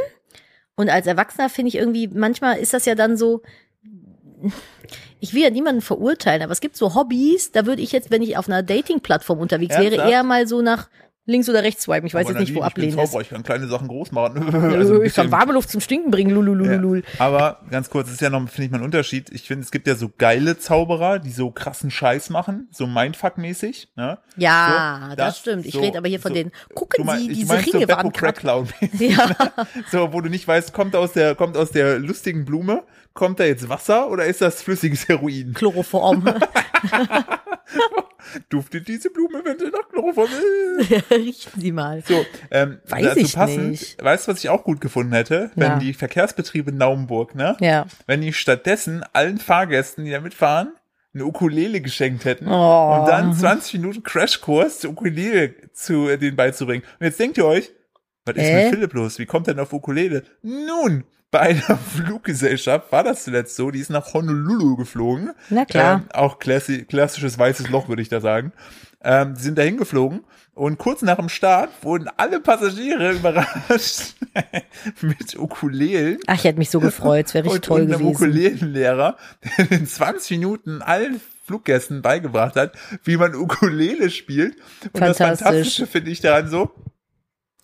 Und 0.74 0.90
als 0.90 1.06
Erwachsener 1.08 1.48
finde 1.48 1.68
ich 1.70 1.76
irgendwie, 1.76 2.08
manchmal 2.08 2.58
ist 2.58 2.72
das 2.72 2.84
ja 2.86 2.94
dann 2.94 3.16
so, 3.16 3.42
ich 5.20 5.34
will 5.34 5.42
ja 5.42 5.50
niemanden 5.50 5.80
verurteilen, 5.82 6.42
aber 6.42 6.52
es 6.52 6.60
gibt 6.60 6.76
so 6.76 6.94
Hobbys, 6.94 7.52
da 7.52 7.66
würde 7.66 7.82
ich 7.82 7.92
jetzt, 7.92 8.10
wenn 8.10 8.22
ich 8.22 8.36
auf 8.36 8.48
einer 8.48 8.62
Dating-Plattform 8.62 9.38
unterwegs 9.38 9.74
wäre, 9.74 9.84
Ernsthaft? 9.86 10.10
eher 10.10 10.22
mal 10.22 10.46
so 10.46 10.62
nach 10.62 10.88
links 11.30 11.46
oder 11.50 11.62
rechts 11.62 11.82
swipen. 11.82 12.06
Ich 12.06 12.14
weiß 12.14 12.24
Aber 12.26 12.38
jetzt 12.38 12.48
nicht, 12.48 12.54
wo 12.56 12.60
Nadine, 12.60 12.86
ich 12.86 12.92
ablehnen 12.94 13.20
ist. 13.20 13.20
Ich 13.20 13.28
kann 13.28 13.42
kleine 13.42 13.66
Sachen 13.68 13.86
groß 13.88 14.12
machen. 14.12 14.48
Also 14.78 15.02
ich 15.02 15.12
kann 15.12 15.30
warme 15.30 15.52
Luft 15.52 15.68
zum 15.68 15.82
Stinken 15.82 16.10
bringen, 16.10 16.30
lulululul. 16.30 17.02
Ja. 17.18 17.20
Aber 17.26 17.60
ganz 17.70 17.90
kurz, 17.90 18.06
das 18.06 18.14
ist 18.14 18.20
ja 18.22 18.30
noch, 18.30 18.48
finde 18.48 18.64
ich 18.64 18.70
mal 18.70 18.78
ein 18.78 18.84
Unterschied. 18.84 19.28
Ich 19.30 19.42
finde, 19.42 19.62
es 19.62 19.70
gibt 19.70 19.86
ja 19.86 19.94
so 19.94 20.10
geile 20.16 20.58
Zauberer, 20.58 21.18
die 21.18 21.30
so 21.30 21.50
krassen 21.50 21.90
Scheiß 21.90 22.30
machen, 22.30 22.68
so 22.72 22.86
Mindfuck-mäßig. 22.86 23.88
Ne? 23.96 24.16
Ja, 24.38 25.00
So, 25.02 25.08
das, 25.08 25.16
das- 25.16 25.38
stimmt. 25.38 25.66
Ich 25.66 25.74
so- 25.74 25.80
rede 25.80 25.98
aber 25.98 26.08
hier 26.08 26.18
von 26.20 26.30
so- 26.32 26.34
den, 26.42 26.50
gucken 26.74 27.04
mein- 27.04 27.18
Sie, 27.20 27.28
diese 27.28 27.52
Ringe 27.52 27.82
so 27.86 27.88
waren 27.88 28.10
Crack. 28.12 28.36
Clown. 28.36 28.68
Ja. 28.98 29.36
So, 29.92 30.12
wo 30.14 30.22
du 30.22 30.30
nicht 30.30 30.48
weißt, 30.48 30.72
kommt 30.72 30.96
aus 30.96 31.12
der, 31.12 31.34
kommt 31.34 31.58
aus 31.58 31.70
der 31.72 31.98
lustigen 31.98 32.46
Blume, 32.46 32.84
kommt 33.18 33.40
da 33.40 33.44
jetzt 33.44 33.68
Wasser 33.68 34.08
oder 34.10 34.24
ist 34.26 34.40
das 34.40 34.62
flüssiges 34.62 35.08
Heroin? 35.08 35.52
Chloroform. 35.52 36.24
Duftet 38.48 38.86
diese 38.88 39.10
Blume, 39.10 39.40
wenn 39.44 39.58
sie 39.58 39.66
nach 39.70 39.88
Chloroform 39.90 40.28
ist? 40.80 41.10
Richten 41.10 41.60
Sie 41.60 41.72
mal. 41.72 42.02
So, 42.06 42.24
ähm, 42.50 42.78
Weiß 42.86 43.02
dazu 43.04 43.18
ich 43.20 43.34
passend, 43.34 43.70
nicht. 43.70 44.02
weißt 44.04 44.26
du, 44.28 44.32
was 44.32 44.38
ich 44.38 44.48
auch 44.50 44.62
gut 44.64 44.80
gefunden 44.80 45.12
hätte? 45.12 45.50
Wenn 45.56 45.72
Ja. 45.72 45.78
die 45.78 45.94
Verkehrsbetriebe 45.94 46.70
Naumburg, 46.72 47.34
ne? 47.34 47.56
Ja. 47.60 47.86
Wenn 48.06 48.20
die 48.20 48.32
stattdessen 48.32 49.04
allen 49.12 49.38
Fahrgästen, 49.38 50.04
die 50.04 50.10
da 50.12 50.20
mitfahren, 50.20 50.72
eine 51.14 51.24
Ukulele 51.24 51.80
geschenkt 51.80 52.24
hätten 52.24 52.46
Oh. 52.48 52.98
und 53.00 53.08
dann 53.08 53.34
20 53.34 53.74
Minuten 53.80 54.02
Crashkurs 54.04 54.80
zur 54.80 54.90
Ukulele 54.92 55.54
zu 55.72 56.08
äh, 56.08 56.18
denen 56.18 56.36
beizubringen. 56.36 56.84
Und 57.00 57.06
jetzt 57.06 57.18
denkt 57.18 57.38
ihr 57.38 57.46
euch, 57.46 57.72
was 58.24 58.36
ist 58.36 58.42
Äh? 58.44 58.64
mit 58.64 58.74
Philipp 58.74 58.92
los? 58.92 59.18
Wie 59.18 59.26
kommt 59.26 59.48
er 59.48 59.54
denn 59.54 59.62
auf 59.62 59.72
Ukulele? 59.72 60.22
Nun, 60.42 61.04
bei 61.30 61.40
einer 61.40 61.76
Fluggesellschaft 61.96 62.90
war 62.92 63.04
das 63.04 63.24
zuletzt 63.24 63.56
so, 63.56 63.70
die 63.70 63.80
ist 63.80 63.90
nach 63.90 64.14
Honolulu 64.14 64.76
geflogen. 64.76 65.32
Na 65.50 65.64
klar. 65.64 66.02
Ähm, 66.02 66.08
auch 66.12 66.38
klassi 66.38 66.84
klassisches 66.84 67.38
weißes 67.38 67.68
Loch, 67.70 67.88
würde 67.88 68.02
ich 68.02 68.08
da 68.08 68.20
sagen. 68.20 68.52
Ähm, 69.00 69.34
die 69.34 69.42
sind 69.42 69.58
dahin 69.58 69.76
geflogen 69.76 70.24
und 70.54 70.78
kurz 70.78 71.02
nach 71.02 71.18
dem 71.18 71.28
Start 71.28 71.70
wurden 71.82 72.08
alle 72.16 72.40
Passagiere 72.40 73.12
überrascht 73.16 74.14
mit 75.00 75.38
Ukulelen 75.38 76.18
Ach, 76.26 76.34
ich 76.34 76.44
hätte 76.44 76.58
mich 76.58 76.70
so 76.70 76.80
gefreut. 76.80 77.26
Es 77.26 77.34
wäre 77.34 77.44
richtig 77.44 77.56
und, 77.62 77.64
toll 77.64 77.82
und 77.82 77.92
einem 77.92 78.00
gewesen. 78.00 78.14
Ukulelenlehrer, 78.16 79.16
der 79.58 79.70
in 79.70 79.86
20 79.86 80.38
Minuten 80.38 80.82
allen 80.82 81.20
Fluggästen 81.44 82.02
beigebracht 82.02 82.56
hat, 82.56 82.72
wie 83.04 83.16
man 83.16 83.34
Ukulele 83.34 84.10
spielt. 84.10 84.56
Und 84.92 85.00
das 85.00 85.18
Fantastisch. 85.18 85.46
Fantastische 85.46 85.86
finde 85.86 86.10
ich 86.10 86.20
daran 86.20 86.48
so, 86.48 86.72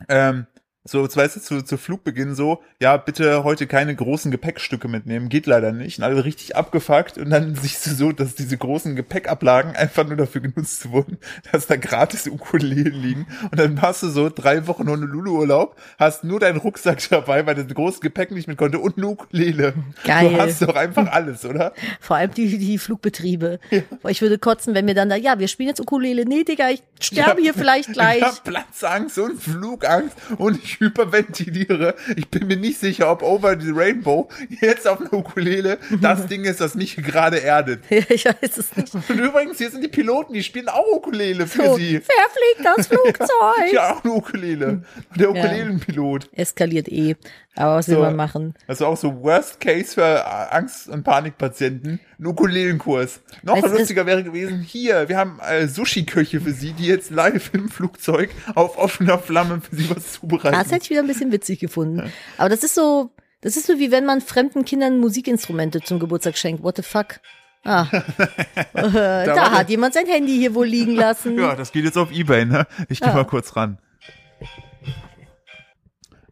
ähm, 0.09 0.47
so, 0.87 1.03
jetzt 1.03 1.17
weißt 1.17 1.37
du, 1.37 1.41
zu, 1.41 1.63
zu 1.63 1.79
Flugbeginn 1.79 2.35
so, 2.35 2.63
ja, 2.79 2.99
bitte 2.99 3.43
heute 3.43 3.67
keine 3.67 3.95
großen 3.95 4.31
Gepäckstücke 4.31 4.87
mitnehmen, 4.87 5.31
geht 5.31 5.47
leider 5.47 5.73
nicht. 5.73 5.99
Und 5.99 6.05
alle 6.05 6.27
richtig 6.27 6.57
abgefuckt 6.57 7.17
und 7.17 7.31
dann 7.31 7.55
siehst 7.61 7.87
du 7.87 7.95
so, 7.95 8.13
dass 8.13 8.35
diese 8.35 8.59
großen 8.59 8.95
Gepäckablagen 8.95 9.75
einfach 9.77 10.07
nur 10.07 10.17
dafür 10.17 10.43
genutzt 10.43 10.91
wurden, 10.91 11.17
dass 11.53 11.67
da 11.67 11.77
gratis 11.77 12.27
Ukulelen 12.27 12.93
liegen. 12.93 13.27
Und 13.51 13.59
dann 13.59 13.81
hast 13.81 14.03
du 14.03 14.09
so 14.09 14.29
drei 14.29 14.67
Wochen 14.67 14.87
Honolulu-Urlaub, 14.87 15.75
hast 15.99 16.23
nur 16.23 16.39
deinen 16.39 16.59
Rucksack 16.59 17.09
dabei, 17.09 17.47
weil 17.47 17.55
das 17.55 17.67
große 17.67 18.01
Gepäck 18.01 18.31
nicht 18.31 18.47
mit 18.47 18.59
konnte 18.59 18.79
und 18.79 18.99
eine 18.99 19.07
Ukulele. 19.07 19.73
Geil. 20.05 20.29
Du 20.29 20.39
hast 20.39 20.61
doch 20.61 20.77
einfach 20.77 21.11
alles, 21.11 21.47
oder? 21.47 21.73
Vor 21.99 22.17
allem 22.17 22.35
die, 22.35 22.59
die 22.59 22.77
Flugbetriebe. 22.77 23.59
Boah, 24.03 24.11
Ich 24.11 24.21
würde 24.21 24.39
kotzen, 24.39 24.75
wenn 24.75 24.85
mir 24.85 24.95
dann 24.95 25.09
da, 25.09 25.17
ja, 25.17 25.39
wir 25.39 25.49
spielen 25.49 25.71
jetzt 25.71 25.81
Ukulele. 25.81 26.27
Nee, 26.27 26.45
Digga, 26.45 26.69
ich 26.69 26.83
sterbe 27.01 27.41
hier 27.41 27.55
vielleicht 27.55 27.95
gleich. 27.95 28.19
Ich 28.19 28.23
hab 28.23 28.45
Platzangst 28.45 29.19
und 29.19 29.41
Flugangst 29.41 30.15
und 30.37 30.63
ich 30.63 30.74
hyperventiliere. 30.81 31.95
Ich 32.17 32.29
bin 32.29 32.47
mir 32.47 32.57
nicht 32.57 32.79
sicher, 32.81 33.11
ob 33.11 33.23
Over 33.23 33.59
the 33.61 33.71
Rainbow 33.71 34.29
jetzt 34.61 34.87
auf 34.87 35.01
einer 35.01 35.13
Ukulele 35.13 35.79
das 36.01 36.27
Ding 36.27 36.45
ist, 36.45 36.61
das 36.61 36.75
mich 36.75 36.97
gerade 36.97 37.41
erdet. 37.43 37.83
ich 37.91 38.25
weiß 38.25 38.57
es 38.59 38.77
nicht. 38.77 38.95
Und 38.95 39.19
übrigens, 39.19 39.59
hier 39.59 39.71
sind 39.71 39.83
die 39.83 39.89
Piloten, 39.89 40.33
die 40.33 40.43
spielen 40.43 40.69
auch 40.69 40.85
Ukulele 40.97 41.47
für 41.47 41.65
So, 41.67 41.77
sie. 41.77 42.01
wer 42.01 42.01
fliegt 42.01 42.79
das 42.79 42.87
Flugzeug? 42.89 43.73
Ja, 43.73 43.95
auch 43.95 44.05
eine 44.05 44.13
Ukulele. 44.15 44.83
Der 45.17 45.31
Ukulelenpilot. 45.31 46.29
Eskaliert 46.33 46.89
eh. 46.89 47.17
Aber 47.57 47.77
was 47.77 47.87
will 47.89 47.95
So. 47.97 48.01
man 48.03 48.17
machen? 48.17 48.55
Also 48.67 48.87
auch 48.87 48.97
so 48.97 49.23
Worst 49.23 49.61
Case 49.61 49.95
für 49.95 50.53
Angst- 50.53 50.89
und 50.89 51.05
Panikpatienten. 51.05 52.01
Ein 52.19 52.27
Ukulelenkurs. 52.27 53.21
Noch 53.43 53.61
du, 53.61 53.69
lustiger 53.69 54.07
wäre 54.07 54.25
gewesen, 54.25 54.61
hier, 54.61 55.09
wir 55.09 55.17
haben 55.17 55.39
äh, 55.41 55.69
Sushi-Köche 55.69 56.41
für 56.41 56.53
Sie, 56.53 56.73
die 56.73 56.87
jetzt 56.87 57.11
live 57.11 57.51
im 57.55 57.69
Flugzeug 57.69 58.31
auf 58.57 58.77
offener 58.77 59.19
Flamme 59.19 59.61
für 59.61 59.77
Sie 59.77 59.89
was 59.89 60.15
zubereiten. 60.15 60.57
Das 60.59 60.73
hätte 60.73 60.85
ich 60.85 60.91
wieder 60.91 61.01
ein 61.01 61.07
bisschen 61.07 61.31
witzig 61.31 61.61
gefunden. 61.61 62.13
Aber 62.39 62.49
das 62.49 62.65
ist 62.65 62.75
so, 62.75 63.11
das 63.41 63.57
ist 63.57 63.67
so 63.67 63.79
wie 63.79 63.91
wenn 63.93 64.05
man 64.05 64.21
fremden 64.21 64.65
Kindern 64.65 64.99
Musikinstrumente 64.99 65.81
zum 65.81 66.01
Geburtstag 66.01 66.37
schenkt. 66.37 66.63
What 66.65 66.77
the 66.77 66.83
fuck? 66.83 67.21
Ah, 67.67 67.87
äh, 68.75 68.83
da, 68.83 69.37
war 69.37 69.53
hat 69.53 69.71
jemand 69.71 69.95
sein 69.95 70.07
Handy 70.07 70.37
hier 70.37 70.55
wohl 70.55 70.67
liegen 70.67 70.97
lassen. 70.97 71.39
Ja, 71.39 71.55
das 71.55 71.73
geht 71.73 71.85
jetzt 71.85 71.97
auf 71.97 72.11
Ebay, 72.13 72.45
ne? 72.45 72.67
Ich 72.89 73.01
gehe 73.01 73.09
Ja. 73.09 73.15
mal 73.15 73.25
kurz 73.25 73.57
ran. 73.57 73.79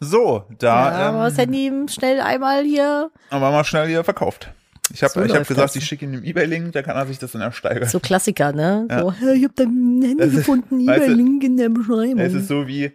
So, 0.04 0.44
da 0.58 0.90
Ja, 0.90 1.08
aber 1.10 1.24
das 1.24 1.34
ähm, 1.38 1.52
Handy 1.52 1.92
schnell 1.92 2.20
einmal 2.20 2.64
hier. 2.64 3.10
haben 3.30 3.40
wir 3.40 3.50
mal 3.52 3.62
schnell 3.64 3.86
hier 3.86 4.02
verkauft. 4.02 4.50
Ich 4.92 5.02
habe 5.04 5.12
So 5.12 5.22
ich 5.22 5.32
hab 5.32 5.46
gesagt, 5.46 5.68
das. 5.70 5.76
ich 5.76 5.84
schicke 5.84 6.04
ihm 6.04 6.12
den 6.12 6.24
Ebay-Link, 6.24 6.72
da 6.72 6.82
kann 6.82 6.96
er 6.96 7.06
sich 7.06 7.18
das 7.20 7.32
dann 7.32 7.40
ersteigern. 7.40 7.88
So 7.88 8.00
Klassiker, 8.00 8.52
ne? 8.52 8.86
Ja. 8.90 9.00
So, 9.00 9.12
hey, 9.12 9.36
ich 9.38 9.44
hab 9.44 9.54
dein 9.56 10.02
Handy 10.04 10.24
ist- 10.24 10.34
gefunden, 10.36 10.80
E-Mail-Link 10.80 11.44
in 11.44 11.56
der 11.56 11.68
Beschreibung. 11.68 12.18
Es 12.18 12.34
ist 12.34 12.48
so 12.48 12.66
wie 12.66 12.90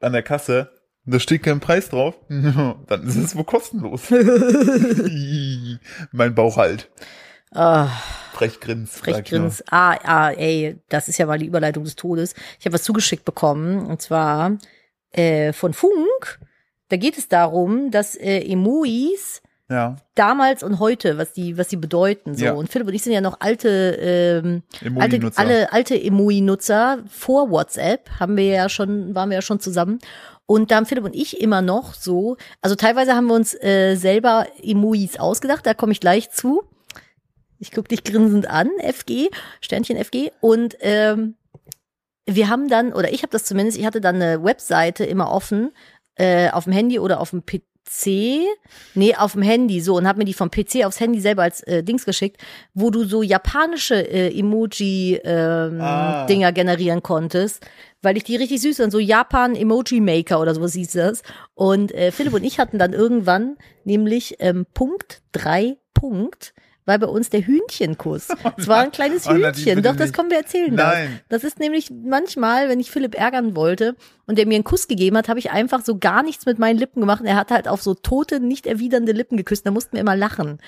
an 0.00 0.12
der 0.12 0.22
Kasse, 0.22 0.70
da 1.04 1.18
steht 1.18 1.42
kein 1.42 1.58
Preis 1.58 1.88
drauf, 1.88 2.14
dann 2.28 3.02
ist 3.06 3.16
es 3.16 3.34
wohl 3.34 3.44
kostenlos. 3.44 4.02
mein 6.12 6.34
Bauch 6.34 6.56
halt. 6.56 6.90
ah, 7.52 7.88
Frech 8.32 8.60
grins. 8.60 8.96
frech 8.98 9.16
sag 9.16 9.26
ich 9.26 9.32
nur. 9.32 9.40
grins. 9.42 9.62
Ah, 9.70 9.96
ah, 10.04 10.30
ey, 10.30 10.80
das 10.88 11.08
ist 11.08 11.18
ja 11.18 11.26
mal 11.26 11.38
die 11.38 11.46
Überleitung 11.46 11.84
des 11.84 11.96
Todes. 11.96 12.34
Ich 12.58 12.66
habe 12.66 12.74
was 12.74 12.82
zugeschickt 12.82 13.24
bekommen, 13.24 13.86
und 13.86 14.00
zwar 14.00 14.56
äh, 15.10 15.52
von 15.52 15.74
Funk. 15.74 16.40
Da 16.92 16.98
geht 16.98 17.16
es 17.16 17.26
darum, 17.26 17.90
dass 17.90 18.14
äh, 18.16 18.40
Emojis 18.40 19.40
Ja, 19.70 19.96
damals 20.14 20.62
und 20.62 20.78
heute, 20.78 21.16
was 21.16 21.32
die, 21.32 21.56
was 21.56 21.68
die 21.68 21.78
bedeuten. 21.78 22.34
So. 22.34 22.44
Ja. 22.44 22.52
Und 22.52 22.68
Philipp 22.68 22.86
und 22.86 22.92
ich 22.92 23.02
sind 23.02 23.14
ja 23.14 23.22
noch 23.22 23.40
alte, 23.40 23.96
ähm, 23.98 24.62
alte, 24.98 25.32
alle 25.36 25.72
alte 25.72 25.98
Emoji-Nutzer 25.98 26.98
vor 27.08 27.50
WhatsApp, 27.50 28.10
haben 28.20 28.36
wir 28.36 28.44
ja 28.44 28.68
schon, 28.68 29.14
waren 29.14 29.30
wir 29.30 29.36
ja 29.36 29.42
schon 29.42 29.58
zusammen. 29.58 30.00
Und 30.44 30.70
da 30.70 30.76
haben 30.76 30.84
Philipp 30.84 31.04
und 31.04 31.16
ich 31.16 31.40
immer 31.40 31.62
noch 31.62 31.94
so, 31.94 32.36
also 32.60 32.76
teilweise 32.76 33.14
haben 33.14 33.28
wir 33.28 33.36
uns 33.36 33.54
äh, 33.54 33.94
selber 33.94 34.46
Emojis 34.62 35.18
ausgedacht, 35.18 35.64
da 35.64 35.72
komme 35.72 35.92
ich 35.92 36.00
gleich 36.00 36.30
zu. 36.30 36.62
Ich 37.58 37.70
guck 37.70 37.88
dich 37.88 38.04
grinsend 38.04 38.50
an, 38.50 38.68
FG, 38.86 39.30
Sternchen 39.62 39.96
FG. 39.96 40.30
Und 40.42 40.76
ähm, 40.80 41.36
wir 42.26 42.48
haben 42.48 42.68
dann, 42.68 42.92
oder 42.92 43.12
ich 43.12 43.22
habe 43.22 43.32
das 43.32 43.44
zumindest, 43.44 43.78
ich 43.78 43.86
hatte 43.86 44.00
dann 44.00 44.16
eine 44.16 44.44
Webseite 44.44 45.04
immer 45.04 45.30
offen, 45.30 45.72
äh, 46.16 46.50
auf 46.50 46.64
dem 46.64 46.72
Handy 46.72 46.98
oder 46.98 47.20
auf 47.20 47.30
dem 47.30 47.42
PC. 47.44 48.46
Nee, 48.94 49.14
auf 49.16 49.32
dem 49.32 49.42
Handy 49.42 49.80
so 49.80 49.96
und 49.96 50.06
habe 50.06 50.18
mir 50.18 50.24
die 50.24 50.34
vom 50.34 50.50
PC 50.50 50.84
aufs 50.84 51.00
Handy 51.00 51.20
selber 51.20 51.42
als 51.42 51.62
äh, 51.64 51.82
Dings 51.82 52.04
geschickt, 52.04 52.40
wo 52.74 52.90
du 52.90 53.04
so 53.04 53.22
japanische 53.22 53.96
äh, 53.96 54.38
Emoji 54.38 55.20
ähm, 55.24 55.80
Ah. 55.80 56.24
Dinger 56.26 56.52
generieren 56.52 57.02
konntest, 57.02 57.66
weil 58.00 58.16
ich 58.16 58.24
die 58.24 58.36
richtig 58.36 58.60
süß 58.62 58.80
und 58.80 58.90
so 58.92 58.98
Japan 59.00 59.56
Emoji 59.56 60.00
Maker 60.00 60.40
oder 60.40 60.54
sowas 60.54 60.74
hieß 60.74 60.92
das. 60.92 61.22
Und 61.54 61.92
äh, 61.92 62.12
Philipp 62.12 62.34
und 62.34 62.44
ich 62.44 62.58
hatten 62.60 62.78
dann 62.78 62.92
irgendwann 62.92 63.56
nämlich 63.84 64.36
ähm, 64.38 64.64
Punkt 64.74 65.22
drei 65.32 65.76
Punkt 65.92 66.54
weil 66.84 66.98
bei 66.98 67.06
uns 67.06 67.30
der 67.30 67.46
Hühnchenkuss. 67.46 68.28
Es 68.56 68.68
war 68.68 68.78
ein 68.78 68.92
kleines 68.92 69.26
Oh, 69.26 69.32
Hühnchen. 69.32 69.82
Doch, 69.82 69.96
das 69.96 70.12
können 70.12 70.30
wir 70.30 70.38
erzählen. 70.38 70.74
Nein. 70.74 71.20
Das. 71.28 71.42
das 71.42 71.52
ist 71.52 71.58
nämlich 71.60 71.90
manchmal, 71.90 72.68
wenn 72.68 72.80
ich 72.80 72.90
Philipp 72.90 73.14
ärgern 73.14 73.56
wollte 73.56 73.96
und 74.26 74.38
der 74.38 74.46
mir 74.46 74.54
einen 74.54 74.64
Kuss 74.64 74.88
gegeben 74.88 75.16
hat, 75.16 75.28
habe 75.28 75.38
ich 75.38 75.50
einfach 75.50 75.84
so 75.84 75.98
gar 75.98 76.22
nichts 76.22 76.46
mit 76.46 76.58
meinen 76.58 76.78
Lippen 76.78 77.00
gemacht. 77.00 77.20
Und 77.20 77.26
er 77.26 77.36
hat 77.36 77.50
halt 77.50 77.68
auf 77.68 77.82
so 77.82 77.94
tote, 77.94 78.40
nicht 78.40 78.66
erwidernde 78.66 79.12
Lippen 79.12 79.36
geküsst. 79.36 79.66
Da 79.66 79.70
mussten 79.70 79.94
wir 79.94 80.00
immer 80.00 80.16
lachen. 80.16 80.58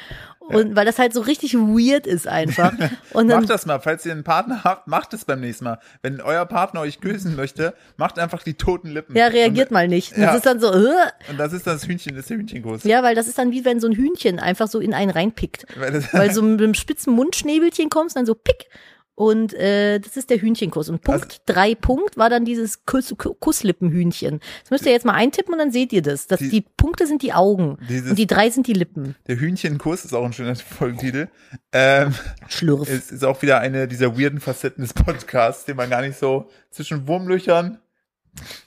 Und 0.48 0.76
weil 0.76 0.85
das 0.85 0.98
halt 0.98 1.12
so 1.14 1.20
richtig 1.22 1.54
weird 1.54 2.07
ist 2.07 2.28
einfach. 2.28 2.72
Und 3.12 3.28
dann, 3.28 3.40
macht 3.40 3.50
das 3.50 3.64
mal, 3.66 3.78
falls 3.80 4.04
ihr 4.04 4.12
einen 4.12 4.24
Partner 4.24 4.62
habt, 4.64 4.87
macht 4.88 5.14
es 5.14 5.24
beim 5.24 5.40
nächsten 5.40 5.64
Mal. 5.64 5.78
Wenn 6.02 6.20
euer 6.20 6.44
Partner 6.46 6.80
euch 6.80 7.00
küssen 7.00 7.35
möchte, 7.37 7.74
macht 7.96 8.18
einfach 8.18 8.42
die 8.42 8.54
toten 8.54 8.88
Lippen. 8.90 9.16
ja, 9.16 9.26
reagiert 9.28 9.70
und, 9.70 9.74
mal 9.74 9.88
nicht. 9.88 10.12
Das 10.12 10.18
Ja. 10.18 10.35
ist 10.35 10.46
dann 10.46 10.61
so, 10.61 10.70
äh, 10.72 10.90
Und 11.30 11.38
das 11.38 11.52
ist 11.52 11.66
das 11.66 11.87
Hühnchen, 11.87 12.14
das 12.14 12.24
ist 12.24 12.30
der 12.30 12.37
Hühnchenkuss. 12.38 12.85
ja, 12.85 13.02
weil 13.02 13.14
das 13.14 13.26
ist 13.26 13.38
dann 13.38 13.52
wie 13.52 13.64
wenn 13.64 13.80
so 13.80 13.87
ein 13.87 13.94
Hühnchen 13.94 14.38
einfach 14.38 14.68
so 14.68 14.80
in 14.80 14.92
einen 14.94 15.11
reinpickt. 15.11 15.66
Weil 15.76 16.04
Weil 16.12 16.30
so 16.35 16.42
mit 16.42 16.61
einem 16.61 16.74
spitzen 16.74 17.14
Mundschnäbelchen 17.14 17.88
kommst, 17.90 18.16
dann 18.16 18.26
so 18.26 18.35
pick. 18.35 18.68
Und 19.16 19.55
äh, 19.55 20.00
das 20.00 20.16
ist 20.16 20.31
der 20.31 20.38
Hühnchenkuss. 20.40 20.88
Und 20.88 21.00
Punkt 21.03 21.22
Also- 21.24 21.37
drei 21.46 21.74
Punkt 21.77 22.16
war 22.16 22.29
dann 22.31 22.44
dieses 22.44 22.85
Kuss, 22.85 23.14
Kusslippenhühnchen. 23.16 24.40
Das 24.62 24.70
müsst 24.72 24.87
ihr 24.87 24.92
jetzt 24.92 25.07
mal 25.07 25.12
eintippen 25.12 25.53
und 25.55 25.59
dann 25.61 25.70
seht 25.70 25.92
ihr 25.92 26.03
das. 26.03 26.27
Dass 26.27 26.40
Die- 26.40 26.48
die, 26.48 26.61
Punkte 26.62 27.07
sind 27.07 27.22
die 27.22 27.33
Augen 27.33 27.79
Dieses- 27.88 28.11
und 28.11 28.18
die 28.18 28.27
drei 28.27 28.50
sind 28.50 28.66
die 28.66 28.72
Lippen. 28.72 29.14
der 29.29 29.38
Hühnchenkuss 29.38 30.05
ist 30.05 30.14
auch 30.14 30.24
ein 30.24 30.33
schöner 30.33 30.57
Folgentitel. 30.57 31.29
Ähm, 31.72 32.12
Schlürf. 32.48 32.88
es 32.90 33.12
ist 33.12 33.24
auch 33.24 33.40
wieder 33.42 33.61
eine 33.61 33.87
dieser 33.87 34.18
weirden 34.18 34.40
Facetten 34.40 34.83
des 34.83 34.92
Podcasts, 34.94 35.64
den 35.64 35.77
man 35.77 35.90
gar 35.90 36.00
nicht 36.03 36.18
so 36.18 36.48
zwischen 36.70 37.07
Wurmlöchern. 37.07 37.79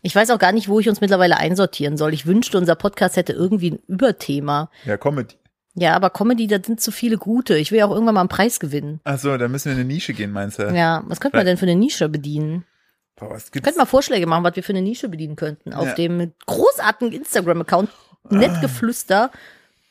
Ich 0.02 0.16
weiß 0.16 0.30
auch 0.30 0.40
gar 0.40 0.54
nicht, 0.54 0.70
wo 0.70 0.80
ich 0.80 0.88
uns 0.88 1.02
mittlerweile 1.02 1.36
einsortieren 1.38 1.98
soll. 1.98 2.14
Ich 2.14 2.26
wünschte, 2.26 2.58
unser 2.58 2.76
Podcast 2.76 3.18
hätte 3.18 3.34
irgendwie 3.34 3.72
ein 3.72 3.80
Überthema. 3.88 4.72
Ja, 4.86 4.96
Comedy. 4.96 5.36
Ja, 5.80 5.94
aber 5.96 6.10
Comedy, 6.10 6.48
da 6.48 6.58
sind 6.64 6.82
zu 6.82 6.92
viele 6.92 7.18
gute. 7.18 7.56
Ich 7.58 7.72
will 7.72 7.78
ja 7.78 7.86
auch 7.86 7.92
irgendwann 7.92 8.16
mal 8.16 8.22
einen 8.22 8.30
Preis 8.30 8.60
gewinnen. 8.60 9.00
Achso, 9.04 9.38
da 9.38 9.48
müssen 9.48 9.66
wir 9.66 9.74
in 9.74 9.80
eine 9.80 9.88
Nische 9.88 10.14
gehen, 10.14 10.32
meinst 10.32 10.58
du? 10.58 10.64
Ja, 10.74 11.04
was 11.06 11.20
könnte 11.20 11.38
man 11.38 11.46
denn 11.46 11.58
für 11.58 11.66
eine 11.68 11.76
Nische 11.76 12.10
bedienen? 12.10 12.66
Boah, 13.16 13.30
was 13.30 13.52
gibt's? 13.52 13.66
Könnten 13.66 13.80
wir 13.80 13.86
Vorschläge 13.86 14.26
machen, 14.26 14.44
was 14.44 14.56
wir 14.56 14.64
für 14.64 14.74
eine 14.74 14.82
Nische 14.82 15.08
bedienen 15.08 15.36
könnten. 15.36 15.74
Auf 15.74 15.88
Ja. 15.90 15.94
dem 15.94 16.34
großartigen 16.48 17.14
Instagram-Account 17.14 17.90
nettgeflüster. 18.30 19.32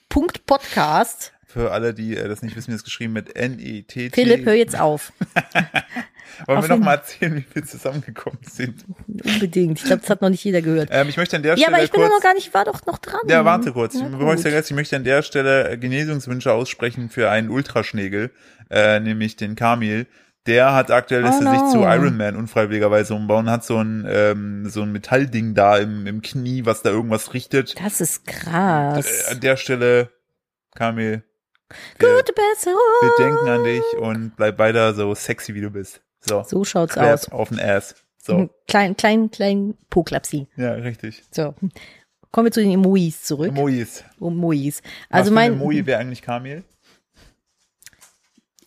Punkt 0.09 0.45
Podcast. 0.47 1.33
Für 1.57 1.73
alle, 1.73 1.95
die 1.95 2.17
äh, 2.17 2.29
das 2.29 2.43
nicht 2.43 2.55
wissen, 2.55 2.71
wie 2.73 2.77
es 2.77 2.85
geschrieben 2.85 3.15
mit 3.15 3.35
N-E-T-T. 3.35 4.11
Philipp, 4.15 4.45
hör 4.45 4.53
jetzt 4.55 4.79
auf. 4.79 5.13
Wollen 6.47 6.59
auf 6.59 6.65
wir 6.65 6.69
noch 6.69 6.75
jeden- 6.77 6.85
mal 6.85 6.95
erzählen, 6.97 7.37
wie 7.37 7.45
wir 7.55 7.65
zusammengekommen 7.65 8.39
sind? 8.43 8.85
Unbedingt. 9.09 9.79
Ich 9.79 9.85
glaube, 9.87 10.03
das 10.03 10.11
hat 10.11 10.21
noch 10.21 10.29
nicht 10.29 10.45
jeder 10.45 10.61
gehört. 10.61 10.91
Ähm, 10.93 11.09
ich 11.09 11.17
möchte 11.17 11.37
an 11.37 11.43
der 11.43 11.53
Ja, 11.53 11.57
Stelle 11.57 11.77
aber 11.77 11.85
ich 11.85 11.91
bin 11.91 12.01
kurz, 12.01 12.11
doch 12.11 12.17
noch 12.19 12.23
gar 12.23 12.35
nicht, 12.35 12.49
ich 12.49 12.53
war 12.55 12.65
doch 12.67 12.85
noch 12.85 12.99
dran. 12.99 13.21
Ja, 13.27 13.45
warte 13.47 13.73
kurz. 13.73 13.95
Bevor 13.99 14.35
ich 14.35 14.71
möchte 14.73 14.97
an 14.97 15.05
der 15.05 15.23
Stelle 15.23 15.71
äh, 15.71 15.79
Genesungswünsche 15.79 16.53
aussprechen 16.53 17.09
für 17.09 17.31
einen 17.31 17.49
Ultraschnägel, 17.49 18.31
äh, 18.71 19.01
nämlich 19.01 19.37
den 19.37 19.55
Kamil. 19.55 20.07
Der 20.47 20.75
hat 20.75 20.91
aktuell, 20.91 21.23
lässt 21.23 21.41
Oh 21.41 21.45
er 21.45 21.51
sich 21.53 21.61
no. 21.61 21.73
zu 21.73 21.79
Iron 21.81 22.17
Man 22.17 22.37
unfreiwilligerweise 22.37 23.15
umbauen, 23.15 23.51
hat 23.51 23.65
so 23.65 23.79
ein, 23.79 24.07
ähm, 24.09 24.69
so 24.69 24.83
ein 24.83 24.93
Metallding 24.93 25.55
da 25.55 25.79
im, 25.79 26.07
im 26.07 26.21
Knie, 26.23 26.67
was 26.67 26.83
da 26.83 26.91
irgendwas 26.91 27.33
richtet. 27.35 27.75
Das 27.83 28.01
ist 28.01 28.27
krass. 28.27 29.07
Äh, 29.29 29.33
an 29.33 29.41
der 29.41 29.57
Stelle, 29.57 30.11
Kamil, 30.77 31.25
wir, 31.99 32.17
Gute 32.17 32.33
Besserung. 32.33 32.79
wir 33.03 33.25
denken 33.25 33.49
an 33.49 33.65
dich 33.65 33.83
und 33.99 34.37
bleib 34.37 34.59
weiter 34.59 34.95
so 34.95 35.15
sexy, 35.15 35.55
wie 35.55 35.61
du 35.61 35.71
bist. 35.71 36.01
So, 36.21 36.43
So 36.45 36.65
schaut's 36.65 36.95
Clap 36.95 37.13
aus. 37.15 37.29
auf 37.31 37.49
den 37.51 37.61
Ass. 37.61 37.95
So, 38.19 38.49
Klein, 38.67 38.97
klein, 38.97 39.31
klein 39.31 39.77
Poklapsi. 39.91 40.47
ja, 40.57 40.73
richtig. 40.73 41.23
So. 41.31 41.55
Kommen 42.33 42.47
wir 42.49 42.53
zu 42.53 42.61
den 42.61 42.73
Emojis 42.73 43.23
zurück. 43.23 43.49
Emojis. 43.49 44.05
Emojis. 44.21 44.83
Also 45.09 45.31
mein, 45.31 45.53
ein 45.53 45.59
Emoji 45.61 45.87
wäre 45.87 46.01
eigentlich 46.01 46.23
Kamil? 46.23 46.65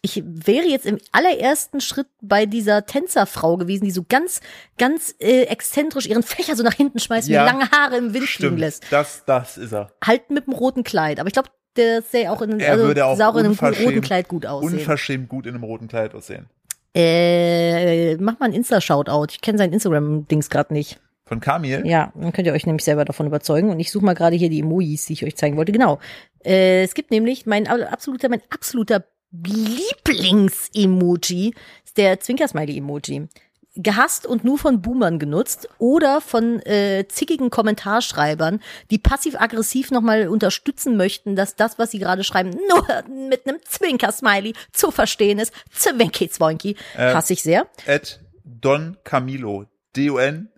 ich 0.02 0.24
wäre 0.26 0.66
jetzt 0.66 0.86
im 0.86 0.98
allerersten 1.12 1.82
Schritt 1.82 2.08
bei 2.22 2.46
dieser 2.46 2.86
Tänzerfrau 2.86 3.58
gewesen, 3.58 3.84
die 3.84 3.92
so 3.92 4.06
ganz, 4.08 4.40
ganz 4.78 5.14
äh, 5.20 5.44
exzentrisch 5.44 6.06
ihren 6.08 6.24
Fächer 6.24 6.56
so 6.56 6.64
nach 6.64 6.74
hinten 6.74 7.00
schmeißt 7.00 7.28
Ja. 7.28 7.42
und 7.42 7.48
lange 7.52 7.70
Haare 7.72 7.98
im 7.98 8.14
Wind 8.14 8.24
fliegen 8.26 8.28
Stimmt, 8.48 8.60
lässt. 8.60 8.86
das, 8.92 9.24
das 9.26 9.58
ist 9.58 9.74
er. 9.74 9.92
Halt 10.04 10.30
mit 10.30 10.48
dem 10.48 10.54
roten 10.54 10.86
Kleid. 10.86 11.20
Aber 11.20 11.28
ich 11.28 11.34
glaube, 11.34 11.50
der 11.80 12.04
sähe 12.04 12.32
auch 12.32 12.42
in, 12.42 12.60
Er 12.60 12.74
also, 12.74 12.86
würde 12.86 13.06
auch 13.06 13.18
sah 13.18 13.30
auch 13.30 13.38
in 13.38 13.46
einem 13.46 13.56
roten 13.56 14.02
Kleid 14.02 14.28
gut 14.28 14.46
aussehen. 14.46 14.74
Unverschämt 14.74 15.30
gut 15.30 15.48
in 15.48 15.56
einem 15.56 15.64
roten 15.64 15.88
Kleid 15.88 16.14
aussehen. 16.14 16.48
Äh, 16.94 18.18
mach 18.18 18.38
mal 18.40 18.48
ein 18.48 18.54
Insta-Shoutout. 18.54 19.28
Ich 19.32 19.42
kenne 19.42 19.58
sein 19.58 19.74
Instagram-Dings 19.74 20.50
gerade 20.50 20.74
nicht. 20.74 21.00
Von 21.26 21.40
Kamil? 21.40 21.84
Ja, 21.86 22.12
dann 22.16 22.34
könnt 22.34 22.48
ihr 22.48 22.54
euch 22.54 22.66
nämlich 22.66 22.84
selber 22.84 23.06
davon 23.06 23.28
überzeugen. 23.28 23.70
Und 23.70 23.80
ich 23.80 23.92
suche 23.92 24.04
mal 24.04 24.16
gerade 24.16 24.36
hier 24.36 24.50
die 24.50 24.60
Emojis, 24.60 25.06
die 25.06 25.14
ich 25.14 25.24
euch 25.24 25.38
zeigen 25.38 25.56
wollte. 25.58 25.72
Genau. 25.72 26.00
Äh, 26.44 26.82
es 26.84 26.96
gibt 26.96 27.12
nämlich 27.12 27.46
mein 27.46 27.68
absoluter, 27.68 28.30
mein 28.30 28.42
absoluter 28.50 29.06
Lieblings-Emoji, 29.32 31.54
ist 31.86 31.98
der 31.98 32.20
Zwinker-Smiley-Emoji. 32.20 33.28
Gehasst 33.76 34.26
und 34.26 34.44
nur 34.44 34.58
von 34.58 34.82
Boomern 34.82 35.20
genutzt 35.20 35.70
oder 35.78 36.22
von 36.22 36.60
äh, 36.66 37.06
zickigen 37.08 37.50
Kommentarschreibern, 37.50 38.62
die 38.90 38.98
passiv-aggressiv 38.98 39.92
nochmal 39.92 40.28
unterstützen 40.28 40.98
möchten, 40.98 41.36
dass 41.36 41.56
das, 41.56 41.78
was 41.78 41.92
sie 41.92 42.00
gerade 42.00 42.24
schreiben, 42.24 42.50
nur 42.68 42.86
mit 43.08 43.48
einem 43.48 43.60
Zwinker-Smiley 43.64 44.54
zu 44.74 44.92
verstehen 44.92 45.40
ist. 45.40 45.54
Zwinki-Zwonki. 45.72 46.76
Äh, 46.98 47.14
Hasse 47.14 47.34
ich 47.34 47.44
sehr. 47.44 47.68
At 47.86 48.20
Don 48.44 48.98
Camilo. 49.04 49.66
D-O-N-K-A-M-I-L-O. 49.96 50.54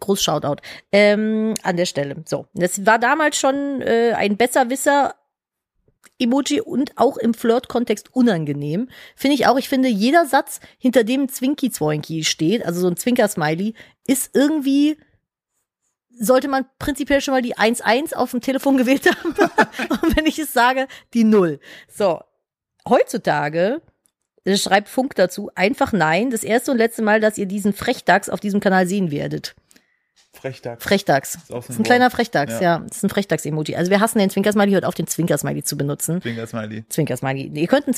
Groß 0.00 0.22
Shoutout. 0.22 0.56
Ähm, 0.92 1.54
an 1.62 1.76
der 1.76 1.86
Stelle. 1.86 2.16
So. 2.26 2.46
Das 2.54 2.84
war 2.86 2.98
damals 2.98 3.38
schon 3.38 3.82
äh, 3.82 4.12
ein 4.16 4.36
Besserwisser. 4.36 5.14
Emoji 6.18 6.60
und 6.60 6.92
auch 6.96 7.16
im 7.16 7.34
Flirt-Kontext 7.34 8.14
unangenehm. 8.14 8.88
Finde 9.16 9.34
ich 9.34 9.46
auch. 9.46 9.58
Ich 9.58 9.68
finde, 9.68 9.88
jeder 9.88 10.26
Satz, 10.26 10.60
hinter 10.78 11.02
dem 11.04 11.28
Zwinki-Zwoinki 11.28 12.24
steht, 12.24 12.64
also 12.64 12.80
so 12.80 12.88
ein 12.88 12.96
Zwinker-Smiley, 12.96 13.74
ist 14.06 14.30
irgendwie, 14.34 14.98
sollte 16.10 16.48
man 16.48 16.66
prinzipiell 16.78 17.20
schon 17.20 17.34
mal 17.34 17.42
die 17.42 17.56
1-1 17.56 18.14
auf 18.14 18.32
dem 18.32 18.40
Telefon 18.40 18.76
gewählt 18.76 19.06
haben. 19.06 19.34
und 20.02 20.16
wenn 20.16 20.26
ich 20.26 20.38
es 20.38 20.52
sage, 20.52 20.86
die 21.14 21.24
0. 21.24 21.58
So. 21.88 22.20
Heutzutage 22.88 23.82
äh, 24.44 24.56
schreibt 24.56 24.88
Funk 24.88 25.14
dazu 25.14 25.50
einfach 25.54 25.92
nein. 25.92 26.30
Das 26.30 26.44
erste 26.44 26.70
und 26.70 26.78
letzte 26.78 27.02
Mal, 27.02 27.20
dass 27.20 27.38
ihr 27.38 27.46
diesen 27.46 27.72
Frechdachs 27.72 28.28
auf 28.28 28.40
diesem 28.40 28.60
Kanal 28.60 28.86
sehen 28.86 29.10
werdet. 29.10 29.54
Frechtags. 30.32 30.84
Frechdachs. 30.84 31.34
Ist 31.34 31.52
auch 31.52 31.62
so 31.62 31.72
ist 31.72 31.78
ein 31.78 31.80
ein 31.80 31.84
kleiner. 31.84 32.10
Frechdachs, 32.10 32.52
Ja. 32.54 32.60
ja. 32.60 32.78
Das 32.86 32.98
ist 32.98 33.02
ein 33.02 33.10
Frechdachs-Emoji. 33.10 33.74
Also 33.76 33.90
wir 33.90 34.00
hassen 34.00 34.18
den 34.20 34.30
Zwinkersmiley, 34.30 34.72
hört 34.72 34.84
auf, 34.84 34.94
den 34.94 35.06
Zwinkersmiley 35.08 35.64
zu 35.64 35.76
benutzen. 35.76 36.22
Zwinker-Smiley. 36.22 36.84
Zwinkersmiley. 36.88 37.50
Ihr 37.54 37.66
könnt 37.66 37.86
einen 37.86 37.94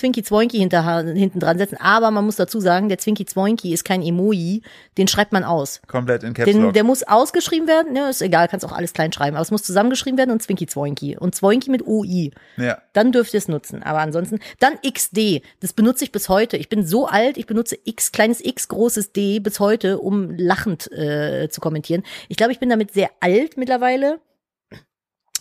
hinter, 0.50 1.04
hinten 1.04 1.40
dran 1.40 1.58
setzen, 1.58 1.76
aber 1.78 2.10
man 2.10 2.24
muss 2.24 2.36
dazu 2.36 2.58
sagen, 2.58 2.88
der 2.88 2.98
Zwinky 2.98 3.26
Zwoinky 3.26 3.72
ist 3.72 3.84
kein 3.84 4.02
Emoji, 4.02 4.62
den 4.98 5.08
schreibt 5.08 5.32
man 5.32 5.44
aus. 5.44 5.82
Komplett 5.86 6.22
in 6.22 6.32
Caps 6.34 6.50
Den, 6.50 6.72
der 6.72 6.84
muss 6.84 7.02
ausgeschrieben 7.02 7.68
werden, 7.68 7.92
ne, 7.92 8.08
ist 8.08 8.22
egal, 8.22 8.48
kannst 8.48 8.64
auch 8.64 8.72
alles 8.72 8.92
klein 8.94 9.12
schreiben, 9.12 9.36
aber 9.36 9.42
es 9.42 9.50
muss 9.50 9.62
zusammengeschrieben 9.62 10.16
werden 10.18 10.30
und 10.30 10.42
Zwinky 10.42 10.66
Zwoinky. 10.66 11.16
Und 11.18 11.34
Zwoinky 11.34 11.70
mit 11.70 11.86
OI. 11.86 12.30
ja. 12.56 12.78
Dann 12.94 13.10
dürft 13.12 13.32
ihr 13.32 13.38
es 13.38 13.48
nutzen. 13.48 13.82
Aber 13.82 14.00
ansonsten, 14.00 14.38
dann 14.60 14.74
XD. 14.86 15.42
Das 15.60 15.72
benutze 15.72 16.04
ich 16.04 16.12
bis 16.12 16.28
heute. 16.28 16.58
Ich 16.58 16.68
bin 16.68 16.86
so 16.86 17.06
alt, 17.06 17.38
ich 17.38 17.46
benutze 17.46 17.78
X, 17.84 18.12
kleines 18.12 18.44
X, 18.44 18.68
großes 18.68 19.12
D 19.12 19.40
bis 19.40 19.60
heute, 19.60 19.98
um 19.98 20.30
lachend 20.36 20.92
äh, 20.92 21.48
zu 21.48 21.60
kommentieren. 21.62 22.02
Ich 22.28 22.36
glaube, 22.36 22.52
ich 22.52 22.58
bin 22.60 22.68
damit 22.68 22.92
sehr 22.92 23.10
alt 23.20 23.56
mittlerweile. 23.56 24.20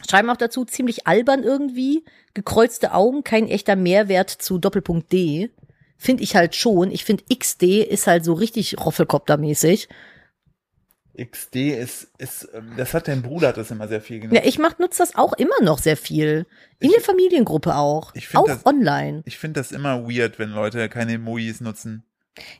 Schreiben 0.10 0.30
auch 0.30 0.38
dazu, 0.38 0.66
ziemlich 0.66 1.08
albern 1.08 1.44
irgendwie. 1.44 2.04
Gekreuzte 2.34 2.94
Augen, 2.94 3.24
kein 3.24 3.48
echter 3.48 3.76
Mehrwert 3.76 4.30
zu 4.30 4.58
Doppelpunkt 4.58 5.12
D. 5.12 5.52
Finde 5.98 6.24
ich 6.24 6.36
halt 6.36 6.56
schon. 6.56 6.92
Ich 6.92 7.06
finde 7.06 7.24
XD 7.34 7.64
ist 7.84 8.08
halt 8.08 8.26
so 8.26 8.34
richtig 8.34 8.80
Roffelkopter-mäßig. 8.80 9.88
XD 11.20 11.56
ist, 11.78 12.08
ist, 12.18 12.48
ähm, 12.54 12.72
das 12.78 12.94
hat 12.94 13.08
dein 13.08 13.22
Bruder 13.22 13.50
hat 13.50 13.58
das 13.58 13.70
immer 13.70 13.88
sehr 13.88 14.02
viel 14.02 14.22
genutzt. 14.22 14.42
Ja, 14.42 14.48
ich 14.48 14.58
mach, 14.58 14.80
nutze 14.80 15.00
das 15.00 15.16
auch 15.16 15.34
immer 15.34 15.62
noch 15.62 15.78
sehr 15.78 15.98
viel. 15.98 16.48
In 16.80 16.90
der 16.90 17.02
Familiengruppe 17.02 17.76
auch. 17.76 18.16
ich 18.16 18.36
Auch 18.36 18.46
das- 18.48 18.66
online. 18.66 19.22
Ich 19.26 19.38
finde 19.38 19.60
das 19.60 19.72
immer 19.72 20.08
weird, 20.10 20.40
wenn 20.40 20.50
Leute 20.50 20.88
keine 20.90 21.14
Emojis 21.14 21.62
nutzen. 21.62 22.04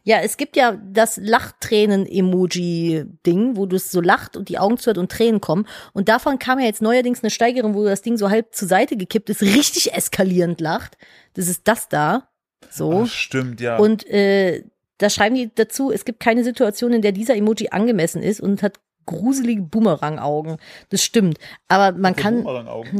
Ja, 0.04 0.20
es 0.20 0.38
gibt 0.38 0.58
ja 0.58 0.78
das 0.84 1.18
Lachtränen-Emoji-Ding, 1.18 3.56
wo 3.56 3.66
du 3.66 3.78
es 3.78 3.90
so 3.92 4.02
lacht 4.02 4.36
und 4.36 4.50
die 4.50 4.60
Augen 4.60 4.78
zu 4.78 4.90
hat 4.90 4.98
und 4.98 5.10
Tränen 5.12 5.40
kommen. 5.40 5.66
Und 5.94 6.10
davon 6.10 6.40
kam 6.40 6.60
ja 6.60 6.66
jetzt 6.66 6.82
neuerdings 6.82 7.24
eine 7.24 7.30
Steigerung, 7.30 7.74
wo 7.74 7.86
das 7.86 8.02
Ding 8.02 8.18
so 8.18 8.30
halb 8.30 8.54
zur 8.54 8.68
Seite 8.68 8.98
gekippt 8.98 9.30
ist, 9.30 9.42
richtig 9.42 9.94
eskalierend 9.94 10.60
lacht. 10.60 10.98
Das 11.34 11.48
ist 11.48 11.66
das 11.68 11.88
da. 11.88 12.28
So. 12.70 13.04
Ach, 13.06 13.08
stimmt, 13.08 13.62
ja. 13.62 13.78
Und 13.78 14.06
äh, 14.08 14.66
da 14.98 15.10
schreiben 15.10 15.36
die 15.36 15.50
dazu, 15.54 15.92
es 15.92 16.04
gibt 16.06 16.20
keine 16.20 16.44
Situation, 16.44 16.94
in 16.94 17.02
der 17.02 17.14
dieser 17.14 17.36
Emoji 17.36 17.70
angemessen 17.70 18.22
ist 18.22 18.42
und 18.42 18.62
hat 18.62 18.80
gruselige 19.06 19.64
Boomerang-Augen. 19.64 20.58
Das 20.90 21.04
stimmt. 21.04 21.38
Aber 21.68 21.98
man 21.98 22.16
So 22.16 22.22
kann. 22.22 22.46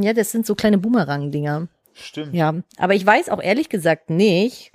Ja, 0.02 0.14
das 0.14 0.32
sind 0.32 0.46
so 0.46 0.56
kleine 0.56 0.78
Boomerang-Dinger. 0.78 1.68
Stimmt. 1.94 2.34
Ja, 2.34 2.56
aber 2.78 2.96
ich 2.96 3.06
weiß 3.06 3.30
auch 3.30 3.42
ehrlich 3.42 3.70
gesagt 3.70 4.10
nicht, 4.10 4.72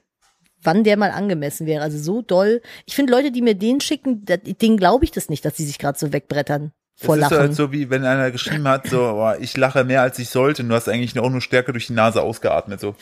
wann 0.67 0.85
der 0.85 0.97
mal 0.97 1.11
angemessen 1.11 1.67
wäre. 1.67 1.83
Also 1.83 1.99
so 1.99 2.23
doll. 2.23 2.61
Ich 2.85 2.95
finde 2.95 3.13
Leute, 3.13 3.33
die 3.33 3.43
mir 3.43 3.55
den 3.55 3.81
schicken, 3.81 4.25
denen 4.25 4.77
glaube 4.77 5.05
ich 5.05 5.13
das 5.13 5.29
nicht, 5.29 5.45
dass 5.45 5.55
die 5.55 5.65
sich 5.65 5.79
gerade 5.79 5.99
so 5.99 6.13
wegbrettern 6.13 6.73
vor 6.97 7.17
das 7.17 7.27
ist 7.27 7.31
Lachen. 7.31 7.43
halt 7.43 7.55
so, 7.55 7.73
wie 7.73 7.91
wenn 7.91 8.05
einer 8.05 8.31
geschrieben 8.31 8.67
hat, 8.67 8.87
so, 8.87 9.03
oh, 9.03 9.33
ich 9.39 9.57
lache 9.57 9.85
mehr 9.85 10.01
als 10.01 10.19
ich 10.19 10.31
sollte 10.31 10.63
und 10.63 10.71
du 10.71 10.75
hast 10.75 10.89
eigentlich 10.89 11.19
auch 11.19 11.29
nur 11.29 11.43
Stärke 11.43 11.73
durch 11.73 11.87
die 11.89 11.93
Nase 11.93 12.23
ausgeatmet, 12.23 12.81
so. 12.81 12.95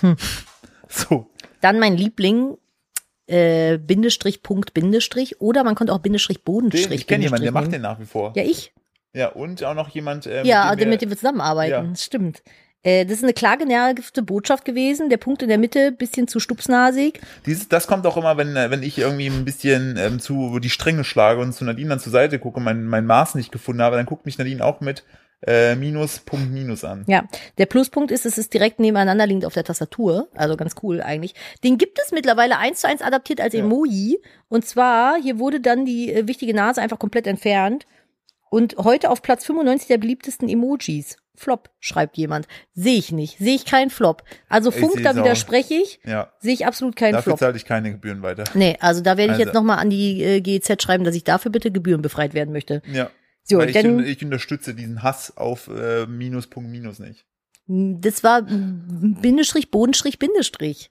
Hm. 0.00 0.16
So. 0.92 1.30
Dann 1.60 1.78
mein 1.78 1.96
Liebling, 1.96 2.56
äh, 3.28 3.78
Bindestrich, 3.78 4.42
Punkt, 4.42 4.74
Bindestrich. 4.74 5.40
Oder 5.40 5.62
man 5.62 5.76
konnte 5.76 5.92
auch 5.92 6.00
Bindestrich, 6.00 6.38
Den, 6.38 6.44
Bodenstrich, 6.44 7.02
ich 7.02 7.06
kenne 7.06 7.22
jemanden, 7.22 7.44
der 7.44 7.52
macht 7.52 7.70
den 7.70 7.82
nach 7.82 8.00
wie 8.00 8.06
vor. 8.06 8.32
Ja, 8.34 8.42
ich. 8.42 8.74
Ja, 9.12 9.28
und 9.28 9.62
auch 9.62 9.74
noch 9.74 9.88
jemand, 9.90 10.26
äh, 10.26 10.44
ja, 10.44 10.68
mit 10.70 10.80
dem 10.80 10.88
mit 10.88 11.00
wir, 11.00 11.06
dem 11.06 11.10
wir 11.10 11.16
zusammenarbeiten. 11.16 11.70
Ja. 11.70 11.82
Das 11.82 12.04
stimmt. 12.04 12.42
Äh, 12.82 13.04
das 13.04 13.18
ist 13.18 13.24
eine 13.24 13.32
klar 13.34 13.56
genervte 13.56 14.22
Botschaft 14.22 14.64
gewesen. 14.64 15.10
Der 15.10 15.18
Punkt 15.18 15.42
in 15.42 15.48
der 15.48 15.58
Mitte, 15.58 15.92
bisschen 15.92 16.28
zu 16.28 16.40
stupsnasig. 16.40 17.20
Dieses, 17.46 17.68
das 17.68 17.86
kommt 17.86 18.06
auch 18.06 18.16
immer, 18.16 18.36
wenn, 18.36 18.56
äh, 18.56 18.70
wenn 18.70 18.82
ich 18.82 18.98
irgendwie 18.98 19.26
ein 19.26 19.44
bisschen 19.44 19.96
ähm, 19.98 20.20
zu 20.20 20.58
die 20.60 20.70
Stränge 20.70 21.04
schlage 21.04 21.40
und 21.40 21.52
zu 21.52 21.64
Nadine 21.64 21.90
dann 21.90 22.00
zur 22.00 22.12
Seite 22.12 22.38
gucke 22.38 22.58
und 22.58 22.64
mein, 22.64 22.86
mein 22.86 23.06
Maß 23.06 23.34
nicht 23.34 23.52
gefunden 23.52 23.82
habe, 23.82 23.96
dann 23.96 24.06
guckt 24.06 24.24
mich 24.26 24.38
Nadine 24.38 24.64
auch 24.64 24.80
mit 24.80 25.04
äh, 25.46 25.74
Minus, 25.74 26.18
Punkt, 26.18 26.50
Minus 26.50 26.84
an. 26.84 27.04
Ja, 27.06 27.24
der 27.58 27.66
Pluspunkt 27.66 28.10
ist, 28.10 28.26
es 28.26 28.36
ist 28.36 28.52
direkt 28.52 28.78
nebeneinander 28.78 29.26
liegend 29.26 29.44
auf 29.44 29.54
der 29.54 29.64
Tastatur. 29.64 30.28
Also 30.34 30.56
ganz 30.56 30.74
cool 30.82 31.00
eigentlich. 31.00 31.34
Den 31.64 31.78
gibt 31.78 31.98
es 31.98 32.12
mittlerweile 32.12 32.58
eins 32.58 32.80
zu 32.80 32.88
eins 32.88 33.02
adaptiert 33.02 33.40
als 33.40 33.54
Ja. 33.54 33.60
Emoji. 33.60 34.20
Und 34.48 34.66
zwar, 34.66 35.16
hier 35.20 35.38
wurde 35.38 35.60
dann 35.60 35.84
die 35.84 36.12
äh, 36.12 36.26
wichtige 36.26 36.54
Nase 36.54 36.82
einfach 36.82 36.98
komplett 36.98 37.26
entfernt. 37.26 37.86
Und 38.50 38.76
heute 38.76 39.10
auf 39.10 39.22
Platz 39.22 39.46
95 39.46 39.88
der 39.88 39.98
beliebtesten 39.98 40.48
Emojis. 40.48 41.16
Flop, 41.36 41.70
schreibt 41.80 42.18
jemand. 42.18 42.46
Sehe 42.74 42.98
ich 42.98 43.12
nicht. 43.12 43.38
Sehe 43.38 43.54
ich 43.54 43.64
keinen 43.64 43.88
Flop. 43.88 44.24
Also 44.50 44.70
Funk, 44.70 45.02
da 45.02 45.16
widerspreche 45.16 45.72
ich. 45.74 46.00
Ja, 46.04 46.32
Sehe 46.40 46.52
ich 46.52 46.66
absolut 46.66 46.96
keinen 46.96 47.12
dafür 47.14 47.30
Flop. 47.32 47.38
zahle 47.38 47.56
ich 47.56 47.64
keine 47.64 47.92
Gebühren 47.92 48.20
weiter. 48.22 48.44
Nee, 48.52 48.76
also 48.80 49.00
da 49.00 49.16
werde 49.16 49.32
ich 49.32 49.38
Also- 49.38 49.44
jetzt 49.44 49.54
nochmal 49.54 49.78
an 49.78 49.88
die 49.88 50.22
äh, 50.22 50.40
GEZ 50.42 50.82
schreiben, 50.82 51.04
dass 51.04 51.14
ich 51.14 51.24
dafür 51.24 51.50
bitte 51.50 51.70
gebührenbefreit 51.70 52.34
werden 52.34 52.52
möchte. 52.52 52.82
Ja. 52.92 53.10
So, 53.44 53.60
ich, 53.62 53.72
denn 53.72 54.00
ich 54.00 54.22
unterstütze 54.22 54.74
diesen 54.74 55.02
Hass 55.02 55.34
auf 55.38 55.68
äh, 55.68 56.06
Minus, 56.06 56.46
Punkt, 56.48 56.70
Minus 56.70 56.98
nicht. 56.98 57.24
das 57.66 58.22
war 58.22 58.42
Bindestrich, 58.42 59.70
Bodenstrich, 59.70 60.18
Bindestrich. 60.18 60.90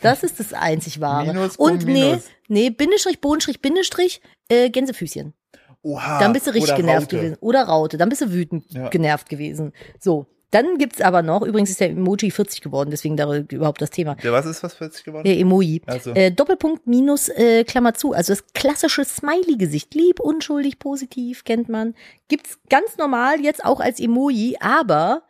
Das 0.00 0.24
ist 0.24 0.40
das 0.40 0.52
einzig 0.54 1.00
wahre. 1.00 1.28
Minus, 1.32 1.56
Und 1.56 1.68
Punkt, 1.70 1.84
nee, 1.86 1.92
Minus. 2.06 2.24
nee, 2.48 2.70
Bindestrich, 2.70 3.20
Bodenstrich, 3.20 3.60
Bindestrich, 3.62 4.20
äh, 4.48 4.70
Gänsefüßchen. 4.70 5.34
Oha. 5.82 6.18
Dann 6.18 6.32
bist 6.32 6.46
du 6.46 6.52
richtig 6.54 6.74
genervt 6.76 7.06
Raute. 7.06 7.16
gewesen. 7.16 7.36
Oder 7.40 7.62
Raute, 7.64 7.96
dann 7.98 8.08
bist 8.08 8.20
du 8.22 8.32
wütend 8.32 8.64
Ja. 8.72 8.88
genervt 8.88 9.28
gewesen. 9.28 9.72
So. 10.00 10.26
Dann 10.50 10.78
gibt's 10.78 11.02
aber 11.02 11.20
noch, 11.20 11.42
übrigens 11.42 11.68
ist 11.68 11.78
der 11.78 11.90
Emoji 11.90 12.30
40 12.30 12.62
geworden, 12.62 12.88
deswegen 12.90 13.18
darüber 13.18 13.54
überhaupt 13.54 13.82
das 13.82 13.90
Thema. 13.90 14.14
Der 14.14 14.32
was 14.32 14.46
ist 14.46 14.62
was 14.62 14.72
40 14.72 15.04
geworden? 15.04 15.26
Äh, 15.26 15.38
Emoji. 15.38 15.82
Also, 15.84 16.14
Äh, 16.14 16.30
Doppelpunkt 16.30 16.86
minus 16.86 17.28
äh, 17.28 17.64
Klammer 17.64 17.92
zu, 17.92 18.14
also 18.14 18.32
das 18.32 18.46
klassische 18.54 19.04
Smiley-Gesicht, 19.04 19.94
lieb, 19.94 20.20
unschuldig, 20.20 20.78
positiv, 20.78 21.44
kennt 21.44 21.68
man. 21.68 21.94
Gibt's 22.28 22.58
ganz 22.70 22.96
normal 22.96 23.42
jetzt 23.42 23.62
auch 23.62 23.78
als 23.80 24.00
Emoji, 24.00 24.56
aber 24.58 25.24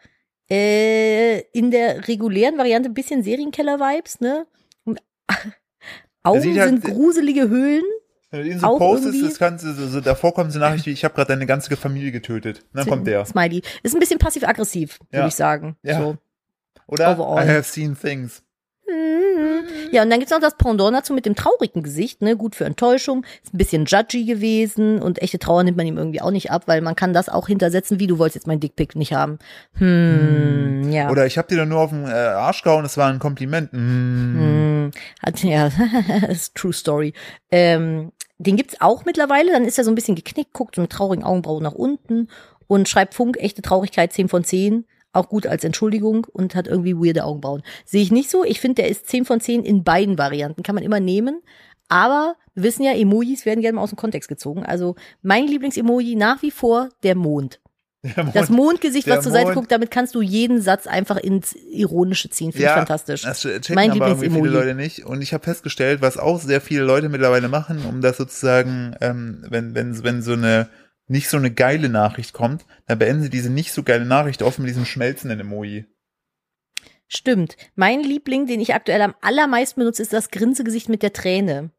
äh, 0.49 1.41
in 1.51 1.73
der 1.73 2.07
regulären 2.07 2.57
Variante 2.57 2.89
ein 2.89 2.95
bisschen 2.95 3.25
Serienkeller-Vibes, 3.25 4.21
ne? 4.21 4.47
Augen 6.23 6.59
halt- 6.61 6.69
sind 6.69 6.85
gruselige 6.85 7.49
Höhlen. 7.49 7.83
Wenn 8.31 8.43
du 8.43 8.49
ihn 8.51 8.59
so 8.59 8.77
postest, 8.79 9.25
das 9.25 9.39
kannst 9.39 9.65
du, 9.65 9.73
so, 9.73 9.87
so, 9.89 10.01
davor 10.01 10.35
kommt 10.35 10.53
so 10.53 10.59
Nachricht 10.59 10.87
wie, 10.87 10.91
ich 10.93 11.05
habe 11.05 11.15
gerade 11.15 11.29
deine 11.29 11.47
ganze 11.47 11.75
Familie 11.77 12.13
getötet. 12.13 12.61
Und 12.73 12.79
dann 12.79 12.87
kommt 12.87 13.07
der. 13.07 13.25
Smiley. 13.25 13.63
Ist 13.83 13.95
ein 13.95 14.01
bisschen 14.01 14.19
passiv-aggressiv, 14.19 14.99
würde 15.11 15.23
Ja. 15.23 15.27
ich 15.29 15.35
sagen. 15.35 15.77
Ja. 15.83 15.99
So. 16.01 16.17
Oder? 16.87 17.13
Overall. 17.19 17.45
I 17.45 17.49
have 17.49 17.65
seen 17.65 17.97
things. 17.99 18.43
Ja, 19.91 20.03
und 20.03 20.11
dann 20.11 20.19
gibt's 20.19 20.33
noch 20.33 20.41
das 20.41 20.57
Pendant 20.57 20.95
dazu 20.95 21.13
mit 21.13 21.27
dem 21.27 21.35
traurigen 21.35 21.83
Gesicht, 21.83 22.23
ne? 22.23 22.37
Gut 22.37 22.55
für 22.55 22.65
Enttäuschung. 22.65 23.25
Ist 23.43 23.55
ein 23.55 23.59
bisschen 23.59 23.85
judgy 23.87 24.25
gewesen 24.25 25.01
und 25.01 25.21
echte 25.23 25.39
Trauer 25.39 25.63
nimmt 25.63 25.77
man 25.77 25.87
ihm 25.87 25.99
irgendwie 25.99 26.21
auch 26.21 26.31
nicht 26.31 26.51
ab, 26.51 26.65
weil 26.67 26.81
man 26.81 26.97
kann 26.97 27.13
das 27.13 27.29
auch 27.29 27.49
hintersetzen, 27.49 28.01
wie 28.01 28.07
du 28.07 28.19
wolltest 28.19 28.37
jetzt 28.37 28.47
meinen 28.47 28.61
Dickpick 28.61 28.97
nicht 28.97 29.13
haben. 29.13 29.39
Hm, 29.75 30.91
ja. 30.91 31.11
Oder 31.11 31.27
ich 31.27 31.39
habe 31.39 31.49
dir 31.49 31.59
doch 31.59 31.67
nur 31.67 31.81
auf 31.81 31.91
den 31.91 32.05
äh, 32.05 32.13
Arsch 32.13 32.63
gehauen, 32.63 32.83
das 32.83 32.97
war 32.97 33.09
ein 33.09 33.19
Kompliment. 33.19 33.73
Mm. 33.73 33.77
Hm, 33.77 34.91
hat, 35.23 35.43
ja, 35.43 35.71
ist 36.29 36.55
true 36.55 36.73
story. 36.73 37.13
Ähm, 37.51 38.13
den 38.39 38.57
gibt's 38.57 38.81
auch 38.81 39.05
mittlerweile, 39.05 39.53
dann 39.53 39.65
ist 39.65 39.79
er 39.79 39.85
so 39.85 39.91
ein 39.91 39.95
bisschen 39.97 40.15
geknickt, 40.15 40.53
guckt 40.53 40.77
so 40.77 40.83
mit 40.83 40.93
traurigen 40.93 41.25
Augenbrauen 41.25 41.63
nach 41.63 41.73
unten 41.73 42.29
und 42.69 42.89
schreibt 42.89 43.15
Funk, 43.15 43.37
echte 43.41 43.63
Traurigkeit 43.63 44.13
10 44.13 44.29
von 44.29 44.45
10. 44.45 44.85
Auch 45.19 45.29
gut 45.29 45.47
als 45.47 45.65
Entschuldigung 45.65 46.27
und 46.33 46.55
hat 46.55 46.67
irgendwie 46.69 46.95
weirde 46.95 47.25
Augenbrauen. 47.25 47.63
Sehe 47.85 48.03
ich 48.03 48.13
nicht 48.13 48.31
so. 48.31 48.45
Ich 48.45 48.61
finde, 48.61 48.83
der 48.83 48.89
ist 48.91 49.09
10 49.09 49.25
von 49.25 49.41
10 49.41 49.65
in 49.65 49.83
beiden 49.85 50.17
Varianten. 50.17 50.63
Kann 50.63 50.75
man 50.75 50.85
immer 50.85 51.01
nehmen. 51.01 51.43
Aber 51.89 52.37
wir 52.55 52.63
wissen 52.65 52.83
ja, 52.85 52.93
Emojis 52.93 53.47
werden 53.47 53.61
gerne 53.63 53.77
mal 53.77 53.83
aus 53.83 53.91
dem 53.91 53.97
Kontext 53.97 54.29
gezogen. 54.29 54.65
Also 54.65 54.95
mein 55.23 55.47
Lieblingsemoji 55.47 56.17
nach 56.17 56.43
wie 56.43 56.51
vor 56.51 56.91
der 57.03 57.15
Mond. 57.17 57.61
Der 58.05 58.23
Mond- 58.25 58.37
Das 58.37 58.49
Mondgesicht, 58.49 59.09
was 59.09 59.25
zur 59.25 59.33
Seite 59.33 59.55
guckt, 59.55 59.73
damit 59.73 59.91
kannst 59.91 60.15
du 60.15 60.21
jeden 60.23 60.61
Satz 60.61 60.87
einfach 60.87 61.17
ins 61.17 61.55
Ironische 61.55 62.31
ziehen. 62.31 62.53
Finde 62.53 62.69
ich 62.69 62.73
fantastisch. 62.73 63.23
Das 63.23 63.41
checken 63.41 63.75
Mein 63.75 63.91
aber 63.91 64.09
irgendwie 64.09 64.31
viele. 64.31 64.51
Leute 64.51 64.75
nicht. 64.75 65.05
Und 65.05 65.21
ich 65.21 65.33
habe 65.35 65.43
festgestellt, 65.43 66.01
was 66.01 66.17
auch 66.17 66.39
sehr 66.41 66.61
viele 66.61 66.83
Leute 66.85 67.09
mittlerweile 67.09 67.49
machen, 67.49 67.85
um 67.89 68.01
das 68.01 68.17
sozusagen, 68.19 68.95
ähm, 69.01 69.45
wenn, 69.49 69.75
wenn, 69.75 70.05
wenn 70.05 70.23
so 70.23 70.35
eine 70.35 70.69
nicht 71.09 71.29
so 71.29 71.37
eine 71.37 71.51
geile 71.51 71.89
Nachricht 71.89 72.33
kommt, 72.33 72.65
dann 72.87 72.99
beenden 72.99 73.23
sie 73.23 73.31
diese 73.31 73.51
nicht 73.51 73.73
so 73.73 73.83
geile 73.83 74.05
Nachricht 74.05 74.43
oft 74.43 74.59
mit 74.59 74.69
diesem 74.69 74.85
schmelzenden 74.85 75.41
Emoji. 75.41 75.87
Stimmt. 77.09 77.57
Mein 77.75 78.01
Liebling, 78.01 78.47
den 78.47 78.61
ich 78.61 78.75
aktuell 78.75 79.01
am 79.01 79.15
allermeisten 79.23 79.81
benutze, 79.81 80.03
ist 80.03 80.13
das 80.13 80.31
Grinsegesicht 80.31 80.91
mit 80.91 81.03
der 81.03 81.15
Träne. 81.15 81.71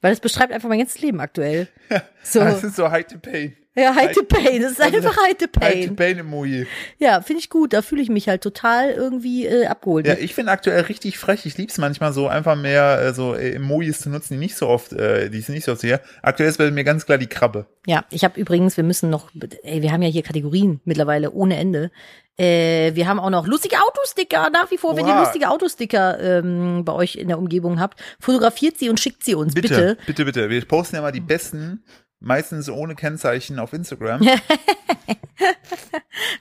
Weil 0.00 0.12
das 0.12 0.20
beschreibt 0.20 0.52
einfach 0.52 0.68
mein 0.68 0.78
ganzes 0.78 1.00
Leben 1.00 1.20
aktuell. 1.20 1.68
So. 2.22 2.40
Das 2.40 2.64
ist 2.64 2.74
so 2.74 2.90
High 2.90 3.06
to 3.06 3.18
Pain. 3.18 3.56
Ja, 3.76 3.94
High 3.94 4.12
to 4.12 4.22
Pain. 4.22 4.62
Das 4.62 4.72
ist 4.72 4.80
Also, 4.80 4.96
einfach 4.96 5.16
High 5.16 5.36
to 5.36 5.46
High 5.60 5.72
to 5.74 5.88
Pain. 5.88 5.96
Pain 5.96 6.18
Emoji. 6.18 6.66
Ja, 6.98 7.20
finde 7.20 7.40
ich 7.40 7.50
gut. 7.50 7.72
Da 7.72 7.82
fühle 7.82 8.02
ich 8.02 8.08
mich 8.08 8.28
halt 8.28 8.42
total 8.42 8.90
irgendwie 8.90 9.46
äh, 9.46 9.66
abgeholt. 9.66 10.06
Ja, 10.06 10.14
ich 10.14 10.34
finde 10.34 10.52
aktuell 10.52 10.80
richtig 10.82 11.18
frech. 11.18 11.44
Ich 11.44 11.58
lieb's 11.58 11.76
manchmal 11.78 12.12
so, 12.12 12.26
einfach 12.26 12.56
mehr 12.56 13.00
äh, 13.00 13.12
so 13.14 13.34
äh, 13.34 13.52
Emojis 13.54 14.00
zu 14.00 14.08
nutzen, 14.10 14.34
die 14.34 14.38
nicht 14.38 14.56
so 14.56 14.68
oft, 14.68 14.92
äh, 14.92 15.28
die 15.28 15.38
ich 15.38 15.48
nicht 15.48 15.64
so 15.64 15.72
oft 15.72 15.82
sehe. 15.82 16.00
Aktuell 16.22 16.48
ist 16.48 16.58
bei 16.58 16.70
mir 16.70 16.84
ganz 16.84 17.04
klar 17.04 17.18
die 17.18 17.26
Krabbe. 17.26 17.66
Ja, 17.86 18.04
ich 18.10 18.24
habe 18.24 18.40
übrigens, 18.40 18.76
wir 18.76 18.84
müssen 18.84 19.10
noch, 19.10 19.30
ey, 19.62 19.82
wir 19.82 19.92
haben 19.92 20.02
ja 20.02 20.08
hier 20.08 20.22
Kategorien 20.22 20.80
mittlerweile 20.84 21.32
ohne 21.32 21.56
Ende. 21.56 21.90
Äh, 22.38 22.94
wir 22.94 23.08
haben 23.08 23.18
auch 23.18 23.30
noch 23.30 23.46
lustige 23.46 23.76
Autosticker 23.76 24.50
nach 24.50 24.70
wie 24.70 24.76
vor. 24.76 24.96
Wenn 24.96 25.06
ihr 25.06 25.12
Oha. 25.14 25.22
lustige 25.22 25.48
Autosticker 25.48 26.20
ähm, 26.20 26.84
bei 26.84 26.92
euch 26.92 27.16
in 27.16 27.28
der 27.28 27.38
Umgebung 27.38 27.80
habt, 27.80 27.98
fotografiert 28.20 28.78
sie 28.78 28.90
und 28.90 29.00
schickt 29.00 29.24
sie 29.24 29.34
uns, 29.34 29.54
bitte. 29.54 29.68
Bitte, 29.68 29.96
bitte, 30.06 30.24
bitte. 30.24 30.50
Wir 30.50 30.64
posten 30.64 30.96
ja 30.96 31.02
mal 31.02 31.12
die 31.12 31.20
besten, 31.20 31.82
meistens 32.20 32.68
ohne 32.68 32.94
Kennzeichen 32.94 33.58
auf 33.58 33.72
Instagram. 33.72 34.20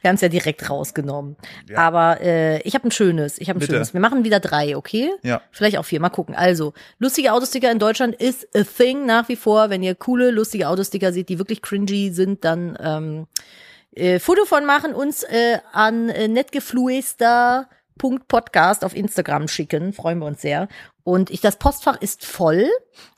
Wir 0.02 0.10
haben 0.10 0.16
es 0.16 0.22
ja 0.22 0.30
direkt 0.30 0.70
rausgenommen. 0.70 1.36
Ja. 1.68 1.80
Aber 1.80 2.22
äh, 2.22 2.62
ich 2.62 2.76
habe 2.76 2.88
ein 2.88 2.92
schönes. 2.92 3.40
Ich 3.40 3.50
habe 3.50 3.58
ein 3.58 3.62
Bitte. 3.62 3.74
schönes. 3.74 3.94
Wir 3.94 4.02
machen 4.02 4.24
wieder 4.24 4.40
drei, 4.40 4.78
okay? 4.78 5.10
Ja. 5.24 5.42
Vielleicht 5.52 5.78
auch 5.78 5.86
vier. 5.86 6.00
Mal 6.00 6.10
gucken. 6.10 6.36
Also, 6.36 6.74
lustige 7.00 7.34
Autosticker 7.34 7.72
in 7.72 7.80
Deutschland 7.80 8.16
ist 8.16 8.48
a 8.56 8.64
thing 8.64 9.06
nach 9.06 9.28
wie 9.30 9.36
vor. 9.36 9.70
Wenn 9.70 9.84
ihr 9.84 9.96
coole, 9.96 10.32
lustige 10.32 10.70
Autosticker 10.70 11.12
seht, 11.12 11.30
die 11.30 11.40
wirklich 11.40 11.62
cringy 11.62 12.12
sind, 12.12 12.46
dann 12.46 12.78
ähm, 12.80 13.28
äh, 13.96 14.20
Foto 14.20 14.46
von 14.46 14.66
machen, 14.66 14.94
uns 14.94 15.24
äh, 15.24 15.58
an 15.72 16.10
äh, 16.10 16.28
netgefluester.podcast 16.28 18.86
auf 18.86 18.96
Instagram 18.96 19.48
schicken. 19.48 19.94
Freuen 19.94 20.20
wir 20.20 20.28
uns 20.28 20.42
sehr. 20.42 20.68
Und 21.04 21.32
ich, 21.32 21.42
das 21.42 21.58
Postfach 21.58 22.00
ist 22.02 22.26
voll. 22.26 22.70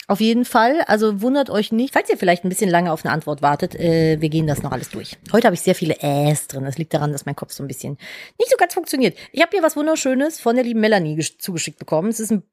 Auf 0.09 0.21
jeden 0.21 0.45
Fall. 0.45 0.81
Also 0.87 1.21
wundert 1.21 1.49
euch 1.49 1.71
nicht. 1.73 1.93
Falls 1.93 2.09
ihr 2.09 2.17
vielleicht 2.17 2.45
ein 2.45 2.49
bisschen 2.49 2.69
lange 2.69 2.91
auf 2.93 3.03
eine 3.03 3.13
Antwort 3.13 3.41
wartet, 3.41 3.75
äh, 3.75 4.17
wir 4.21 4.29
gehen 4.29 4.47
das 4.47 4.63
noch 4.63 4.71
alles 4.71 4.89
durch. 4.89 5.17
Heute 5.33 5.47
habe 5.47 5.55
ich 5.55 5.61
sehr 5.61 5.75
viele 5.75 5.97
Äs 6.01 6.47
drin. 6.47 6.63
Das 6.63 6.77
liegt 6.77 6.93
daran, 6.93 7.11
dass 7.11 7.25
mein 7.25 7.35
Kopf 7.35 7.51
so 7.51 7.61
ein 7.63 7.67
bisschen 7.67 7.97
nicht 8.39 8.49
so 8.49 8.55
ganz 8.57 8.73
funktioniert. 8.73 9.17
Ich 9.33 9.41
habe 9.41 9.51
hier 9.51 9.63
was 9.63 9.75
Wunderschönes 9.75 10.39
von 10.39 10.55
der 10.55 10.63
lieben 10.63 10.79
Melanie 10.79 11.15
gesch- 11.17 11.39
zugeschickt 11.39 11.77
bekommen. 11.77 12.07
Es 12.09 12.21
ist 12.21 12.31
ein 12.31 12.43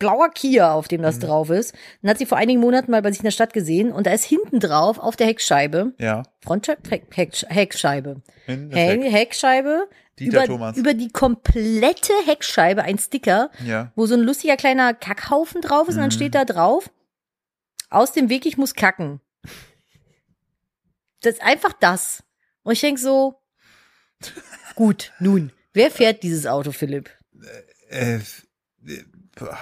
blauer 0.00 0.30
Kia, 0.30 0.74
auf 0.74 0.86
dem 0.88 1.02
das 1.02 1.18
drauf 1.18 1.50
ist. 1.50 1.74
Und 2.02 2.08
hat 2.08 2.18
sie 2.18 2.26
vor 2.26 2.38
einigen 2.38 2.60
Monaten 2.60 2.90
mal 2.90 3.02
bei 3.02 3.10
sich 3.10 3.20
in 3.20 3.24
der 3.24 3.30
Stadt 3.32 3.52
gesehen 3.52 3.90
und 3.92 4.06
da 4.06 4.12
ist 4.12 4.24
hinten 4.24 4.58
drauf 4.60 4.98
auf 4.98 5.16
der 5.16 5.26
Heckscheibe, 5.28 5.92
Ja. 5.98 6.22
Frontscheibe, 6.44 6.82
Heck, 6.88 7.04
Heck, 7.14 7.32
Heckscheibe, 7.48 8.22
Heck. 8.46 9.02
Heckscheibe, 9.04 9.88
Dieter 10.18 10.38
über, 10.44 10.46
Thomas. 10.46 10.76
über 10.76 10.94
die 10.94 11.08
komplette 11.10 12.12
Heckscheibe 12.26 12.82
ein 12.82 12.98
Sticker, 12.98 13.50
Ja. 13.64 13.92
wo 13.96 14.06
so 14.06 14.14
ein 14.14 14.20
lustiger 14.20 14.56
kleiner 14.56 14.94
Kackhaufen 14.94 15.60
drauf 15.60 15.88
ist 15.88 15.94
und 15.94 16.00
dann 16.00 16.08
Mhm. 16.08 16.12
steht 16.14 16.34
da 16.34 16.44
drauf, 16.44 16.90
aus 17.90 18.12
dem 18.12 18.28
Weg, 18.28 18.44
ich 18.46 18.56
muss 18.58 18.74
kacken. 18.74 19.20
Das 21.22 21.34
ist 21.34 21.42
einfach 21.42 21.72
das. 21.72 22.22
Und 22.62 22.74
ich 22.74 22.80
denk 22.80 22.98
so, 22.98 23.40
gut, 24.74 25.12
nun, 25.18 25.52
wer 25.72 25.90
fährt 25.90 26.22
dieses 26.22 26.46
Auto, 26.46 26.72
Philipp? 26.72 27.10
Äh, 27.90 28.16
äh, 28.16 29.04
boah, 29.36 29.58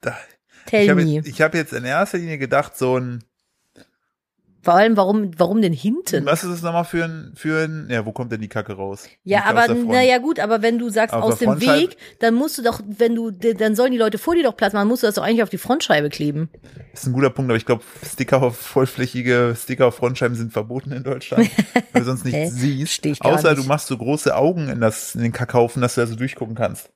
da, 0.00 0.16
Tell 0.66 0.84
ich 0.84 0.90
habe 0.90 1.04
me. 1.04 1.10
jetzt, 1.14 1.26
ich 1.28 1.40
hab 1.42 1.54
jetzt 1.54 1.72
in 1.72 1.84
erster 1.84 2.18
Linie 2.18 2.38
gedacht, 2.38 2.76
so 2.76 2.98
ein, 2.98 3.24
Vor 4.62 4.74
allem, 4.74 4.96
warum, 4.96 5.30
warum 5.38 5.62
denn 5.62 5.72
hinten? 5.72 6.26
was 6.26 6.44
ist 6.44 6.50
das 6.52 6.62
nochmal 6.62 6.84
für 6.84 7.04
ein, 7.04 7.32
für 7.34 7.64
ein, 7.64 7.88
ja, 7.90 8.04
wo 8.04 8.12
kommt 8.12 8.30
denn 8.30 8.42
die 8.42 8.48
Kacke 8.48 8.74
raus? 8.74 9.08
Ja, 9.24 9.38
Nicht 9.38 9.46
aber 9.48 9.74
naja 9.74 10.18
gut, 10.18 10.38
aber 10.38 10.60
wenn 10.60 10.78
du 10.78 10.90
sagst 10.90 11.14
Auf 11.14 11.22
aus 11.24 11.38
dem 11.38 11.60
Weg, 11.60 11.96
dann 12.18 12.34
musst 12.34 12.58
du 12.58 12.62
doch, 12.62 12.80
wenn 12.86 13.14
du, 13.14 13.30
dann 13.30 13.74
sollen 13.74 13.92
die 13.92 13.98
Leute 13.98 14.18
vor 14.18 14.34
dir 14.34 14.42
doch 14.42 14.56
Platz 14.56 14.72
machen, 14.74 14.88
musst 14.88 15.02
du 15.02 15.06
das 15.06 15.14
doch 15.14 15.22
eigentlich 15.22 15.42
auf 15.42 15.48
die 15.48 15.58
Frontscheibe 15.58 16.10
kleben. 16.10 16.50
Das 16.92 17.02
ist 17.02 17.06
ein 17.06 17.12
guter 17.14 17.30
Punkt, 17.30 17.50
aber 17.50 17.56
ich 17.56 17.64
glaube, 17.64 17.82
Sticker 18.04 18.42
auf 18.42 18.56
vollflächige 18.56 19.54
Sticker 19.56 19.86
auf 19.86 19.94
Frontscheiben 19.96 20.36
sind 20.36 20.52
verboten 20.52 20.92
in 20.92 21.04
Deutschland, 21.04 21.48
weil 21.92 22.02
du 22.02 22.04
sonst 22.04 22.24
Hä? 22.26 22.44
nichts 22.44 22.56
siehst. 22.56 23.06
Außer 23.24 23.50
nicht. 23.52 23.64
du 23.64 23.68
machst 23.68 23.86
so 23.86 23.96
große 23.96 24.36
Augen 24.36 24.68
in, 24.68 24.80
das, 24.80 25.14
in 25.14 25.22
den 25.22 25.32
Kackhaufen, 25.32 25.80
dass 25.80 25.94
du 25.94 26.02
da 26.02 26.06
so 26.06 26.16
durchgucken 26.16 26.54
kannst. 26.54 26.90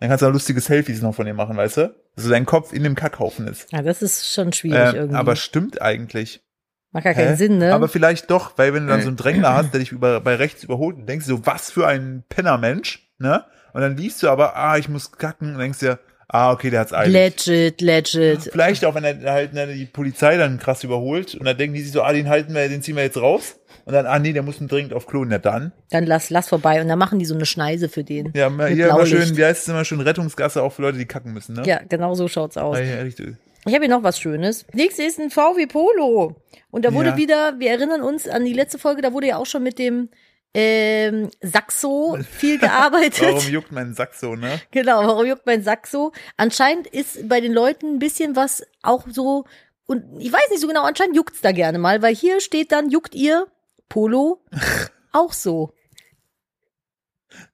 Dann 0.00 0.10
kannst 0.10 0.20
du 0.22 0.26
auch 0.26 0.32
lustige 0.32 0.60
Selfies 0.60 1.00
noch 1.00 1.14
von 1.14 1.24
dir 1.24 1.32
machen, 1.32 1.56
weißt 1.56 1.78
du? 1.78 1.94
Dass 2.14 2.24
so 2.24 2.30
dein 2.30 2.44
Kopf 2.44 2.74
in 2.74 2.82
dem 2.82 2.94
Kackhaufen 2.94 3.48
ist. 3.48 3.72
Ja, 3.72 3.80
das 3.80 4.02
ist 4.02 4.30
schon 4.30 4.52
schwierig 4.52 4.90
Ähm, 4.90 4.94
irgendwie. 4.94 5.16
aber 5.16 5.36
stimmt 5.36 5.80
eigentlich. 5.80 6.42
Macht 6.96 7.04
gar 7.04 7.12
keinen 7.12 7.28
Hä? 7.28 7.36
Sinn, 7.36 7.58
ne? 7.58 7.74
Aber 7.74 7.88
vielleicht 7.88 8.30
doch, 8.30 8.56
weil 8.56 8.72
wenn 8.72 8.86
du 8.86 8.88
dann 8.88 9.02
so 9.02 9.08
einen 9.08 9.16
Drängler 9.18 9.52
hast, 9.52 9.74
der 9.74 9.80
dich 9.80 9.92
über, 9.92 10.18
bei 10.22 10.34
rechts 10.34 10.64
überholt, 10.64 10.96
und 10.96 11.06
denkst 11.06 11.26
du 11.26 11.36
so, 11.36 11.44
was 11.44 11.70
für 11.70 11.86
ein 11.86 12.24
Pennermensch, 12.30 13.06
ne? 13.18 13.44
Und 13.74 13.82
dann 13.82 13.98
liest 13.98 14.22
du 14.22 14.30
aber, 14.30 14.56
ah, 14.56 14.78
ich 14.78 14.88
muss 14.88 15.12
kacken, 15.12 15.52
und 15.52 15.58
denkst 15.58 15.80
dir, 15.80 15.98
ah, 16.26 16.52
okay, 16.52 16.70
der 16.70 16.80
hat's 16.80 16.94
eilig. 16.94 17.44
legit, 17.46 17.82
legit. 17.82 18.48
Vielleicht 18.50 18.82
auch, 18.86 18.94
wenn 18.94 19.04
er 19.04 19.30
halt 19.30 19.52
ne, 19.52 19.66
die 19.66 19.84
Polizei 19.84 20.38
dann 20.38 20.58
krass 20.58 20.84
überholt 20.84 21.34
und 21.34 21.44
dann 21.44 21.58
denken 21.58 21.74
die 21.74 21.82
sich 21.82 21.92
so, 21.92 22.02
ah, 22.02 22.14
den 22.14 22.30
halten 22.30 22.54
wir, 22.54 22.66
den 22.66 22.80
ziehen 22.80 22.96
wir 22.96 23.02
jetzt 23.02 23.18
raus. 23.18 23.60
Und 23.84 23.92
dann, 23.92 24.06
ah 24.06 24.18
nee, 24.18 24.32
der 24.32 24.42
muss 24.42 24.56
dringend 24.58 24.94
auf 24.94 25.06
Klo, 25.06 25.22
na 25.26 25.36
dann. 25.36 25.72
Dann 25.90 26.06
lass, 26.06 26.30
lass 26.30 26.48
vorbei 26.48 26.80
und 26.80 26.88
dann 26.88 26.98
machen 26.98 27.18
die 27.18 27.26
so 27.26 27.34
eine 27.34 27.44
Schneise 27.44 27.90
für 27.90 28.04
den. 28.04 28.32
Ja, 28.34 28.50
hier 28.68 28.88
immer 28.88 29.04
schön, 29.04 29.36
wie 29.36 29.44
heißt 29.44 29.64
es 29.64 29.68
immer 29.68 29.84
schön, 29.84 30.00
Rettungsgasse 30.00 30.62
auch 30.62 30.72
für 30.72 30.80
Leute, 30.80 30.96
die 30.96 31.04
kacken 31.04 31.34
müssen, 31.34 31.56
ne? 31.56 31.62
Ja, 31.66 31.80
genau 31.86 32.14
so 32.14 32.26
schaut's 32.26 32.56
aus. 32.56 32.78
Ja, 32.78 32.84
ja, 32.84 33.02
richtig. 33.02 33.36
Ich 33.66 33.74
habe 33.74 33.84
hier 33.84 33.94
noch 33.94 34.02
was 34.02 34.18
Schönes. 34.20 34.64
Nächstes 34.72 35.06
ist 35.06 35.20
ein 35.20 35.30
VW 35.30 35.66
Polo. 35.66 36.36
Und 36.70 36.84
da 36.84 36.94
wurde 36.94 37.10
Ja. 37.10 37.16
wieder, 37.16 37.58
wir 37.58 37.70
erinnern 37.70 38.02
uns 38.02 38.28
an 38.28 38.44
die 38.44 38.52
letzte 38.52 38.78
Folge, 38.78 39.02
da 39.02 39.12
wurde 39.12 39.26
ja 39.28 39.36
auch 39.38 39.46
schon 39.46 39.62
mit 39.62 39.78
dem 39.78 40.08
ähm, 40.54 41.30
Saxo 41.42 42.16
viel 42.38 42.58
gearbeitet. 42.60 43.20
Warum 43.20 43.48
juckt 43.48 43.72
mein 43.72 43.94
Sack 43.94 44.14
so, 44.14 44.36
ne? 44.36 44.60
Genau, 44.70 44.98
warum 45.06 45.26
juckt 45.26 45.44
mein 45.46 45.62
Sack 45.62 45.86
so? 45.86 46.12
Anscheinend 46.36 46.86
ist 46.86 47.28
bei 47.28 47.40
den 47.40 47.52
Leuten 47.52 47.94
ein 47.94 47.98
bisschen 47.98 48.36
was 48.36 48.62
auch 48.82 49.04
so, 49.10 49.44
und 49.86 50.04
ich 50.18 50.32
weiß 50.32 50.48
nicht 50.50 50.60
so 50.60 50.68
genau, 50.68 50.84
anscheinend 50.84 51.16
juckt's 51.16 51.40
da 51.40 51.52
gerne 51.52 51.78
mal, 51.78 52.00
weil 52.02 52.14
hier 52.14 52.40
steht 52.40 52.72
dann, 52.72 52.88
juckt 52.90 53.14
ihr 53.14 53.46
Polo 53.88 54.40
auch 55.12 55.32
so. 55.32 55.72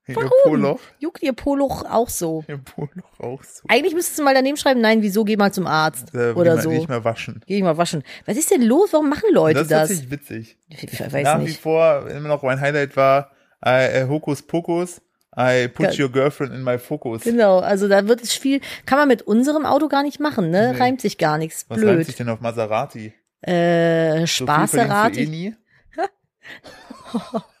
Warum? 0.07 0.29
Poloch. 0.43 0.79
Juckt 0.99 1.23
ihr 1.23 1.33
Polo 1.33 1.65
auch 1.89 2.09
so? 2.09 2.43
Ihr 2.47 2.57
Poloch 2.57 3.19
auch 3.19 3.41
so. 3.43 3.63
Eigentlich 3.69 3.93
müsstest 3.93 4.19
du 4.19 4.23
mal 4.23 4.33
daneben 4.33 4.57
schreiben, 4.57 4.81
nein, 4.81 5.01
wieso, 5.01 5.23
geh 5.23 5.37
mal 5.37 5.53
zum 5.53 5.65
Arzt 5.67 6.13
Äh, 6.13 6.31
oder 6.33 6.51
geh 6.51 6.55
mal- 6.57 6.61
so. 6.61 6.69
Nicht 6.71 6.89
mehr 6.89 7.03
waschen. 7.05 7.41
Geh 7.47 7.57
ich 7.57 7.63
mal 7.63 7.77
waschen. 7.77 8.03
Was 8.25 8.37
ist 8.37 8.51
denn 8.51 8.61
los? 8.63 8.91
Warum 8.93 9.09
machen 9.09 9.29
Leute 9.31 9.59
das 9.59 9.67
das? 9.69 9.89
ist 9.91 10.09
tatsächlich 10.09 10.11
witzig. 10.11 10.57
Ich 10.69 10.99
weiß 10.99 11.23
Nach 11.23 11.39
wie 11.39 11.43
nicht. 11.45 11.59
vor 11.61 12.07
immer 12.09 12.27
noch 12.27 12.43
mein 12.43 12.59
Highlight 12.59 12.95
war 12.97 13.31
äh, 13.65 14.01
äh, 14.01 14.07
Hokus 14.07 14.41
Pokus. 14.41 15.01
I 15.35 15.67
put 15.67 15.97
your 15.97 16.09
girlfriend 16.11 16.53
in 16.53 16.61
my 16.63 16.77
focus. 16.77 17.23
Genau, 17.23 17.57
also 17.59 17.87
da 17.87 18.07
wird 18.07 18.21
es 18.21 18.33
viel, 18.33 18.61
kann 18.85 18.99
man 18.99 19.07
mit 19.07 19.23
unserem 19.23 19.65
Auto 19.65 19.87
gar 19.87 20.03
nicht 20.03 20.19
machen, 20.19 20.51
ne? 20.51 20.73
Nee. 20.73 20.79
Reimt 20.79 21.01
sich 21.01 21.17
gar 21.17 21.39
nichts. 21.39 21.65
Was 21.69 21.79
reimt 21.79 21.87
Blöd. 21.87 22.05
sich 22.05 22.15
denn 22.17 22.29
auf 22.29 22.39
Maserati? 22.39 23.13
Äh, 23.41 24.27
So 24.27 24.45
verdienst 24.45 24.73
du 24.73 24.77
eh 24.77 24.81
Spaßerati. 24.83 25.27
nie. 25.27 25.55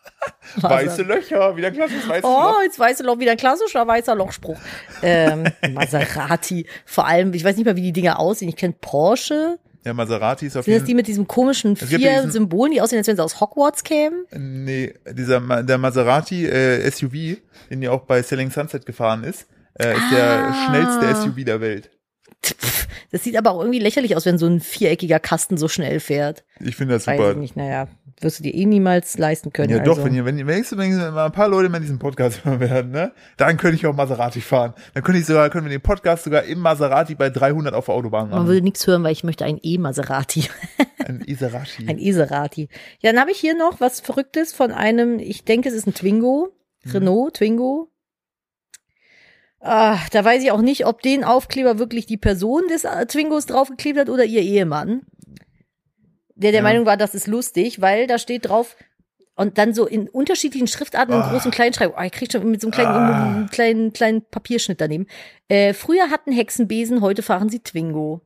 Weiße 0.57 1.03
Löcher, 1.03 1.55
wieder 1.55 1.71
klassisches 1.71 2.07
weißes 2.07 2.23
Oh, 2.23 2.27
Loch. 2.27 2.61
jetzt 2.63 2.77
weißt 2.79 2.99
du 2.99 3.03
noch 3.05 3.19
wieder 3.19 3.31
ein 3.31 3.37
klassischer 3.37 3.87
weißer 3.87 4.15
Lochspruch. 4.15 4.57
Ähm, 5.01 5.45
Maserati. 5.73 6.67
Vor 6.85 7.07
allem, 7.07 7.33
ich 7.33 7.43
weiß 7.43 7.55
nicht 7.57 7.65
mal, 7.65 7.75
wie 7.75 7.81
die 7.81 7.93
Dinger 7.93 8.19
aussehen. 8.19 8.49
Ich 8.49 8.55
kenne 8.55 8.75
Porsche. 8.79 9.57
Ja, 9.85 9.93
Maserati 9.93 10.45
ist 10.47 10.55
auf 10.55 10.63
Sind 10.63 10.73
das 10.75 10.81
jeden 10.81 10.87
die 10.87 10.93
mit 10.95 11.07
diesem 11.07 11.27
komischen 11.27 11.75
vier 11.75 11.97
diesen- 11.97 12.31
Symbolen, 12.31 12.71
die 12.71 12.79
aussehen, 12.81 12.99
als 12.99 13.07
wenn 13.07 13.17
sie 13.17 13.23
aus 13.23 13.41
Hogwarts 13.41 13.83
kämen? 13.83 14.25
Nee, 14.31 14.93
dieser 15.11 15.41
der 15.63 15.77
Maserati 15.77 16.45
äh, 16.45 16.89
SUV, 16.89 17.37
den 17.69 17.81
ja 17.81 17.91
auch 17.91 18.01
bei 18.03 18.21
Selling 18.23 18.49
Sunset 18.49 18.85
gefahren 18.85 19.23
ist, 19.25 19.47
äh, 19.77 19.93
ist 19.93 20.11
der 20.11 20.23
Ah. 20.47 20.67
schnellste 20.67 21.15
SUV 21.21 21.43
der 21.43 21.59
Welt. 21.59 21.89
Das 23.11 23.23
sieht 23.23 23.37
aber 23.37 23.51
auch 23.51 23.59
irgendwie 23.61 23.79
lächerlich 23.79 24.15
aus, 24.15 24.25
wenn 24.25 24.37
so 24.37 24.45
ein 24.47 24.59
viereckiger 24.59 25.19
Kasten 25.19 25.57
so 25.57 25.67
schnell 25.67 25.99
fährt. 25.99 26.43
Ich 26.59 26.75
finde 26.75 26.93
das 26.95 27.05
Weiß 27.07 27.17
super. 27.17 27.31
ich 27.31 27.37
nicht, 27.37 27.55
naja, 27.55 27.87
wirst 28.21 28.39
du 28.39 28.43
dir 28.43 28.53
eh 28.53 28.65
niemals 28.65 29.17
leisten 29.17 29.51
können. 29.51 29.69
Ja, 29.69 29.79
also. 29.79 29.95
doch, 29.95 30.03
wenn 30.03 30.13
ihr, 30.13 30.25
wenn 30.25 30.37
ihr, 30.37 30.47
wenigstens, 30.47 30.77
wenn 30.77 30.95
mal 31.13 31.25
ein 31.25 31.31
paar 31.31 31.47
Leute 31.47 31.69
mal 31.69 31.79
diesen 31.79 31.99
Podcast 31.99 32.45
hören 32.45 32.59
werden, 32.59 32.91
ne, 32.91 33.11
dann 33.37 33.57
könnte 33.57 33.75
ich 33.75 33.85
auch 33.85 33.95
Maserati 33.95 34.41
fahren. 34.41 34.73
Dann 34.93 35.03
könnte 35.03 35.19
ich 35.19 35.25
sogar, 35.25 35.49
können 35.49 35.65
wir 35.65 35.71
den 35.71 35.81
Podcast 35.81 36.23
sogar 36.23 36.43
im 36.43 36.59
Maserati 36.59 37.15
bei 37.15 37.29
300 37.29 37.73
auf 37.73 37.85
der 37.85 37.95
Autobahn 37.95 38.29
Man 38.29 38.39
machen. 38.39 38.47
würde 38.47 38.61
nichts 38.61 38.85
hören, 38.87 39.03
weil 39.03 39.11
ich 39.11 39.23
möchte 39.23 39.45
ein 39.45 39.59
E-Maserati. 39.61 40.45
Ein 41.05 41.21
Iserati. 41.25 41.85
Ein 41.85 41.99
Iserati. 41.99 42.69
Ja, 42.99 43.11
dann 43.11 43.19
habe 43.19 43.31
ich 43.31 43.37
hier 43.37 43.57
noch 43.57 43.81
was 43.81 43.99
Verrücktes 43.99 44.53
von 44.53 44.71
einem, 44.71 45.19
ich 45.19 45.43
denke, 45.43 45.67
es 45.67 45.75
ist 45.75 45.85
ein 45.85 45.93
Twingo. 45.93 46.53
Renault, 46.85 47.35
Twingo. 47.35 47.89
Ah, 49.59 49.97
da 50.11 50.25
weiß 50.25 50.43
ich 50.43 50.51
auch 50.51 50.61
nicht, 50.61 50.85
ob 50.85 51.01
den 51.01 51.23
Aufkleber 51.23 51.79
wirklich 51.79 52.05
die 52.05 52.17
Person 52.17 52.63
des 52.69 52.83
äh, 52.83 53.05
Twingos 53.05 53.45
draufgeklebt 53.45 53.97
hat 53.97 54.09
oder 54.09 54.25
ihr 54.25 54.41
Ehemann. 54.41 55.03
Der 56.43 56.51
der 56.51 56.59
Ja. 56.59 56.63
Meinung 56.63 56.85
war, 56.85 56.97
das 56.97 57.15
ist 57.15 57.25
lustig, 57.27 57.81
weil 57.81 58.05
da 58.07 58.17
steht 58.19 58.47
drauf, 58.49 58.75
und 59.35 59.57
dann 59.57 59.73
so 59.73 59.87
in 59.87 60.07
unterschiedlichen 60.09 60.67
Schriftarten 60.67 61.15
und 61.15 61.21
Ah. 61.23 61.31
großen 61.31 61.49
kleinen 61.49 61.73
Schreibung. 61.73 61.95
Oh, 61.97 62.03
ich 62.03 62.11
krieg 62.11 62.31
schon 62.31 62.51
mit 62.51 62.61
so 62.61 62.67
einem 62.67 62.71
kleinen, 62.73 62.89
Ah. 62.89 63.47
kleinen, 63.51 63.91
kleinen 63.91 64.21
Papierschnitt 64.21 64.79
daneben. 64.79 65.07
Äh, 65.47 65.73
früher 65.73 66.11
hatten 66.11 66.31
Hexenbesen, 66.31 67.01
heute 67.01 67.23
fahren 67.23 67.49
sie 67.49 67.59
Twingo. 67.59 68.21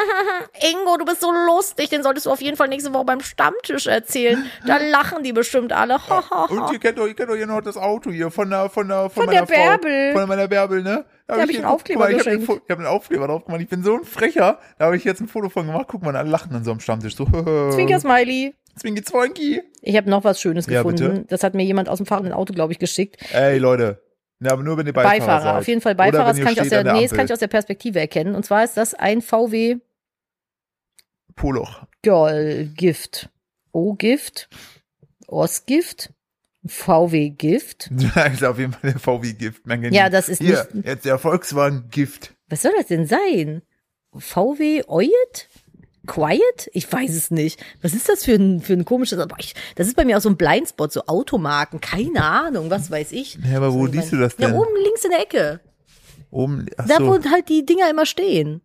Ingo, 0.70 0.96
du 0.96 1.04
bist 1.04 1.20
so 1.20 1.30
lustig, 1.32 1.88
den 1.90 2.02
solltest 2.02 2.26
du 2.26 2.30
auf 2.30 2.40
jeden 2.40 2.56
Fall 2.56 2.68
nächste 2.68 2.92
Woche 2.94 3.04
beim 3.04 3.20
Stammtisch 3.20 3.86
erzählen. 3.86 4.44
Da 4.66 4.76
lachen 4.90 5.22
die 5.22 5.32
bestimmt 5.32 5.72
alle. 5.72 5.96
Und 6.48 6.72
ihr 6.72 6.78
kennt 6.78 6.98
doch, 6.98 7.06
ihr 7.06 7.14
kennt 7.14 7.30
doch 7.30 7.36
hier 7.36 7.46
noch 7.46 7.60
das 7.60 7.76
Auto 7.76 8.10
hier 8.10 8.30
von 8.30 8.50
der, 8.50 8.68
von 8.70 8.88
der, 8.88 9.10
von, 9.10 9.24
Von 9.24 9.26
meiner 9.26 9.46
der 9.46 9.54
Bärbel. 9.54 10.12
Frau, 10.12 10.20
von 10.20 10.28
meiner 10.28 10.48
Bärbel, 10.48 10.82
ne? 10.82 11.04
Da 11.26 11.36
Da 11.36 11.42
hab 11.42 11.48
ich 11.50 11.56
einen 11.56 11.64
Aufkleber 11.66 12.00
mal, 12.00 12.10
ich 12.12 12.18
hab, 12.18 12.24
geschenkt. 12.26 12.62
ich 12.68 12.76
einen 12.76 12.86
Aufkleber 12.86 13.26
drauf 13.26 13.44
gemacht. 13.44 13.60
Ich 13.60 13.68
bin 13.68 13.82
so 13.82 13.94
ein 13.96 14.04
Frecher. 14.04 14.58
Da 14.78 14.86
habe 14.86 14.96
ich 14.96 15.04
jetzt 15.04 15.20
ein 15.20 15.28
Foto 15.28 15.48
von 15.48 15.66
gemacht. 15.66 15.86
Guck 15.88 16.02
mal, 16.02 16.14
alle 16.16 16.30
lachen 16.30 16.54
an 16.54 16.62
so 16.64 16.70
am 16.70 16.80
Stammtisch. 16.80 17.16
So, 17.16 17.24
Zwinker 17.24 17.98
Smiley. 17.98 18.54
Zwinki 18.78 19.02
Zwoinki. 19.02 19.62
Ich 19.80 19.96
habe 19.96 20.10
noch 20.10 20.22
was 20.22 20.40
Schönes 20.40 20.66
Ja, 20.66 20.82
gefunden. 20.82 21.14
bitte. 21.14 21.24
Das 21.28 21.42
hat 21.42 21.54
mir 21.54 21.64
jemand 21.64 21.88
aus 21.88 21.96
dem 21.96 22.06
fahrenden 22.06 22.32
Auto, 22.34 22.52
glaube 22.52 22.72
ich, 22.74 22.78
geschickt. 22.78 23.16
Ey, 23.32 23.58
Leute. 23.58 24.02
Ja, 24.40 24.52
aber 24.52 24.62
nur 24.62 24.76
wenn 24.76 24.86
ihr 24.86 24.92
Beifahrer, 24.92 25.18
Beifahrer, 25.18 25.42
seid. 25.42 25.56
auf 25.56 25.68
jeden 25.68 25.80
Fall 25.80 25.94
Beifahrer. 25.94 26.26
Das 26.32 26.40
kann, 26.40 26.52
ich 26.52 26.60
aus 26.60 26.68
der, 26.68 26.84
der 26.84 26.92
nee, 26.92 27.02
das 27.06 27.12
kann 27.16 27.26
ich 27.26 27.32
aus 27.32 27.38
der 27.38 27.46
Perspektive 27.48 27.98
erkennen. 28.00 28.34
Und 28.34 28.44
zwar 28.44 28.64
ist 28.64 28.76
das 28.76 28.94
ein 28.94 29.22
VW 29.22 29.78
Poloch. 31.34 31.82
Girl 32.02 32.66
Gift. 32.74 33.30
O-Gift. 33.72 34.48
Os-Gift. 35.26 36.12
VW-Gift. 36.66 37.90
Das 37.92 38.32
ist 38.34 38.44
auf 38.44 38.58
jeden 38.58 38.72
Fall 38.72 38.90
der 38.92 38.98
VW-Gift. 39.00 39.62
Ja, 39.92 40.08
das 40.10 40.28
ist 40.28 40.38
Hier, 40.42 40.66
nicht- 40.72 40.86
jetzt 40.86 41.04
der 41.04 41.18
Volkswagen-Gift. 41.18 42.34
Was 42.48 42.62
soll 42.62 42.72
das 42.76 42.86
denn 42.86 43.06
sein? 43.06 43.62
VW 44.16 44.82
Oyet? 44.88 45.48
Quiet? 46.06 46.70
Ich 46.72 46.90
weiß 46.90 47.14
es 47.14 47.30
nicht. 47.30 47.62
Was 47.82 47.92
ist 47.94 48.08
das 48.08 48.24
für 48.24 48.34
ein, 48.34 48.60
für 48.60 48.72
ein 48.72 48.84
komisches, 48.84 49.18
aber 49.18 49.36
ich, 49.38 49.54
das 49.74 49.86
ist 49.88 49.96
bei 49.96 50.04
mir 50.04 50.16
auch 50.16 50.20
so 50.22 50.28
ein 50.28 50.36
Blindspot, 50.36 50.92
so 50.92 51.02
Automarken, 51.06 51.80
keine 51.80 52.22
Ahnung, 52.24 52.70
was 52.70 52.90
weiß 52.90 53.12
ich. 53.12 53.38
Ja, 53.50 53.56
aber 53.58 53.72
wo 53.74 53.84
mein- 53.84 54.08
du 54.10 54.16
das 54.18 54.36
denn? 54.36 54.50
Ja, 54.50 54.56
oben 54.56 54.74
links 54.82 55.04
in 55.04 55.10
der 55.10 55.20
Ecke. 55.20 55.60
Oben, 56.30 56.66
ach 56.76 56.86
Da, 56.88 56.96
so. 56.98 57.06
wo 57.06 57.30
halt 57.30 57.48
die 57.48 57.64
Dinger 57.66 57.88
immer 57.90 58.06
stehen. 58.06 58.60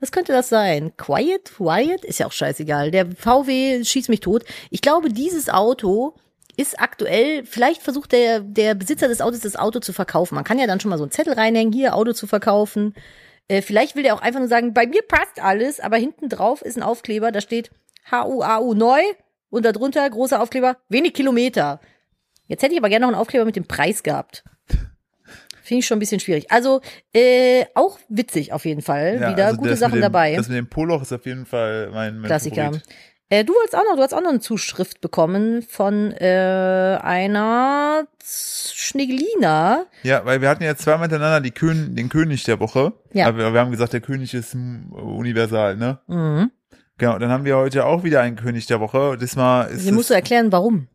Was 0.00 0.10
könnte 0.12 0.32
das 0.32 0.48
sein? 0.48 0.92
Quiet? 0.96 1.52
Quiet? 1.56 2.04
Ist 2.04 2.18
ja 2.18 2.26
auch 2.26 2.32
scheißegal. 2.32 2.90
Der 2.90 3.06
VW 3.06 3.82
schießt 3.84 4.08
mich 4.08 4.20
tot. 4.20 4.44
Ich 4.70 4.80
glaube, 4.82 5.08
dieses 5.08 5.48
Auto 5.48 6.14
ist 6.56 6.78
aktuell, 6.78 7.44
vielleicht 7.46 7.82
versucht 7.82 8.12
der, 8.12 8.40
der 8.40 8.74
Besitzer 8.74 9.08
des 9.08 9.20
Autos 9.20 9.40
das 9.40 9.56
Auto 9.56 9.80
zu 9.80 9.92
verkaufen. 9.92 10.34
Man 10.34 10.44
kann 10.44 10.58
ja 10.58 10.66
dann 10.66 10.78
schon 10.80 10.90
mal 10.90 10.98
so 10.98 11.04
einen 11.04 11.10
Zettel 11.10 11.32
reinhängen, 11.34 11.72
hier 11.72 11.94
Auto 11.94 12.12
zu 12.12 12.26
verkaufen. 12.26 12.94
Äh, 13.48 13.62
vielleicht 13.62 13.94
will 13.94 14.02
der 14.02 14.14
auch 14.14 14.22
einfach 14.22 14.40
nur 14.40 14.48
sagen, 14.48 14.72
bei 14.72 14.86
mir 14.86 15.02
passt 15.02 15.40
alles, 15.40 15.80
aber 15.80 15.96
hinten 15.96 16.28
drauf 16.28 16.62
ist 16.62 16.76
ein 16.76 16.82
Aufkleber, 16.82 17.32
da 17.32 17.40
steht 17.40 17.70
HUAU 18.10 18.74
neu 18.74 19.00
und 19.50 19.64
darunter 19.64 20.08
großer 20.08 20.40
Aufkleber, 20.40 20.78
wenig 20.88 21.14
Kilometer. 21.14 21.80
Jetzt 22.46 22.62
hätte 22.62 22.72
ich 22.74 22.78
aber 22.78 22.88
gerne 22.88 23.06
noch 23.06 23.12
einen 23.12 23.20
Aufkleber 23.20 23.44
mit 23.44 23.56
dem 23.56 23.66
Preis 23.66 24.02
gehabt. 24.02 24.44
Finde 25.62 25.78
ich 25.78 25.86
schon 25.86 25.96
ein 25.96 26.00
bisschen 26.00 26.20
schwierig. 26.20 26.50
Also, 26.50 26.82
äh, 27.14 27.64
auch 27.74 27.98
witzig 28.10 28.52
auf 28.52 28.66
jeden 28.66 28.82
Fall. 28.82 29.18
Ja, 29.18 29.30
Wieder 29.32 29.46
also 29.46 29.58
gute 29.58 29.76
Sachen 29.76 29.94
dem, 29.94 30.02
dabei. 30.02 30.36
Das 30.36 30.48
mit 30.48 30.58
dem 30.58 30.68
Poloch 30.68 31.00
ist 31.00 31.12
auf 31.12 31.24
jeden 31.24 31.46
Fall 31.46 31.90
mein, 31.90 32.18
mein 32.18 32.26
Klassiker. 32.26 32.64
Favorit. 32.64 32.82
Äh, 33.34 33.44
du 33.44 33.52
hast 33.64 33.74
auch 33.74 33.82
noch, 33.82 33.96
du 33.96 34.02
hast 34.02 34.14
auch 34.14 34.20
noch 34.20 34.30
eine 34.30 34.38
Zuschrift 34.40 35.00
bekommen 35.00 35.62
von 35.62 36.12
äh, 36.12 36.98
einer 37.02 38.06
Schnegelina. 38.22 39.86
Ja, 40.04 40.24
weil 40.24 40.40
wir 40.40 40.48
hatten 40.48 40.62
ja 40.62 40.76
zweimal 40.76 41.08
hintereinander 41.08 41.40
die 41.40 41.50
Kön 41.50 41.96
den 41.96 42.08
König 42.08 42.44
der 42.44 42.60
Woche. 42.60 42.92
Ja. 43.12 43.26
Aber 43.26 43.52
wir 43.52 43.60
haben 43.60 43.72
gesagt, 43.72 43.92
der 43.92 44.00
König 44.00 44.34
ist 44.34 44.54
universal, 44.54 45.76
ne? 45.76 45.98
Mhm. 46.06 46.52
Genau, 46.96 47.18
dann 47.18 47.30
haben 47.30 47.44
wir 47.44 47.56
heute 47.56 47.86
auch 47.86 48.04
wieder 48.04 48.20
einen 48.20 48.36
König 48.36 48.66
der 48.66 48.78
Woche. 48.78 49.18
Diesmal 49.20 49.68
ist 49.70 49.82
Hier 49.82 49.92
musst 49.92 50.10
du 50.10 50.14
erklären, 50.14 50.52
warum. 50.52 50.86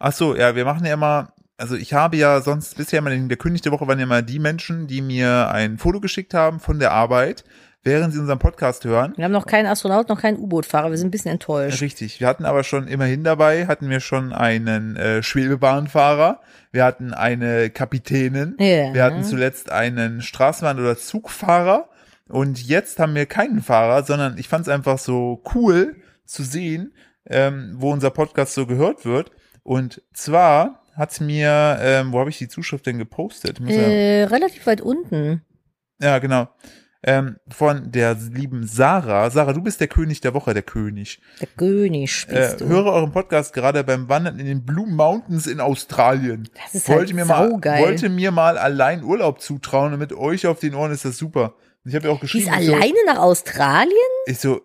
Ach 0.00 0.12
so, 0.12 0.34
ja, 0.34 0.56
wir 0.56 0.64
machen 0.64 0.84
ja 0.84 0.94
immer, 0.94 1.32
also 1.56 1.76
ich 1.76 1.92
habe 1.92 2.16
ja 2.16 2.40
sonst 2.40 2.76
bisher 2.76 2.98
immer, 2.98 3.10
den, 3.10 3.28
der 3.28 3.38
König 3.38 3.62
der 3.62 3.70
Woche 3.70 3.86
waren 3.86 4.00
ja 4.00 4.04
immer 4.04 4.22
die 4.22 4.40
Menschen, 4.40 4.88
die 4.88 5.00
mir 5.00 5.48
ein 5.52 5.78
Foto 5.78 6.00
geschickt 6.00 6.34
haben 6.34 6.58
von 6.58 6.80
der 6.80 6.90
Arbeit, 6.90 7.44
während 7.84 8.12
sie 8.14 8.18
unseren 8.18 8.38
Podcast 8.38 8.84
hören. 8.84 9.12
Wir 9.16 9.24
haben 9.24 9.32
noch 9.32 9.46
keinen 9.46 9.66
Astronaut, 9.66 10.08
noch 10.08 10.20
keinen 10.20 10.38
U-Boot-Fahrer. 10.38 10.90
Wir 10.90 10.96
sind 10.98 11.08
ein 11.08 11.10
bisschen 11.10 11.30
enttäuscht. 11.30 11.80
Richtig. 11.82 12.18
Wir 12.20 12.26
hatten 12.26 12.44
aber 12.46 12.64
schon 12.64 12.88
immerhin 12.88 13.22
dabei, 13.24 13.66
hatten 13.66 13.90
wir 13.90 14.00
schon 14.00 14.32
einen 14.32 14.96
äh, 14.96 15.22
Schwebebahnfahrer, 15.22 16.40
wir 16.72 16.84
hatten 16.84 17.14
eine 17.14 17.70
Kapitänin, 17.70 18.56
Ja. 18.58 18.92
wir 18.94 19.04
hatten 19.04 19.22
zuletzt 19.24 19.70
einen 19.70 20.20
Straßenbahn- 20.20 20.80
oder 20.80 20.96
Zugfahrer 20.96 21.88
und 22.28 22.62
jetzt 22.66 22.98
haben 22.98 23.14
wir 23.14 23.26
keinen 23.26 23.60
Fahrer, 23.62 24.02
sondern 24.02 24.38
ich 24.38 24.48
fand 24.48 24.66
es 24.66 24.72
einfach 24.72 24.98
so 24.98 25.42
cool 25.54 25.96
zu 26.24 26.42
sehen, 26.42 26.94
ähm, 27.28 27.74
wo 27.76 27.92
unser 27.92 28.10
Podcast 28.10 28.54
so 28.54 28.66
gehört 28.66 29.04
wird. 29.04 29.30
Und 29.62 30.02
zwar 30.12 30.82
hat 30.96 31.20
mir, 31.20 31.78
ähm, 31.80 32.12
wo 32.12 32.20
habe 32.20 32.30
ich 32.30 32.38
die 32.38 32.48
Zuschrift 32.48 32.86
denn 32.86 32.98
gepostet? 32.98 33.58
Ja- 33.60 33.66
Äh, 33.76 34.24
relativ 34.24 34.66
weit 34.66 34.80
unten. 34.80 35.42
ja, 36.00 36.18
genau. 36.18 36.48
Ähm, 37.06 37.36
von 37.48 37.92
der 37.92 38.14
lieben 38.14 38.66
Sarah. 38.66 39.28
Sarah, 39.30 39.52
du 39.52 39.62
bist 39.62 39.80
der 39.80 39.88
König 39.88 40.20
der 40.22 40.32
Woche, 40.34 40.54
der 40.54 40.62
König. 40.62 41.20
Der 41.40 41.46
König 41.48 42.26
Äh, 42.28 42.34
bist 42.34 42.60
du. 42.62 42.66
höre 42.66 42.86
euren 42.86 43.12
Podcast 43.12 43.52
gerade 43.52 43.84
beim 43.84 44.08
Wandern 44.08 44.38
in 44.38 44.46
den 44.46 44.64
Blue 44.64 44.86
Mountains 44.88 45.46
in 45.46 45.60
Australien. 45.60 46.48
Das 46.64 46.74
ist 46.74 46.88
wollte 46.88 47.00
halt 47.08 47.14
mir 47.14 47.24
mal, 47.26 47.50
wollte 47.50 48.08
mir 48.08 48.30
mal 48.30 48.56
allein 48.58 49.04
Urlaub 49.04 49.40
zutrauen 49.40 49.92
und 49.92 49.98
mit 49.98 50.12
euch 50.14 50.46
auf 50.46 50.58
den 50.60 50.74
Ohren 50.74 50.92
ist 50.92 51.04
das 51.04 51.18
super. 51.18 51.54
Und 51.84 51.90
Ich 51.90 51.94
habe 51.94 52.06
ja 52.08 52.12
auch 52.14 52.20
Die 52.20 52.26
ist 52.26 52.32
geschrieben, 52.32 52.54
ich 52.60 52.66
so, 52.66 52.74
alleine 52.74 52.98
nach 53.06 53.18
Australien? 53.18 53.92
ich 54.26 54.38
so, 54.38 54.62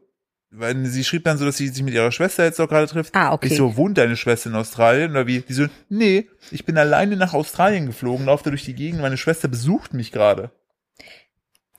weil 0.52 0.84
sie 0.86 1.04
schrieb 1.04 1.26
dann 1.26 1.38
so, 1.38 1.46
dass 1.46 1.58
sie 1.58 1.68
sich 1.68 1.84
mit 1.84 1.94
ihrer 1.94 2.12
Schwester 2.12 2.44
jetzt 2.46 2.60
auch 2.60 2.68
gerade 2.70 2.88
trifft. 2.88 3.14
Ah, 3.16 3.34
okay. 3.34 3.48
Ich 3.50 3.58
so, 3.58 3.76
wohnt 3.76 3.98
deine 3.98 4.16
Schwester 4.16 4.50
in 4.50 4.56
Australien? 4.56 5.12
Oder 5.12 5.28
wie? 5.28 5.42
Die 5.42 5.54
so, 5.54 5.66
nee, 5.90 6.28
ich 6.52 6.66
bin 6.66 6.78
alleine 6.78 7.18
nach 7.18 7.34
Australien 7.34 7.86
geflogen, 7.86 8.26
laufe 8.26 8.46
da 8.46 8.50
durch 8.50 8.64
die 8.66 8.74
Gegend, 8.74 9.02
meine 9.02 9.18
Schwester 9.18 9.48
besucht 9.48 9.94
mich 9.94 10.12
gerade. 10.12 10.52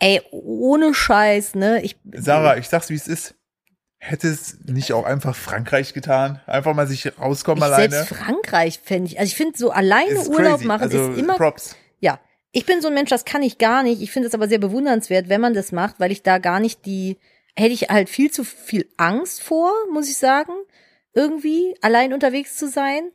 Ey, 0.00 0.22
ohne 0.30 0.94
Scheiß, 0.94 1.54
ne? 1.54 1.82
Ich, 1.82 1.96
Sarah, 2.12 2.56
ich 2.56 2.68
sag's 2.68 2.88
wie 2.88 2.94
es 2.94 3.06
ist. 3.06 3.34
Hätte 3.98 4.28
es 4.28 4.58
nicht 4.64 4.94
auch 4.94 5.04
einfach 5.04 5.36
Frankreich 5.36 5.92
getan? 5.92 6.40
Einfach 6.46 6.74
mal 6.74 6.86
sich 6.86 7.18
rauskommen 7.18 7.62
ich 7.62 7.64
alleine? 7.64 7.90
selbst 7.90 8.14
Frankreich 8.14 8.80
fände 8.82 9.10
ich. 9.10 9.18
Also 9.18 9.28
ich 9.28 9.36
finde 9.36 9.58
so 9.58 9.70
alleine 9.70 10.12
Ist 10.12 10.28
Urlaub 10.28 10.54
crazy. 10.54 10.66
machen 10.66 10.82
also, 10.84 11.10
ist 11.10 11.18
immer 11.18 11.36
Props. 11.36 11.76
Ja, 11.98 12.18
ich 12.50 12.64
bin 12.64 12.80
so 12.80 12.88
ein 12.88 12.94
Mensch, 12.94 13.10
das 13.10 13.26
kann 13.26 13.42
ich 13.42 13.58
gar 13.58 13.82
nicht. 13.82 14.00
Ich 14.00 14.10
finde 14.10 14.28
es 14.28 14.34
aber 14.34 14.48
sehr 14.48 14.58
bewundernswert, 14.58 15.28
wenn 15.28 15.42
man 15.42 15.52
das 15.52 15.70
macht, 15.70 16.00
weil 16.00 16.10
ich 16.12 16.22
da 16.22 16.38
gar 16.38 16.60
nicht 16.60 16.86
die, 16.86 17.18
hätte 17.54 17.74
ich 17.74 17.90
halt 17.90 18.08
viel 18.08 18.30
zu 18.30 18.42
viel 18.42 18.88
Angst 18.96 19.42
vor, 19.42 19.70
muss 19.92 20.08
ich 20.08 20.16
sagen, 20.16 20.52
irgendwie 21.12 21.74
allein 21.82 22.14
unterwegs 22.14 22.56
zu 22.56 22.68
sein. 22.68 23.10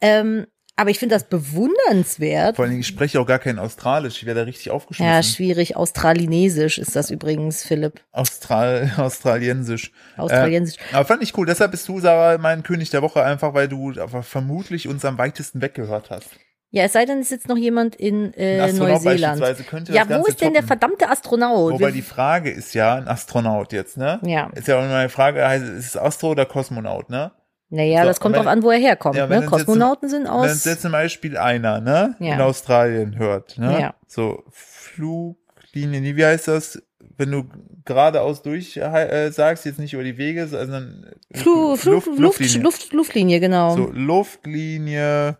Ähm, 0.00 0.46
aber 0.78 0.90
ich 0.90 0.98
finde 1.00 1.16
das 1.16 1.24
bewundernswert. 1.24 2.56
Vor 2.56 2.62
allen 2.62 2.70
Dingen, 2.70 2.82
ich 2.82 2.86
spreche 2.86 3.20
auch 3.20 3.26
gar 3.26 3.40
kein 3.40 3.58
Australisch. 3.58 4.18
Ich 4.18 4.26
wäre 4.26 4.38
da 4.38 4.42
richtig 4.44 4.70
aufgeschmissen. 4.70 5.12
Ja, 5.12 5.22
schwierig. 5.24 5.76
Australinesisch 5.76 6.78
ist 6.78 6.94
das 6.94 7.10
übrigens, 7.10 7.64
Philipp. 7.64 8.00
Austral 8.12 8.92
Australiensisch. 8.96 9.90
Australiensisch. 10.16 10.76
Äh, 10.92 10.94
aber 10.94 11.04
fand 11.04 11.22
ich 11.22 11.36
cool. 11.36 11.46
Deshalb 11.46 11.72
bist 11.72 11.88
du, 11.88 11.98
Sarah, 11.98 12.38
mein 12.38 12.62
König 12.62 12.90
der 12.90 13.02
Woche, 13.02 13.24
einfach 13.24 13.54
weil 13.54 13.66
du 13.68 13.92
vermutlich 14.22 14.86
uns 14.86 15.04
am 15.04 15.18
weitesten 15.18 15.60
weggehört 15.60 16.10
hast. 16.10 16.30
Ja, 16.70 16.84
es 16.84 16.92
sei 16.92 17.06
denn, 17.06 17.20
es 17.20 17.30
sitzt 17.30 17.48
noch 17.48 17.56
jemand 17.56 17.96
in 17.96 18.34
äh, 18.34 18.70
Neuseeland. 18.72 19.40
Ja, 19.88 20.06
wo 20.08 20.26
ist 20.26 20.40
denn 20.40 20.52
der 20.52 20.60
toppen. 20.62 20.66
verdammte 20.66 21.08
Astronaut? 21.08 21.72
Wobei 21.72 21.86
Wir- 21.86 21.92
die 21.92 22.02
Frage 22.02 22.50
ist 22.50 22.74
ja, 22.74 22.96
ein 22.96 23.08
Astronaut 23.08 23.72
jetzt, 23.72 23.96
ne? 23.96 24.20
Ja. 24.22 24.50
Ist 24.54 24.68
ja 24.68 24.78
auch 24.78 24.84
immer 24.84 24.96
eine 24.96 25.08
Frage, 25.08 25.46
heißt, 25.48 25.64
ist 25.64 25.86
es 25.86 25.96
Astro 25.96 26.30
oder 26.32 26.44
Kosmonaut, 26.44 27.08
ne? 27.08 27.32
Naja, 27.70 28.00
So, 28.02 28.06
das 28.08 28.20
kommt 28.20 28.34
wenn- 28.34 28.42
drauf 28.42 28.50
an, 28.52 28.62
wo 28.62 28.70
er 28.70 28.78
herkommt. 28.78 29.16
Ja, 29.16 29.28
wenn 29.28 29.40
ne? 29.40 29.46
Kosmonauten 29.46 30.08
sind 30.08 30.24
Wenn 30.24 30.30
uns 30.32 30.52
aus. 30.52 30.64
jetzt 30.64 30.82
zum 30.82 30.92
Beispiel 30.92 31.36
einer, 31.36 31.80
ne, 31.80 32.16
Ja. 32.18 32.34
in 32.34 32.40
Australien 32.40 33.18
hört, 33.18 33.58
ne? 33.58 33.80
Ja. 33.80 33.94
So, 34.06 34.44
Fluglinie, 34.50 36.16
wie 36.16 36.24
heißt 36.24 36.48
das? 36.48 36.82
Wenn 37.16 37.30
du 37.32 37.44
geradeaus 37.84 38.42
durch 38.42 38.76
äh, 38.76 39.30
sagst, 39.30 39.64
jetzt 39.64 39.78
nicht 39.78 39.92
über 39.94 40.04
die 40.04 40.18
Wege, 40.18 40.46
sondern 40.46 41.10
äh, 41.30 41.38
Flu, 41.38 41.76
Flu, 41.76 41.92
Luft- 41.94 42.06
Luft, 42.06 42.18
Luftlinie. 42.20 42.60
Luft, 42.62 42.92
Luftlinie, 42.92 43.40
genau. 43.40 43.76
So, 43.76 43.90
Luftlinie, 43.92 45.38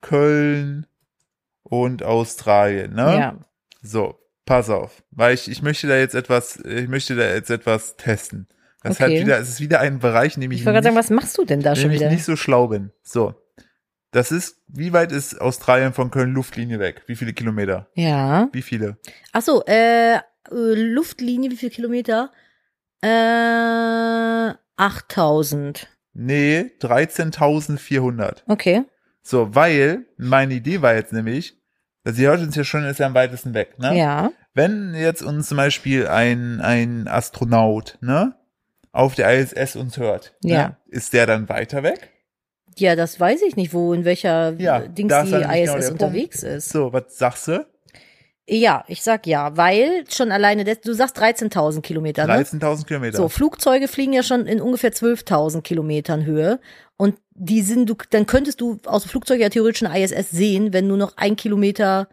Köln 0.00 0.86
und 1.64 2.02
Australien, 2.02 2.94
ne? 2.94 3.18
Ja. 3.18 3.36
So, 3.82 4.14
pass 4.46 4.70
auf, 4.70 5.02
weil 5.10 5.34
ich, 5.34 5.50
ich 5.50 5.60
möchte 5.62 5.88
da 5.88 5.96
jetzt 5.96 6.14
etwas, 6.14 6.56
ich 6.64 6.88
möchte 6.88 7.16
da 7.16 7.24
jetzt 7.24 7.50
etwas 7.50 7.96
testen. 7.96 8.46
Das 8.82 8.92
ist 8.92 9.00
Okay. 9.00 9.12
halt 9.16 9.26
wieder, 9.26 9.38
es 9.38 9.48
ist 9.48 9.60
wieder 9.60 9.80
ein 9.80 9.98
Bereich, 9.98 10.36
in 10.36 10.40
dem 10.42 10.50
ich, 10.52 10.60
Ich 10.60 10.66
wollte 10.66 10.74
gerade 10.76 10.84
sagen, 10.84 10.96
nicht, 10.96 11.04
was 11.04 11.10
machst 11.10 11.36
du 11.38 11.44
denn 11.44 11.60
da 11.60 11.74
schon 11.76 11.90
wieder? 11.90 12.10
nicht 12.10 12.24
so 12.24 12.36
schlau 12.36 12.68
bin. 12.68 12.92
So. 13.02 13.34
Das 14.12 14.30
ist, 14.32 14.62
wie 14.68 14.92
weit 14.92 15.12
ist 15.12 15.40
Australien 15.40 15.92
von 15.92 16.10
Köln 16.10 16.32
Luftlinie 16.32 16.78
weg? 16.78 17.02
Wie 17.06 17.16
viele 17.16 17.32
Kilometer? 17.34 17.88
Ja. 17.94 18.48
Wie 18.52 18.62
viele? 18.62 18.96
Ach 19.32 19.42
so, 19.42 19.62
äh, 19.66 20.14
äh, 20.16 20.20
Luftlinie, 20.50 21.50
wie 21.50 21.56
viel 21.56 21.70
Kilometer? 21.70 22.32
Äh, 23.02 24.54
8000. 24.76 25.88
Nee, 26.14 26.70
13.400. 26.80 28.42
Okay. 28.46 28.84
So, 29.22 29.54
weil 29.54 30.06
meine 30.16 30.54
Idee 30.54 30.80
war 30.82 30.94
jetzt 30.94 31.12
nämlich, 31.12 31.60
dass 32.04 32.16
sie 32.16 32.26
hört 32.26 32.40
uns 32.40 32.56
ja 32.56 32.64
schon, 32.64 32.84
ist 32.84 32.98
ja 32.98 33.06
am 33.06 33.14
weitesten 33.14 33.54
weg, 33.54 33.78
ne? 33.78 33.96
Ja. 33.96 34.30
Wenn 34.54 34.94
jetzt 34.94 35.22
uns 35.22 35.48
zum 35.48 35.58
Beispiel 35.58 36.06
ein, 36.08 36.60
ein 36.60 37.06
Astronaut, 37.06 37.98
ne, 38.00 38.34
auf 38.92 39.14
der 39.14 39.38
ISS 39.38 39.76
uns 39.76 39.96
hört, 39.98 40.34
Ja. 40.42 40.68
ne, 40.68 40.76
ist 40.88 41.12
der 41.12 41.26
dann 41.26 41.48
weiter 41.48 41.82
weg? 41.82 42.10
Ja, 42.76 42.94
das 42.96 43.18
weiß 43.18 43.42
ich 43.42 43.56
nicht, 43.56 43.72
wo, 43.72 43.92
in 43.92 44.04
welcher 44.04 44.52
Ja, 44.58 44.80
Dings 44.80 45.12
die 45.24 45.30
genau 45.30 45.50
ISS 45.50 45.84
der 45.86 45.92
unterwegs 45.92 46.42
ist. 46.42 46.68
So, 46.70 46.92
was 46.92 47.18
sagst 47.18 47.48
du? 47.48 47.66
Ja, 48.50 48.84
ich 48.88 49.02
sag 49.02 49.26
ja, 49.26 49.56
weil 49.58 50.04
schon 50.10 50.32
alleine, 50.32 50.64
das, 50.64 50.80
du 50.80 50.94
sagst 50.94 51.18
13.000 51.18 51.82
Kilometer, 51.82 52.26
ne? 52.26 52.32
13.000 52.34 52.86
Kilometer. 52.86 53.16
So, 53.18 53.28
Flugzeuge 53.28 53.88
fliegen 53.88 54.14
ja 54.14 54.22
schon 54.22 54.46
in 54.46 54.62
ungefähr 54.62 54.90
12.000 54.92 55.60
Kilometern 55.60 56.24
Höhe. 56.24 56.58
Und 56.96 57.16
die 57.34 57.60
sind, 57.60 57.90
du, 57.90 57.94
dann 58.10 58.24
könntest 58.24 58.62
du 58.62 58.78
aus 58.86 59.02
dem 59.02 59.10
Flugzeug 59.10 59.40
ja 59.40 59.50
theoretisch 59.50 59.82
eine 59.82 60.00
ISS 60.02 60.30
sehen, 60.30 60.72
wenn 60.72 60.86
nur 60.86 60.96
noch 60.96 61.16
ein 61.18 61.36
Kilometer 61.36 62.08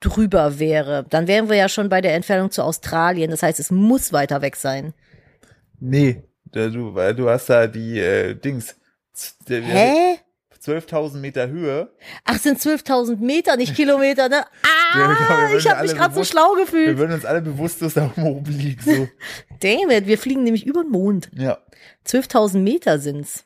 drüber 0.00 0.58
wäre. 0.58 1.04
Dann 1.10 1.26
wären 1.26 1.48
wir 1.48 1.56
ja 1.56 1.68
schon 1.68 1.88
bei 1.88 2.00
der 2.00 2.14
Entfernung 2.14 2.50
zu 2.50 2.62
Australien. 2.62 3.30
Das 3.30 3.42
heißt, 3.42 3.58
es 3.60 3.70
muss 3.70 4.12
weiter 4.12 4.42
weg 4.42 4.56
sein. 4.56 4.92
Nee, 5.80 6.22
du, 6.52 6.94
weil 6.94 7.14
du 7.14 7.28
hast 7.28 7.48
da 7.50 7.66
die 7.66 7.98
äh, 7.98 8.34
Dings. 8.34 8.76
Hä? 9.48 10.16
12.000 10.62 11.18
Meter 11.18 11.48
Höhe. 11.48 11.90
Ach, 12.24 12.38
sind 12.38 12.58
12.000 12.58 13.16
Meter, 13.18 13.56
nicht 13.56 13.74
Kilometer, 13.76 14.28
ne? 14.30 14.44
Ja, 14.94 15.00
wir 15.00 15.16
Ah, 15.28 15.40
würden 15.48 15.58
ich 15.58 15.68
habe 15.68 15.82
mich 15.82 15.92
gerade 15.92 16.14
so 16.14 16.20
bewusst- 16.20 16.30
schlau 16.30 16.54
Wir 16.56 16.64
gefühlt. 16.64 16.98
würden 16.98 17.12
uns 17.12 17.24
alle 17.26 17.42
bewusstlos 17.42 17.94
da 17.94 18.10
oben 18.16 18.50
liegen. 18.52 18.80
So. 18.82 19.08
Damn 19.60 19.90
it, 19.90 20.06
wir 20.06 20.16
fliegen 20.16 20.42
nämlich 20.44 20.64
über 20.64 20.82
den 20.82 20.90
Mond. 20.92 21.30
ja, 21.34 21.58
12.000 22.06 22.58
Meter 22.60 22.98
sind's. 22.98 23.44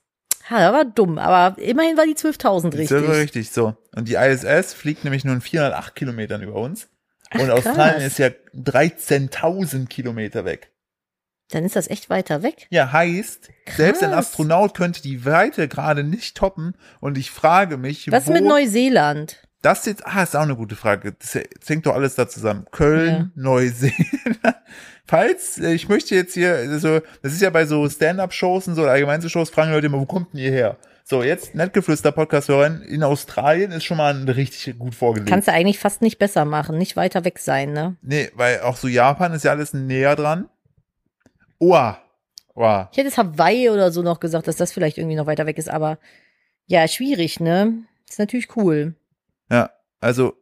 Ha, 0.51 0.59
das 0.61 0.72
war 0.72 0.84
dumm, 0.84 1.18
aber 1.18 1.61
immerhin 1.61 1.96
war 1.96 2.07
die 2.07 2.14
12.000 2.14 2.70
das 2.70 2.78
richtig. 2.78 3.03
ist 3.03 3.09
richtig 3.09 3.51
so. 3.51 3.76
Und 3.94 4.09
die 4.09 4.14
ISS 4.14 4.72
fliegt 4.72 5.05
nämlich 5.05 5.24
nur 5.24 5.34
in 5.34 5.40
408 5.40 5.94
Kilometern 5.94 6.42
über 6.42 6.55
uns. 6.55 6.88
Und 7.34 7.51
Ach, 7.51 7.57
Australien 7.59 7.94
krass. 8.01 8.05
ist 8.07 8.18
ja 8.18 8.28
13.000 8.55 9.86
Kilometer 9.88 10.44
weg. 10.44 10.70
Dann 11.51 11.64
ist 11.64 11.76
das 11.76 11.88
echt 11.88 12.11
weiter 12.11 12.42
weg. 12.42 12.66
Ja, 12.70 12.92
heißt, 12.92 13.49
selbst 13.74 14.03
ein 14.03 14.11
Krass. 14.11 14.26
Astronaut 14.28 14.74
könnte 14.74 15.01
die 15.03 15.24
Weite 15.24 15.66
gerade 15.68 16.05
nicht 16.05 16.36
toppen. 16.36 16.74
Und 17.01 17.16
ich 17.16 17.30
frage 17.30 17.76
mich, 17.78 18.11
Was 18.12 18.26
wo 18.26 18.32
mit 18.32 18.44
Neuseeland? 18.44 19.47
Das 19.62 19.86
jetzt, 19.86 20.06
ah, 20.06 20.22
ist 20.22 20.36
auch 20.36 20.42
eine 20.42 20.56
gute 20.56 20.76
Frage. 20.76 21.14
Das, 21.18 21.34
hängt 21.66 21.86
doch 21.86 21.94
alles 21.94 22.14
da 22.14 22.28
zusammen. 22.28 22.66
Köln, 22.70 23.32
Neuseeland. 23.34 23.96
Falls, 25.06 25.59
äh, 25.59 25.72
ich 25.72 25.88
möchte 25.88 26.14
jetzt 26.14 26.34
hier, 26.34 26.54
also, 26.54 27.00
das 27.22 27.32
ist 27.32 27.42
ja 27.42 27.50
bei 27.50 27.66
so 27.66 27.88
Stand-Up-Shows 27.88 28.68
und 28.68 28.74
so, 28.74 28.84
allgemein 28.84 29.20
so 29.20 29.28
Shows, 29.28 29.50
fragen 29.50 29.72
Leute 29.72 29.86
immer, 29.86 30.00
wo 30.00 30.06
kommt 30.06 30.32
denn 30.32 30.40
ihr 30.40 30.50
her? 30.50 30.76
So, 31.02 31.22
jetzt, 31.22 31.54
Nettgeflüster-Podcast-Hörerin, 31.54 32.82
in 32.82 33.02
Australien 33.02 33.72
ist 33.72 33.84
schon 33.84 33.96
mal 33.96 34.14
ein 34.14 34.28
richtig 34.28 34.78
gut 34.78 34.94
vorgelegt. 34.94 35.30
Kannst 35.30 35.48
du 35.48 35.52
eigentlich 35.52 35.78
fast 35.78 36.02
nicht 36.02 36.18
besser 36.18 36.44
machen, 36.44 36.76
nicht 36.76 36.96
weiter 36.96 37.24
weg 37.24 37.38
sein, 37.38 37.72
ne? 37.72 37.96
nee, 38.02 38.30
weil 38.34 38.61
auch 38.61 38.76
so 38.76 38.88
Japan 38.88 39.32
ist 39.32 39.44
ja 39.44 39.52
alles 39.52 39.72
näher 39.72 40.14
dran. 40.16 40.50
Oha. 41.59 42.02
Oha. 42.54 42.90
Ich 42.92 42.98
hätte 42.98 43.09
jetzt 43.09 43.16
Hawaii 43.16 43.70
oder 43.70 43.90
so 43.90 44.02
noch 44.02 44.20
gesagt, 44.20 44.46
dass 44.46 44.56
das 44.56 44.72
vielleicht 44.72 44.98
irgendwie 44.98 45.16
noch 45.16 45.26
weiter 45.26 45.46
weg 45.46 45.56
ist, 45.56 45.70
aber 45.70 45.98
ja, 46.66 46.86
schwierig, 46.86 47.40
ne? 47.40 47.84
Ist 48.06 48.18
natürlich 48.18 48.54
cool. 48.56 48.94
Ja, 49.51 49.70
also 50.01 50.34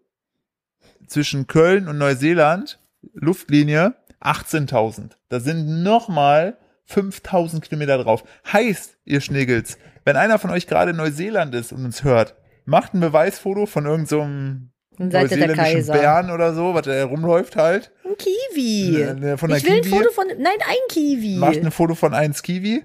zwischen 1.06 1.46
Köln 1.46 1.88
und 1.88 1.98
Neuseeland, 1.98 2.80
Luftlinie 3.12 3.94
18.000. 4.20 5.12
Da 5.28 5.40
sind 5.40 5.82
nochmal 5.82 6.58
5.000 6.90 7.60
Kilometer 7.60 7.98
drauf. 7.98 8.24
Heißt, 8.52 8.98
ihr 9.04 9.20
Schniggels, 9.20 9.78
wenn 10.04 10.16
einer 10.16 10.38
von 10.38 10.50
euch 10.50 10.66
gerade 10.66 10.92
in 10.92 10.96
Neuseeland 10.96 11.54
ist 11.54 11.72
und 11.72 11.84
uns 11.84 12.04
hört, 12.04 12.34
macht 12.64 12.94
ein 12.94 13.00
Beweisfoto 13.00 13.66
von 13.66 13.86
irgendeinem 13.86 14.70
der 14.98 15.22
neuseeländischen. 15.22 15.92
Bären 15.92 16.30
oder 16.30 16.54
so, 16.54 16.74
was 16.74 16.82
da 16.82 17.04
rumläuft 17.04 17.56
halt. 17.56 17.92
Ein 18.04 18.16
Kiwi. 18.16 19.14
Ne, 19.14 19.36
von 19.38 19.50
der 19.50 19.58
ich 19.58 19.64
will 19.64 19.74
ein 19.74 19.82
Kiwi. 19.82 19.96
Foto 19.96 20.10
von, 20.10 20.26
nein, 20.26 20.58
ein 20.66 20.76
Kiwi. 20.88 21.36
Macht 21.36 21.58
ein 21.58 21.70
Foto 21.70 21.94
von 21.94 22.14
1 22.14 22.42
Kiwi, 22.42 22.84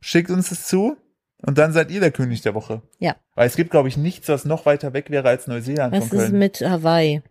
schickt 0.00 0.30
uns 0.30 0.48
das 0.48 0.66
zu 0.66 0.96
und 1.46 1.58
dann 1.58 1.72
seid 1.72 1.90
ihr 1.90 2.00
der 2.00 2.10
König 2.12 2.40
der 2.42 2.54
Woche. 2.54 2.82
Ja. 2.98 3.16
Weil 3.34 3.46
es 3.46 3.56
gibt, 3.56 3.70
glaube 3.70 3.88
ich, 3.88 3.96
nichts, 3.96 4.28
was 4.28 4.44
noch 4.44 4.66
weiter 4.66 4.92
weg 4.92 5.10
wäre 5.10 5.28
als 5.28 5.46
Neuseeland 5.46 5.94
Was 5.94 6.08
von 6.08 6.18
ist 6.18 6.24
Köln. 6.26 6.38
mit 6.38 6.60
Hawaii? 6.60 7.22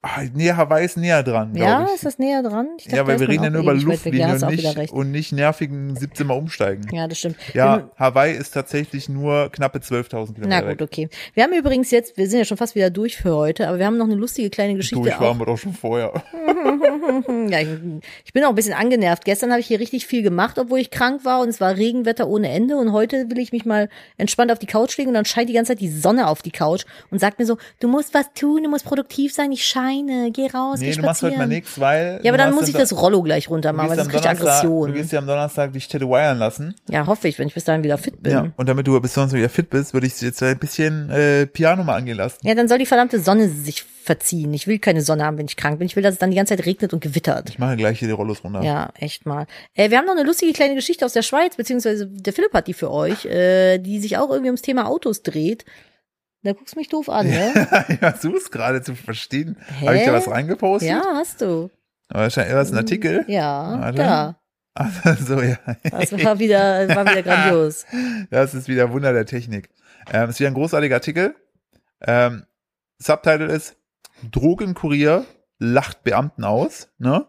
Ah, 0.00 0.20
nee, 0.32 0.52
Hawaii 0.52 0.84
ist 0.84 0.96
näher 0.96 1.24
dran, 1.24 1.56
Ja, 1.56 1.84
ich. 1.84 1.94
ist 1.96 2.06
das 2.06 2.20
näher 2.20 2.40
dran? 2.44 2.68
Ich 2.78 2.84
Ja, 2.86 2.98
dachte, 2.98 3.08
weil 3.08 3.18
wir 3.18 3.26
ist 3.26 3.32
reden 3.32 3.42
ja 3.44 3.50
nur 3.50 3.60
auch 3.60 3.64
über 3.64 3.72
ewig 3.74 3.82
weit 3.88 3.90
weg. 4.04 4.12
Luftlinie 4.14 4.20
Ja, 4.28 4.34
und 4.34 4.44
auch 4.44 4.50
nicht, 4.76 4.92
und 4.92 5.10
nicht 5.10 5.32
nervigen 5.32 5.96
17 5.96 6.24
Mal 6.24 6.34
umsteigen. 6.34 6.86
Ja, 6.94 7.08
das 7.08 7.18
stimmt. 7.18 7.34
Ja, 7.52 7.78
Wir- 7.78 7.90
Hawaii 7.96 8.32
ist 8.36 8.52
tatsächlich 8.54 9.08
nur 9.08 9.50
knappe 9.50 9.80
12.000 9.80 10.34
Na 10.38 10.60
Kilometer 10.60 10.60
gut, 10.68 10.80
weg. 10.80 10.80
okay. 10.82 11.08
Wir 11.34 11.42
haben 11.42 11.52
übrigens 11.52 11.90
jetzt, 11.90 12.16
wir 12.16 12.28
sind 12.28 12.38
ja 12.38 12.44
schon 12.44 12.56
fast 12.56 12.76
wieder 12.76 12.90
durch 12.90 13.16
für 13.16 13.34
heute, 13.34 13.66
aber 13.66 13.80
wir 13.80 13.86
haben 13.86 13.96
noch 13.96 14.04
eine 14.06 14.14
lustige 14.14 14.50
kleine 14.50 14.76
Geschichte 14.76 15.02
Durch 15.02 15.16
auch. 15.16 15.20
waren 15.20 15.38
wir 15.40 15.46
doch 15.46 15.58
schon 15.58 15.72
vorher. 15.72 16.12
ja, 17.48 17.60
ich, 18.24 18.32
bin 18.32 18.44
auch 18.44 18.50
ein 18.50 18.54
bisschen 18.54 18.74
angenervt. 18.74 19.24
Gestern 19.24 19.50
habe 19.50 19.60
ich 19.60 19.66
hier 19.66 19.80
richtig 19.80 20.06
viel 20.06 20.22
gemacht, 20.22 20.58
obwohl 20.58 20.78
ich 20.78 20.90
krank 20.90 21.24
war 21.24 21.40
und 21.40 21.48
es 21.48 21.60
war 21.60 21.76
Regenwetter 21.76 22.28
ohne 22.28 22.48
Ende. 22.50 22.76
Und 22.76 22.92
heute 22.92 23.30
will 23.30 23.38
ich 23.38 23.52
mich 23.52 23.64
mal 23.64 23.88
entspannt 24.16 24.52
auf 24.52 24.58
die 24.58 24.66
Couch 24.66 24.96
legen 24.98 25.08
und 25.08 25.14
dann 25.14 25.24
scheint 25.24 25.48
die 25.48 25.54
ganze 25.54 25.72
Zeit 25.72 25.80
die 25.80 25.88
Sonne 25.88 26.26
auf 26.28 26.42
die 26.42 26.50
Couch 26.50 26.84
und 27.10 27.18
sagt 27.18 27.38
mir 27.38 27.46
so, 27.46 27.58
du 27.80 27.88
musst 27.88 28.14
was 28.14 28.32
tun, 28.34 28.62
du 28.62 28.68
musst 28.70 28.84
produktiv 28.84 29.32
sein, 29.34 29.52
ich 29.52 29.64
scheine, 29.64 30.30
geh 30.32 30.46
raus, 30.48 30.80
Nee, 30.80 30.90
geh 30.90 30.96
du 30.96 31.02
machst 31.02 31.22
heute 31.22 31.32
spazieren. 31.34 31.48
mal 31.48 31.54
nichts, 31.54 31.80
weil. 31.80 32.20
ja, 32.22 32.30
aber 32.30 32.38
dann 32.38 32.54
muss 32.54 32.68
ich 32.68 32.74
das 32.74 32.96
Rollo 32.96 33.22
gleich 33.22 33.48
runter 33.50 33.72
machen, 33.72 33.90
weil 33.90 33.96
das 33.96 34.08
kriegt 34.08 34.24
Donnerstag, 34.24 34.44
du 34.44 34.48
Aggression. 34.68 34.94
gehst 34.94 35.12
ja 35.12 35.18
am 35.18 35.26
Donnerstag 35.26 35.72
dich 35.72 35.88
tätowieren 35.88 36.38
lassen. 36.38 36.74
Ja, 36.88 37.06
hoffe 37.06 37.28
ich, 37.28 37.38
wenn 37.38 37.48
ich 37.48 37.54
bis 37.54 37.64
dahin 37.64 37.82
wieder 37.82 37.98
fit 37.98 38.22
bin. 38.22 38.32
Ja. 38.32 38.46
Und 38.56 38.68
damit 38.68 38.86
du 38.86 38.98
bis 39.00 39.14
sonst 39.14 39.32
wieder 39.32 39.48
fit 39.48 39.70
bist, 39.70 39.94
würde 39.94 40.06
ich 40.06 40.20
jetzt 40.20 40.42
ein 40.42 40.58
bisschen 40.58 41.10
äh, 41.10 41.46
Piano 41.46 41.84
mal 41.84 41.96
angehen 41.96 42.16
lassen. 42.16 42.38
Ja, 42.42 42.54
dann 42.54 42.68
soll 42.68 42.78
die 42.78 42.86
verdammte 42.86 43.20
Sonne 43.20 43.48
sich 43.48 43.84
verziehen. 44.08 44.54
Ich 44.54 44.66
will 44.66 44.78
keine 44.78 45.02
Sonne 45.02 45.24
haben, 45.24 45.36
wenn 45.36 45.46
ich 45.46 45.56
krank 45.56 45.78
bin. 45.78 45.86
Ich 45.86 45.94
will, 45.94 46.02
dass 46.02 46.14
es 46.14 46.18
dann 46.18 46.30
die 46.30 46.36
ganze 46.36 46.56
Zeit 46.56 46.64
regnet 46.64 46.94
und 46.94 47.00
gewittert. 47.00 47.50
Ich 47.50 47.58
mache 47.58 47.76
gleich 47.76 47.98
hier 47.98 48.08
die 48.08 48.14
Rollos 48.14 48.42
runter. 48.42 48.62
Ja, 48.62 48.90
echt 48.98 49.26
mal. 49.26 49.46
Äh, 49.74 49.90
wir 49.90 49.98
haben 49.98 50.06
noch 50.06 50.16
eine 50.16 50.24
lustige 50.24 50.54
kleine 50.54 50.74
Geschichte 50.74 51.04
aus 51.04 51.12
der 51.12 51.22
Schweiz, 51.22 51.56
beziehungsweise 51.56 52.06
der 52.06 52.32
Philipp 52.32 52.54
hat 52.54 52.66
die 52.66 52.72
für 52.72 52.90
euch, 52.90 53.26
äh, 53.26 53.78
die 53.78 54.00
sich 54.00 54.16
auch 54.16 54.30
irgendwie 54.30 54.48
ums 54.48 54.62
Thema 54.62 54.86
Autos 54.86 55.22
dreht. 55.22 55.66
Da 56.42 56.54
guckst 56.54 56.74
du 56.74 56.78
mich 56.78 56.88
doof 56.88 57.10
an, 57.10 57.28
ne? 57.28 57.68
ich 57.88 57.98
versuch's 57.98 58.50
gerade 58.50 58.80
zu 58.80 58.94
verstehen. 58.94 59.58
Habe 59.80 59.98
ich 59.98 60.06
da 60.06 60.12
was 60.14 60.28
reingepostet? 60.28 60.88
Ja, 60.88 61.02
hast 61.14 61.42
du. 61.42 61.70
Aber 62.08 62.22
wahrscheinlich 62.22 62.54
war 62.54 62.62
es 62.62 62.72
ein 62.72 62.78
Artikel. 62.78 63.24
Ja, 63.28 63.78
Warte. 63.80 63.98
da. 63.98 64.40
Ach, 64.74 65.18
so, 65.26 65.42
ja. 65.42 65.58
Das 65.90 66.12
war 66.12 66.38
wieder, 66.38 66.88
war 66.88 67.04
wieder 67.04 67.22
grandios. 67.22 67.84
Das 68.30 68.54
ist 68.54 68.68
wieder 68.68 68.90
Wunder 68.90 69.12
der 69.12 69.26
Technik. 69.26 69.68
Ähm, 70.10 70.30
ist 70.30 70.40
wieder 70.40 70.48
ein 70.48 70.54
großartiger 70.54 70.96
Artikel. 70.96 71.34
Ähm, 72.00 72.44
Subtitle 72.98 73.52
ist 73.52 73.76
Drogenkurier 74.30 75.24
lacht 75.58 76.04
Beamten 76.04 76.44
aus. 76.44 76.88
Ne? 76.98 77.26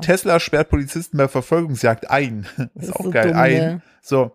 Tesla 0.00 0.38
sperrt 0.38 0.68
Polizisten 0.68 1.16
bei 1.16 1.28
Verfolgungsjagd 1.28 2.10
ein. 2.10 2.46
Das 2.74 2.88
ist, 2.88 2.96
auch 2.96 3.10
geil. 3.10 3.28
dumm, 3.28 3.36
ein. 3.36 3.52
ne? 3.52 3.82
So. 4.02 4.32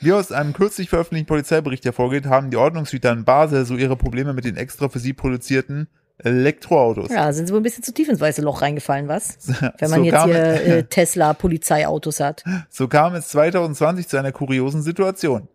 Wie 0.00 0.12
aus 0.12 0.32
einem 0.32 0.52
kürzlich 0.52 0.90
veröffentlichten 0.90 1.26
Polizeibericht 1.26 1.84
hervorgeht, 1.84 2.26
haben 2.26 2.50
die 2.50 2.56
Ordnungshüter 2.56 3.12
in 3.12 3.24
Basel 3.24 3.64
so 3.64 3.74
ihre 3.74 3.96
Probleme 3.96 4.32
mit 4.32 4.44
den 4.44 4.56
extra 4.56 4.88
für 4.88 4.98
sie 4.98 5.12
produzierten 5.12 5.88
Elektroautos. 6.18 7.10
Ja, 7.10 7.32
sind 7.32 7.46
sie 7.46 7.52
wohl 7.52 7.60
ein 7.60 7.62
bisschen 7.62 7.84
zu 7.84 7.94
tief 7.94 8.08
ins 8.08 8.20
weiße 8.20 8.42
Loch 8.42 8.60
reingefallen, 8.62 9.08
was? 9.08 9.38
Wenn 9.78 9.90
man 9.90 10.00
so 10.00 10.04
jetzt 10.04 10.24
hier 10.24 10.34
äh, 10.66 10.82
Tesla-Polizeiautos 10.84 12.20
hat. 12.20 12.44
So 12.68 12.88
kam 12.88 13.14
es 13.14 13.28
2020 13.28 14.08
zu 14.08 14.16
einer 14.16 14.32
kuriosen 14.32 14.82
Situation. 14.82 15.48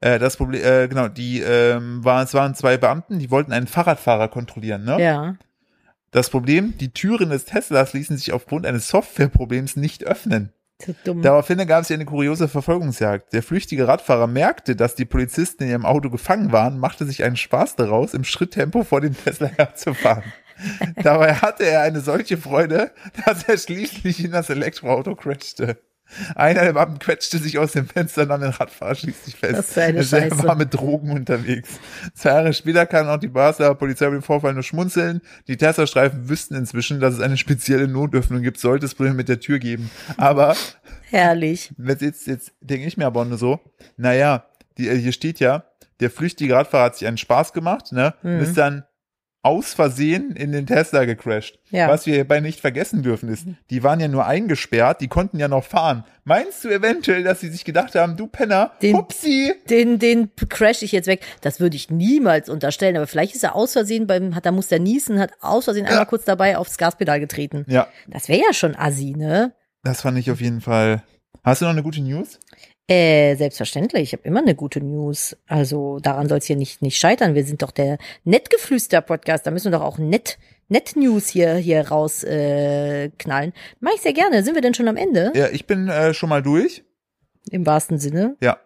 Äh, 0.00 0.18
das 0.18 0.36
Problem, 0.36 0.62
äh, 0.62 0.88
genau, 0.88 1.08
die 1.08 1.40
ähm, 1.40 2.04
war, 2.04 2.22
es 2.22 2.34
waren 2.34 2.54
zwei 2.54 2.76
Beamten, 2.76 3.18
die 3.18 3.30
wollten 3.30 3.52
einen 3.52 3.66
Fahrradfahrer 3.66 4.28
kontrollieren. 4.28 4.84
Ne? 4.84 5.02
Ja. 5.02 5.36
Das 6.10 6.30
Problem: 6.30 6.74
Die 6.78 6.92
Türen 6.92 7.30
des 7.30 7.44
Teslas 7.44 7.92
ließen 7.92 8.16
sich 8.16 8.32
aufgrund 8.32 8.66
eines 8.66 8.88
Softwareproblems 8.88 9.76
nicht 9.76 10.04
öffnen. 10.04 10.52
So 10.84 10.94
dumm. 11.04 11.22
Daraufhin 11.22 11.58
gab 11.66 11.82
es 11.82 11.90
eine 11.90 12.06
kuriose 12.06 12.48
Verfolgungsjagd. 12.48 13.32
Der 13.32 13.42
flüchtige 13.42 13.86
Radfahrer 13.86 14.26
merkte, 14.26 14.76
dass 14.76 14.94
die 14.94 15.04
Polizisten 15.04 15.64
in 15.64 15.70
ihrem 15.70 15.86
Auto 15.86 16.08
gefangen 16.08 16.52
waren, 16.52 16.78
machte 16.78 17.04
sich 17.04 17.22
einen 17.22 17.36
Spaß 17.36 17.76
daraus, 17.76 18.14
im 18.14 18.24
Schritttempo 18.24 18.82
vor 18.82 19.00
dem 19.00 19.14
Tesla 19.14 19.48
herzufahren. 19.56 20.24
Dabei 21.02 21.34
hatte 21.34 21.64
er 21.64 21.82
eine 21.82 22.00
solche 22.00 22.36
Freude, 22.36 22.92
dass 23.24 23.44
er 23.44 23.56
schließlich 23.56 24.24
in 24.24 24.32
das 24.32 24.50
Elektroauto 24.50 25.14
crashte. 25.14 25.78
Einer 26.34 26.62
der 26.64 26.72
Beamten 26.72 26.98
quetschte 26.98 27.38
sich 27.38 27.58
aus 27.58 27.72
dem 27.72 27.86
Fenster, 27.86 28.26
nahm 28.26 28.40
den 28.40 28.50
Radfahrer 28.50 28.94
schließlich 28.94 29.36
fest. 29.36 29.58
Was 29.58 29.72
für 29.72 29.82
eine 29.82 29.98
er 29.98 30.04
Scheiße. 30.04 30.42
war 30.44 30.54
mit 30.56 30.74
Drogen 30.74 31.12
unterwegs. 31.12 31.70
Zwei 32.14 32.30
Jahre 32.30 32.52
später 32.52 32.86
kann 32.86 33.08
auch 33.08 33.18
die 33.18 33.28
Basler 33.28 33.74
Polizei 33.74 34.06
über 34.06 34.16
den 34.16 34.22
Vorfall 34.22 34.54
nur 34.54 34.62
schmunzeln. 34.62 35.20
Die 35.48 35.56
Tesla-Streifen 35.56 36.28
wüssten 36.28 36.54
inzwischen, 36.54 37.00
dass 37.00 37.14
es 37.14 37.20
eine 37.20 37.36
spezielle 37.36 37.88
Notöffnung 37.88 38.42
gibt, 38.42 38.58
sollte 38.60 38.86
es 38.86 38.94
Probleme 38.94 39.16
mit 39.16 39.28
der 39.28 39.40
Tür 39.40 39.58
geben. 39.58 39.90
Aber 40.16 40.56
Herrlich. 41.10 41.72
jetzt, 42.00 42.26
jetzt, 42.26 42.52
denke 42.60 42.86
ich 42.86 42.96
mir 42.96 43.06
aber 43.06 43.24
nur 43.24 43.38
so, 43.38 43.60
naja, 43.96 44.44
die, 44.78 44.90
hier 44.90 45.12
steht 45.12 45.40
ja, 45.40 45.64
der 46.00 46.10
flüchtige 46.10 46.54
Radfahrer 46.54 46.84
hat 46.86 46.96
sich 46.96 47.06
einen 47.08 47.18
Spaß 47.18 47.52
gemacht, 47.52 47.92
ne, 47.92 48.14
Mhm. 48.22 48.40
ist 48.40 48.56
dann 48.56 48.84
aus 49.42 49.72
Versehen 49.72 50.32
in 50.36 50.52
den 50.52 50.66
Tesla 50.66 51.06
gecrashed. 51.06 51.58
Ja. 51.70 51.88
Was 51.88 52.04
wir 52.04 52.14
hierbei 52.14 52.40
nicht 52.40 52.60
vergessen 52.60 53.02
dürfen 53.02 53.28
ist, 53.30 53.46
die 53.70 53.82
waren 53.82 53.98
ja 54.00 54.08
nur 54.08 54.26
eingesperrt, 54.26 55.00
die 55.00 55.08
konnten 55.08 55.38
ja 55.38 55.48
noch 55.48 55.64
fahren. 55.64 56.04
Meinst 56.24 56.62
du 56.64 56.68
eventuell, 56.68 57.22
dass 57.24 57.40
sie 57.40 57.48
sich 57.48 57.64
gedacht 57.64 57.94
haben, 57.94 58.16
du 58.16 58.26
Penner, 58.26 58.72
Den- 58.82 58.96
hupsi, 58.96 59.54
Den, 59.70 59.98
den 59.98 60.30
crash 60.50 60.82
ich 60.82 60.92
jetzt 60.92 61.06
weg. 61.06 61.24
Das 61.40 61.58
würde 61.58 61.76
ich 61.76 61.88
niemals 61.90 62.48
unterstellen, 62.50 62.96
aber 62.96 63.06
vielleicht 63.06 63.34
ist 63.34 63.42
er 63.44 63.56
aus 63.56 63.72
Versehen 63.72 64.06
beim, 64.06 64.34
hat, 64.34 64.44
da 64.44 64.52
muss 64.52 64.68
der 64.68 64.78
niesen, 64.80 65.18
hat 65.18 65.32
aus 65.40 65.64
Versehen 65.64 65.86
einmal 65.86 66.06
kurz 66.06 66.24
dabei 66.24 66.58
aufs 66.58 66.76
Gaspedal 66.76 67.18
getreten. 67.20 67.64
Ja, 67.66 67.88
Das 68.08 68.28
wäre 68.28 68.42
ja 68.46 68.52
schon 68.52 68.76
assi, 68.76 69.14
ne? 69.16 69.54
das 69.82 70.02
fand 70.02 70.18
ich 70.18 70.30
auf 70.30 70.42
jeden 70.42 70.60
Fall. 70.60 71.02
Hast 71.42 71.62
du 71.62 71.64
noch 71.64 71.72
eine 71.72 71.82
gute 71.82 72.02
News? 72.02 72.38
Äh, 72.90 73.36
selbstverständlich. 73.36 74.02
Ich 74.02 74.12
habe 74.14 74.24
immer 74.24 74.40
eine 74.40 74.56
gute 74.56 74.80
News. 74.80 75.36
Also 75.46 76.00
daran 76.00 76.28
soll 76.28 76.38
es 76.38 76.46
hier 76.46 76.56
nicht, 76.56 76.82
nicht 76.82 76.98
scheitern. 76.98 77.36
Wir 77.36 77.44
sind 77.44 77.62
doch 77.62 77.70
der 77.70 77.98
Nettgeflüster-Podcast. 78.24 79.46
Da 79.46 79.52
müssen 79.52 79.70
wir 79.70 79.78
doch 79.78 79.84
auch 79.84 79.98
nett, 79.98 80.40
nett 80.68 80.96
News 80.96 81.28
hier, 81.28 81.54
hier 81.54 81.86
raus 81.86 82.24
äh, 82.24 83.10
knallen. 83.10 83.52
Mach 83.78 83.92
ich 83.94 84.00
sehr 84.00 84.12
gerne. 84.12 84.42
Sind 84.42 84.56
wir 84.56 84.62
denn 84.62 84.74
schon 84.74 84.88
am 84.88 84.96
Ende? 84.96 85.30
Ja, 85.36 85.48
ich 85.50 85.68
bin 85.68 85.88
äh, 85.88 86.12
schon 86.14 86.30
mal 86.30 86.42
durch. 86.42 86.82
Im 87.52 87.64
wahrsten 87.64 87.98
Sinne. 87.98 88.36
Ja. 88.40 88.58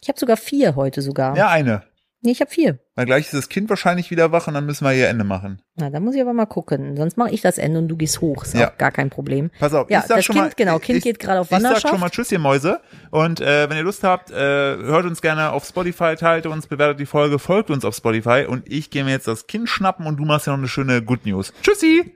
Ich 0.00 0.08
habe 0.08 0.20
sogar 0.20 0.36
vier 0.36 0.76
heute 0.76 1.02
sogar. 1.02 1.36
Ja, 1.36 1.48
eine. 1.48 1.82
Nee, 2.24 2.30
ich 2.30 2.40
habe 2.40 2.50
vier. 2.52 2.78
Weil 2.94 3.04
gleich 3.06 3.24
ist 3.24 3.34
das 3.34 3.48
Kind 3.48 3.68
wahrscheinlich 3.68 4.12
wieder 4.12 4.30
wach 4.30 4.46
und 4.46 4.54
dann 4.54 4.64
müssen 4.64 4.84
wir 4.84 4.92
hier 4.92 5.08
Ende 5.08 5.24
machen. 5.24 5.60
Na, 5.74 5.90
da 5.90 5.98
muss 5.98 6.14
ich 6.14 6.20
aber 6.20 6.32
mal 6.32 6.46
gucken. 6.46 6.96
Sonst 6.96 7.16
mache 7.16 7.30
ich 7.30 7.40
das 7.40 7.58
Ende 7.58 7.80
und 7.80 7.88
du 7.88 7.96
gehst 7.96 8.20
hoch. 8.20 8.44
Ist 8.44 8.54
Ja. 8.54 8.70
auch 8.70 8.78
gar 8.78 8.92
kein 8.92 9.10
Problem. 9.10 9.50
Pass 9.58 9.74
auf, 9.74 9.90
Ja, 9.90 9.98
ich 10.00 10.04
sag 10.06 10.16
das 10.18 10.24
schon 10.26 10.34
Kind, 10.36 10.46
mal, 10.46 10.52
genau, 10.56 10.78
Kind 10.78 10.98
ich, 10.98 11.04
geht 11.04 11.18
gerade 11.18 11.40
auf 11.40 11.46
Ich 11.46 11.50
sag 11.50 11.64
Wanderschaft. 11.64 11.88
schon 11.88 11.98
mal 12.00 12.10
Tschüss, 12.10 12.30
ihr 12.30 12.38
Mäuse. 12.38 12.80
Und 13.10 13.40
äh, 13.40 13.68
wenn 13.68 13.76
ihr 13.76 13.82
Lust 13.82 14.04
habt, 14.04 14.30
äh, 14.30 14.34
hört 14.36 15.04
uns 15.04 15.20
gerne 15.20 15.50
auf 15.50 15.64
Spotify, 15.64 16.14
teilt 16.16 16.46
uns, 16.46 16.68
bewertet 16.68 17.00
die 17.00 17.06
Folge, 17.06 17.40
folgt 17.40 17.70
uns 17.70 17.84
auf 17.84 17.96
Spotify. 17.96 18.46
Und 18.48 18.70
ich 18.70 18.90
gehe 18.90 19.02
mir 19.02 19.10
jetzt 19.10 19.26
das 19.26 19.48
Kind 19.48 19.68
schnappen 19.68 20.06
und 20.06 20.16
du 20.18 20.24
machst 20.24 20.46
ja 20.46 20.52
noch 20.52 20.58
eine 20.60 20.68
schöne 20.68 21.02
Good 21.02 21.26
News. 21.26 21.52
Tschüssi! 21.62 22.14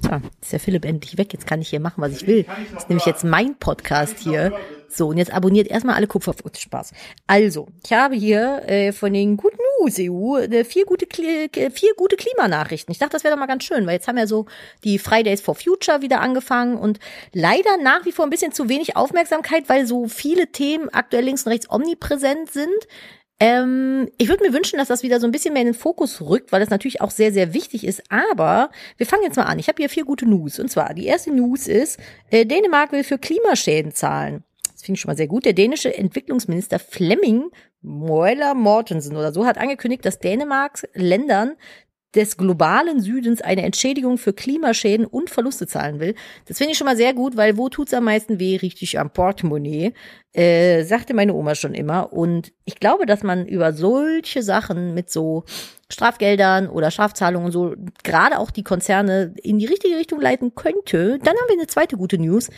So, 0.00 0.10
ist 0.42 0.52
der 0.52 0.60
Philipp 0.60 0.84
endlich 0.84 1.16
weg. 1.16 1.32
Jetzt 1.32 1.46
kann 1.46 1.62
ich 1.62 1.68
hier 1.68 1.80
machen, 1.80 2.02
was 2.02 2.12
ich 2.12 2.26
will. 2.26 2.44
Das 2.74 2.82
ist 2.82 2.88
nämlich 2.90 3.06
jetzt 3.06 3.24
mein 3.24 3.56
Podcast 3.56 4.18
hier. 4.18 4.52
So, 4.96 5.08
und 5.08 5.18
jetzt 5.18 5.32
abonniert 5.32 5.68
erstmal 5.68 5.96
alle 5.96 6.06
Kupferfuß. 6.06 6.58
Spaß. 6.58 6.92
Also, 7.26 7.68
ich 7.84 7.92
habe 7.92 8.14
hier 8.14 8.62
äh, 8.66 8.92
von 8.92 9.12
den 9.12 9.36
Good 9.36 9.54
News 9.80 9.96
EU 9.98 10.36
äh, 10.38 10.64
vier, 10.64 10.84
gute, 10.84 11.06
vier 11.10 11.94
gute 11.96 12.16
Klimanachrichten. 12.16 12.92
Ich 12.92 12.98
dachte, 12.98 13.12
das 13.12 13.24
wäre 13.24 13.34
doch 13.34 13.40
mal 13.40 13.46
ganz 13.46 13.64
schön, 13.64 13.86
weil 13.86 13.94
jetzt 13.94 14.08
haben 14.08 14.18
ja 14.18 14.26
so 14.26 14.46
die 14.84 14.98
Fridays 14.98 15.40
for 15.40 15.54
Future 15.54 16.02
wieder 16.02 16.20
angefangen 16.20 16.76
und 16.76 17.00
leider 17.32 17.76
nach 17.82 18.04
wie 18.04 18.12
vor 18.12 18.24
ein 18.24 18.30
bisschen 18.30 18.52
zu 18.52 18.68
wenig 18.68 18.96
Aufmerksamkeit, 18.96 19.68
weil 19.68 19.86
so 19.86 20.06
viele 20.06 20.52
Themen 20.52 20.88
aktuell 20.90 21.24
links 21.24 21.44
und 21.44 21.52
rechts 21.52 21.70
omnipräsent 21.70 22.52
sind. 22.52 22.86
Ähm, 23.40 24.08
ich 24.16 24.28
würde 24.28 24.44
mir 24.44 24.54
wünschen, 24.54 24.78
dass 24.78 24.88
das 24.88 25.02
wieder 25.02 25.18
so 25.18 25.26
ein 25.26 25.32
bisschen 25.32 25.54
mehr 25.54 25.62
in 25.62 25.68
den 25.68 25.74
Fokus 25.74 26.20
rückt, 26.20 26.52
weil 26.52 26.60
das 26.60 26.70
natürlich 26.70 27.00
auch 27.00 27.10
sehr, 27.10 27.32
sehr 27.32 27.52
wichtig 27.52 27.84
ist. 27.84 28.02
Aber 28.10 28.70
wir 28.96 29.06
fangen 29.06 29.24
jetzt 29.24 29.36
mal 29.36 29.44
an. 29.44 29.58
Ich 29.58 29.68
habe 29.68 29.76
hier 29.76 29.88
vier 29.88 30.04
gute 30.04 30.26
News. 30.26 30.58
Und 30.60 30.70
zwar, 30.70 30.94
die 30.94 31.06
erste 31.06 31.32
News 31.32 31.66
ist, 31.66 31.98
äh, 32.30 32.46
Dänemark 32.46 32.92
will 32.92 33.02
für 33.02 33.18
Klimaschäden 33.18 33.92
zahlen. 33.92 34.44
Finde 34.84 34.98
ich 34.98 35.00
schon 35.00 35.08
mal 35.08 35.16
sehr 35.16 35.28
gut. 35.28 35.46
Der 35.46 35.54
dänische 35.54 35.96
Entwicklungsminister 35.96 36.78
Flemming 36.78 37.50
Moeller 37.80 38.52
Mortensen 38.54 39.16
oder 39.16 39.32
so 39.32 39.46
hat 39.46 39.56
angekündigt, 39.56 40.04
dass 40.04 40.18
Dänemarks 40.18 40.86
Ländern 40.92 41.54
des 42.14 42.36
globalen 42.36 43.00
Südens 43.00 43.40
eine 43.40 43.62
Entschädigung 43.62 44.18
für 44.18 44.34
Klimaschäden 44.34 45.06
und 45.06 45.30
Verluste 45.30 45.66
zahlen 45.66 46.00
will. 46.00 46.14
Das 46.44 46.58
finde 46.58 46.72
ich 46.72 46.78
schon 46.78 46.84
mal 46.84 46.98
sehr 46.98 47.14
gut, 47.14 47.34
weil 47.36 47.56
wo 47.56 47.70
tut's 47.70 47.94
am 47.94 48.04
meisten 48.04 48.38
weh? 48.38 48.56
Richtig 48.56 48.98
am 48.98 49.10
Portemonnaie, 49.10 49.94
äh, 50.32 50.84
sagte 50.84 51.14
meine 51.14 51.32
Oma 51.32 51.54
schon 51.54 51.72
immer. 51.72 52.12
Und 52.12 52.52
ich 52.66 52.78
glaube, 52.78 53.06
dass 53.06 53.22
man 53.22 53.46
über 53.46 53.72
solche 53.72 54.42
Sachen 54.42 54.92
mit 54.92 55.10
so 55.10 55.44
Strafgeldern 55.88 56.68
oder 56.68 56.90
Strafzahlungen 56.90 57.50
so 57.50 57.74
gerade 58.02 58.38
auch 58.38 58.50
die 58.50 58.64
Konzerne 58.64 59.34
in 59.42 59.58
die 59.58 59.66
richtige 59.66 59.96
Richtung 59.96 60.20
leiten 60.20 60.54
könnte. 60.54 61.18
Dann 61.18 61.36
haben 61.36 61.48
wir 61.48 61.56
eine 61.56 61.68
zweite 61.68 61.96
gute 61.96 62.18
News. 62.18 62.50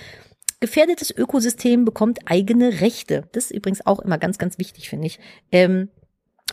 Gefährdetes 0.60 1.10
Ökosystem 1.10 1.84
bekommt 1.84 2.20
eigene 2.24 2.80
Rechte. 2.80 3.24
Das 3.32 3.46
ist 3.46 3.50
übrigens 3.50 3.84
auch 3.86 4.00
immer 4.00 4.18
ganz, 4.18 4.38
ganz 4.38 4.58
wichtig, 4.58 4.88
finde 4.88 5.06
ich. 5.06 5.18
Ähm, 5.52 5.90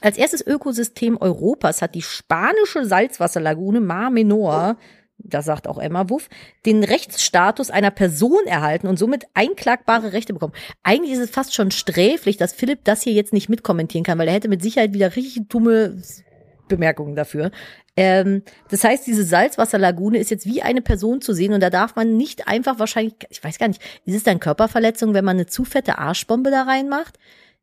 als 0.02 0.18
erstes 0.18 0.46
Ökosystem 0.46 1.18
Europas 1.18 1.82
hat 1.82 1.96
die 1.96 2.02
spanische 2.02 2.86
Salzwasserlagune 2.86 3.80
Mar 3.80 4.10
Menor, 4.10 4.78
das 5.18 5.46
sagt 5.46 5.68
auch 5.68 5.78
Emma 5.78 6.10
Wuff, 6.10 6.28
den 6.66 6.84
Rechtsstatus 6.84 7.70
einer 7.70 7.92
Person 7.92 8.46
erhalten 8.46 8.88
und 8.88 9.00
somit 9.00 9.26
einklagbare 9.34 10.12
Rechte 10.12 10.34
bekommen. 10.34 10.54
Eigentlich 10.82 11.14
ist 11.14 11.20
es 11.20 11.30
fast 11.30 11.54
schon 11.54 11.72
sträflich, 11.72 12.36
dass 12.36 12.54
Philipp 12.54 12.84
das 12.84 13.04
hier 13.04 13.14
jetzt 13.14 13.32
nicht 13.32 13.48
mitkommentieren 13.48 14.04
kann, 14.04 14.18
weil 14.18 14.28
er 14.28 14.34
hätte 14.34 14.50
mit 14.50 14.62
Sicherheit 14.62 14.94
wieder 14.94 15.16
richtig 15.16 15.48
dumme 15.48 16.02
Bemerkungen 16.76 17.16
dafür. 17.16 17.52
Ähm, 17.96 18.44
das 18.70 18.84
heißt, 18.84 19.06
diese 19.06 19.24
Salzwasserlagune 19.24 20.18
ist 20.18 20.32
jetzt 20.32 20.46
wie 20.46 20.62
eine 20.62 20.82
Person 20.82 21.22
zu 21.22 21.34
sehen 21.34 21.54
und 21.54 21.62
da 21.62 21.70
darf 21.70 21.96
man 21.96 22.18
nicht 22.18 22.48
einfach 22.48 22.80
wahrscheinlich, 22.80 23.16
ich 23.30 23.44
weiß 23.44 23.60
gar 23.60 23.68
nicht, 23.68 23.82
ist 24.06 24.16
es 24.16 24.24
dann 24.24 24.40
Körperverletzung, 24.40 25.14
wenn 25.14 25.26
man 25.26 25.38
eine 25.38 25.46
zu 25.46 25.64
fette 25.64 25.98
Arschbombe 25.98 26.52
da 26.52 26.64
reinmacht? 26.64 27.20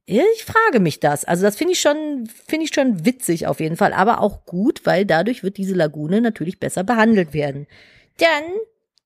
Ich 0.06 0.44
frage 0.44 0.80
mich 0.80 0.98
das. 1.00 1.24
Also 1.24 1.42
das 1.42 1.56
finde 1.56 1.74
ich 1.74 1.80
schon, 1.80 2.28
finde 2.46 2.64
ich 2.64 2.74
schon 2.74 3.04
witzig 3.04 3.46
auf 3.46 3.60
jeden 3.60 3.76
Fall, 3.76 3.92
aber 3.92 4.20
auch 4.20 4.44
gut, 4.44 4.84
weil 4.84 5.04
dadurch 5.06 5.42
wird 5.42 5.56
diese 5.56 5.74
Lagune 5.74 6.20
natürlich 6.20 6.58
besser 6.58 6.84
behandelt 6.84 7.32
werden. 7.32 7.66
Dann 8.18 8.44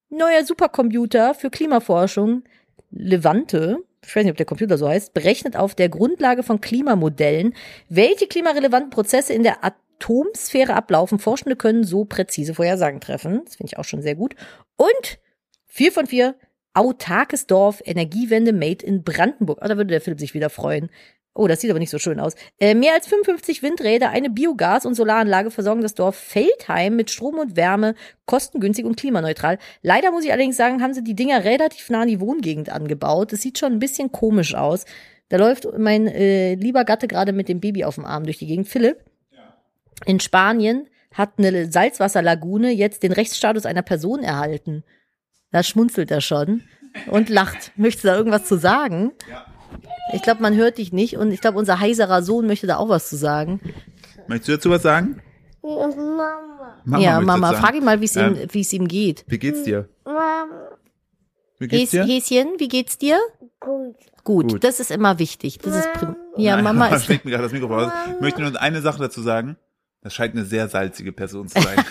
neuer 0.09 0.45
Supercomputer 0.45 1.35
für 1.35 1.51
Klimaforschung, 1.51 2.45
Levante, 2.91 3.79
ich 4.07 4.15
weiß 4.15 4.25
nicht, 4.25 4.33
ob 4.33 4.37
der 4.37 4.47
Computer 4.47 4.79
so 4.79 4.89
heißt, 4.89 5.15
berechnet 5.15 5.57
auf 5.57 5.75
der 5.75 5.89
Grundlage 5.89 6.43
von 6.43 6.61
Klimamodellen, 6.61 7.55
welche 7.89 8.27
klimarelevanten 8.27 8.91
Prozesse 8.91 9.33
in 9.33 9.43
der 9.43 9.65
Atomsphäre 9.99 10.75
ablaufen. 10.75 11.19
Forschende 11.19 11.57
können 11.57 11.85
so 11.85 12.05
präzise 12.05 12.55
Vorhersagen 12.55 13.01
treffen. 13.01 13.43
Das 13.45 13.57
finde 13.57 13.73
ich 13.73 13.79
auch 13.79 13.85
schon 13.85 14.03
sehr 14.03 14.15
gut. 14.15 14.35
Und 14.77 15.19
vier 15.67 15.93
von 15.93 16.07
vier, 16.07 16.35
autarkes 16.75 17.47
Dorf, 17.47 17.83
Energiewende 17.85 18.53
made 18.53 18.85
in 18.85 19.03
Brandenburg. 19.03 19.59
Ah, 19.61 19.69
da 19.69 19.77
würde 19.77 19.91
der 19.91 20.01
Philipp 20.01 20.21
sich 20.21 20.35
wieder 20.35 20.51
freuen. 20.51 20.91
Oh, 21.37 21.49
das 21.49 21.61
sieht 21.61 21.71
aber 21.71 21.81
nicht 21.81 21.91
so 21.91 21.99
schön 21.99 22.21
aus. 22.21 22.35
Äh, 22.61 22.75
mehr 22.75 22.95
als 22.95 23.09
55 23.09 23.63
Windräder, 23.63 24.11
eine 24.11 24.31
Biogas- 24.31 24.87
und 24.87 24.95
Solaranlage 24.95 25.51
versorgen 25.51 25.83
das 25.83 25.95
Dorf 25.95 26.15
Feldheim 26.15 26.95
mit 26.95 27.11
Strom 27.11 27.39
und 27.39 27.57
Wärme, 27.57 27.97
kostengünstig 28.27 28.85
und 28.85 28.97
klimaneutral. 28.97 29.59
Leider 29.83 30.13
muss 30.13 30.25
ich 30.25 30.31
allerdings 30.31 30.57
sagen, 30.57 30.81
haben 30.81 30.95
sie 30.95 31.03
die 31.03 31.17
Dinger 31.17 31.43
relativ 31.43 31.91
nah 31.91 32.03
an 32.03 32.09
die 32.09 32.21
Wohngegend 32.21 32.71
angebaut. 32.71 33.33
Das 33.33 33.43
sieht 33.43 33.59
schon 33.59 33.73
ein 33.73 33.79
bisschen 33.81 34.13
komisch 34.13 34.55
aus. 34.55 34.85
Da 35.29 35.39
läuft 35.39 35.67
mein 35.77 36.07
äh, 36.07 36.55
lieber 36.55 36.85
Gatte 36.85 37.09
gerade 37.09 37.33
mit 37.33 37.49
dem 37.49 37.59
Baby 37.59 37.85
auf 37.85 37.97
dem 37.97 38.05
Arm 38.05 38.25
durch 38.25 38.39
die 38.39 38.47
Gegend. 38.47 38.69
Philipp, 38.69 38.99
in 40.07 40.21
Spanien 40.21 40.89
hat 41.13 41.35
eine 41.39 41.71
Salzwasserlagune 41.71 42.71
jetzt 42.73 43.03
den 43.03 43.13
Rechtsstatus 43.13 43.67
einer 43.67 43.83
Person 43.83 44.23
erhalten. 44.23 44.85
Da 45.53 45.63
schmunzelt 45.63 46.11
er 46.11 46.21
schon 46.21 46.63
und 47.07 47.29
lacht. 47.29 47.73
Möchtest 47.77 48.05
du 48.05 48.09
da 48.09 48.17
irgendwas 48.17 48.45
zu 48.47 48.59
sagen? 48.59 49.13
Ja. 49.31 49.47
Ich 50.13 50.23
glaube, 50.23 50.43
man 50.43 50.55
hört 50.55 50.79
dich 50.79 50.93
nicht 50.93 51.17
und 51.17 51.33
ich 51.33 51.41
glaube, 51.41 51.59
unser 51.59 51.81
heiserer 51.81 52.23
Sohn 52.23 52.47
möchte 52.47 52.67
da 52.67 52.77
auch 52.77 52.89
was 52.89 53.09
zu 53.09 53.17
sagen. 53.17 53.61
Möchtest 54.27 54.49
du 54.49 54.53
dazu 54.53 54.71
was 54.71 54.83
sagen? 54.83 55.21
Mama. 55.63 56.31
Mama 56.85 57.03
ja, 57.03 57.21
Mama, 57.21 57.53
frag 57.55 57.75
ihn 57.75 57.85
mal, 57.85 58.01
wie 58.01 58.05
es 58.05 58.17
ihm, 58.17 58.37
Ähm, 58.37 58.49
wie 58.51 58.61
es 58.61 58.73
ihm 58.73 58.87
geht. 58.87 59.25
Wie 59.27 59.39
geht's 59.39 59.63
dir? 59.63 59.89
Mama. 60.05 60.47
Wie 61.59 61.69
geht's 61.69 61.93
dir? 61.93 62.05
Häschen, 62.05 62.49
wie 62.59 62.69
geht's 62.69 62.99
dir? 62.99 63.19
Gut. 63.61 63.97
Gut, 64.25 64.53
Gut. 64.53 64.65
das 64.65 64.81
ist 64.81 64.91
immer 64.91 65.19
wichtig. 65.19 65.59
Das 65.59 65.77
ist 65.77 65.89
ja, 66.37 66.57
Nein, 66.57 66.65
Mama 66.65 66.89
ist 66.95 67.05
schlägt 67.05 67.25
mir 67.25 67.31
gerade 67.31 67.45
das 67.45 67.53
Mikrofon 67.53 67.85
aus. 67.85 67.93
Ich 68.15 68.21
möchte 68.21 68.43
nur 68.43 68.61
eine 68.61 68.81
Sache 68.81 68.99
dazu 68.99 69.23
sagen. 69.23 69.57
Das 70.05 70.13
scheint 70.13 70.35
eine 70.35 70.45
sehr 70.45 70.69
salzige 70.69 71.13
Person 71.13 71.49
zu 71.49 71.61
sein. 71.63 71.83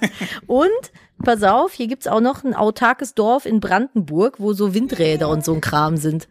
und 0.46 0.92
pass 1.24 1.42
auf, 1.42 1.72
hier 1.72 1.86
gibt's 1.88 2.06
auch 2.06 2.20
noch 2.20 2.44
ein 2.44 2.54
autarkes 2.54 3.14
Dorf 3.14 3.46
in 3.46 3.60
Brandenburg, 3.60 4.38
wo 4.38 4.52
so 4.52 4.74
Windräder 4.74 5.30
und 5.30 5.42
so 5.42 5.54
ein 5.54 5.62
Kram 5.62 5.96
sind. 5.96 6.28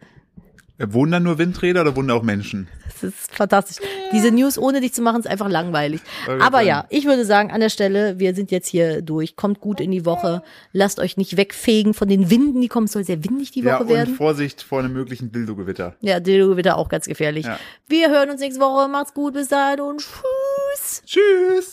Wohnen 0.78 1.12
da 1.12 1.20
nur 1.20 1.38
Windräder 1.38 1.82
oder 1.82 1.96
wohnen 1.96 2.08
da 2.08 2.14
auch 2.14 2.22
Menschen? 2.22 2.68
Das 2.86 3.02
ist 3.04 3.34
fantastisch. 3.34 3.76
Diese 4.12 4.30
News 4.30 4.58
ohne 4.58 4.80
dich 4.80 4.92
zu 4.94 5.02
machen 5.02 5.20
ist 5.20 5.26
einfach 5.26 5.48
langweilig. 5.48 6.00
Aber 6.40 6.60
ja, 6.60 6.86
ich 6.88 7.04
würde 7.04 7.24
sagen, 7.24 7.50
an 7.50 7.60
der 7.60 7.68
Stelle, 7.68 8.18
wir 8.18 8.34
sind 8.34 8.50
jetzt 8.50 8.68
hier 8.68 9.02
durch. 9.02 9.36
Kommt 9.36 9.60
gut 9.60 9.80
in 9.80 9.90
die 9.90 10.04
Woche. 10.04 10.42
Lasst 10.72 10.98
euch 11.00 11.16
nicht 11.16 11.36
wegfegen 11.36 11.94
von 11.94 12.08
den 12.08 12.30
Winden, 12.30 12.60
die 12.60 12.68
kommen. 12.68 12.86
Es 12.86 12.92
soll 12.92 13.04
sehr 13.04 13.24
windig 13.24 13.50
die 13.50 13.62
Ja, 13.62 13.74
Woche 13.74 13.84
und 13.84 13.88
werden. 13.90 14.14
Vorsicht 14.14 14.62
vor 14.62 14.80
einem 14.80 14.92
möglichen 14.92 15.32
Dildo-Gewitter. 15.32 15.96
Ja, 16.00 16.20
Dildo 16.20 16.56
wird 16.56 16.66
da 16.66 16.74
auch 16.74 16.88
ganz 16.88 17.06
gefährlich. 17.06 17.46
Ja. 17.46 17.58
Wir 17.88 18.10
hören 18.10 18.30
uns 18.30 18.40
nächste 18.40 18.60
Woche. 18.60 18.88
Macht's 18.88 19.14
gut, 19.14 19.34
bis 19.34 19.48
dahin 19.48 19.80
und 19.80 20.00
tschüss. 20.00 21.02
Tschüss! 21.06 21.70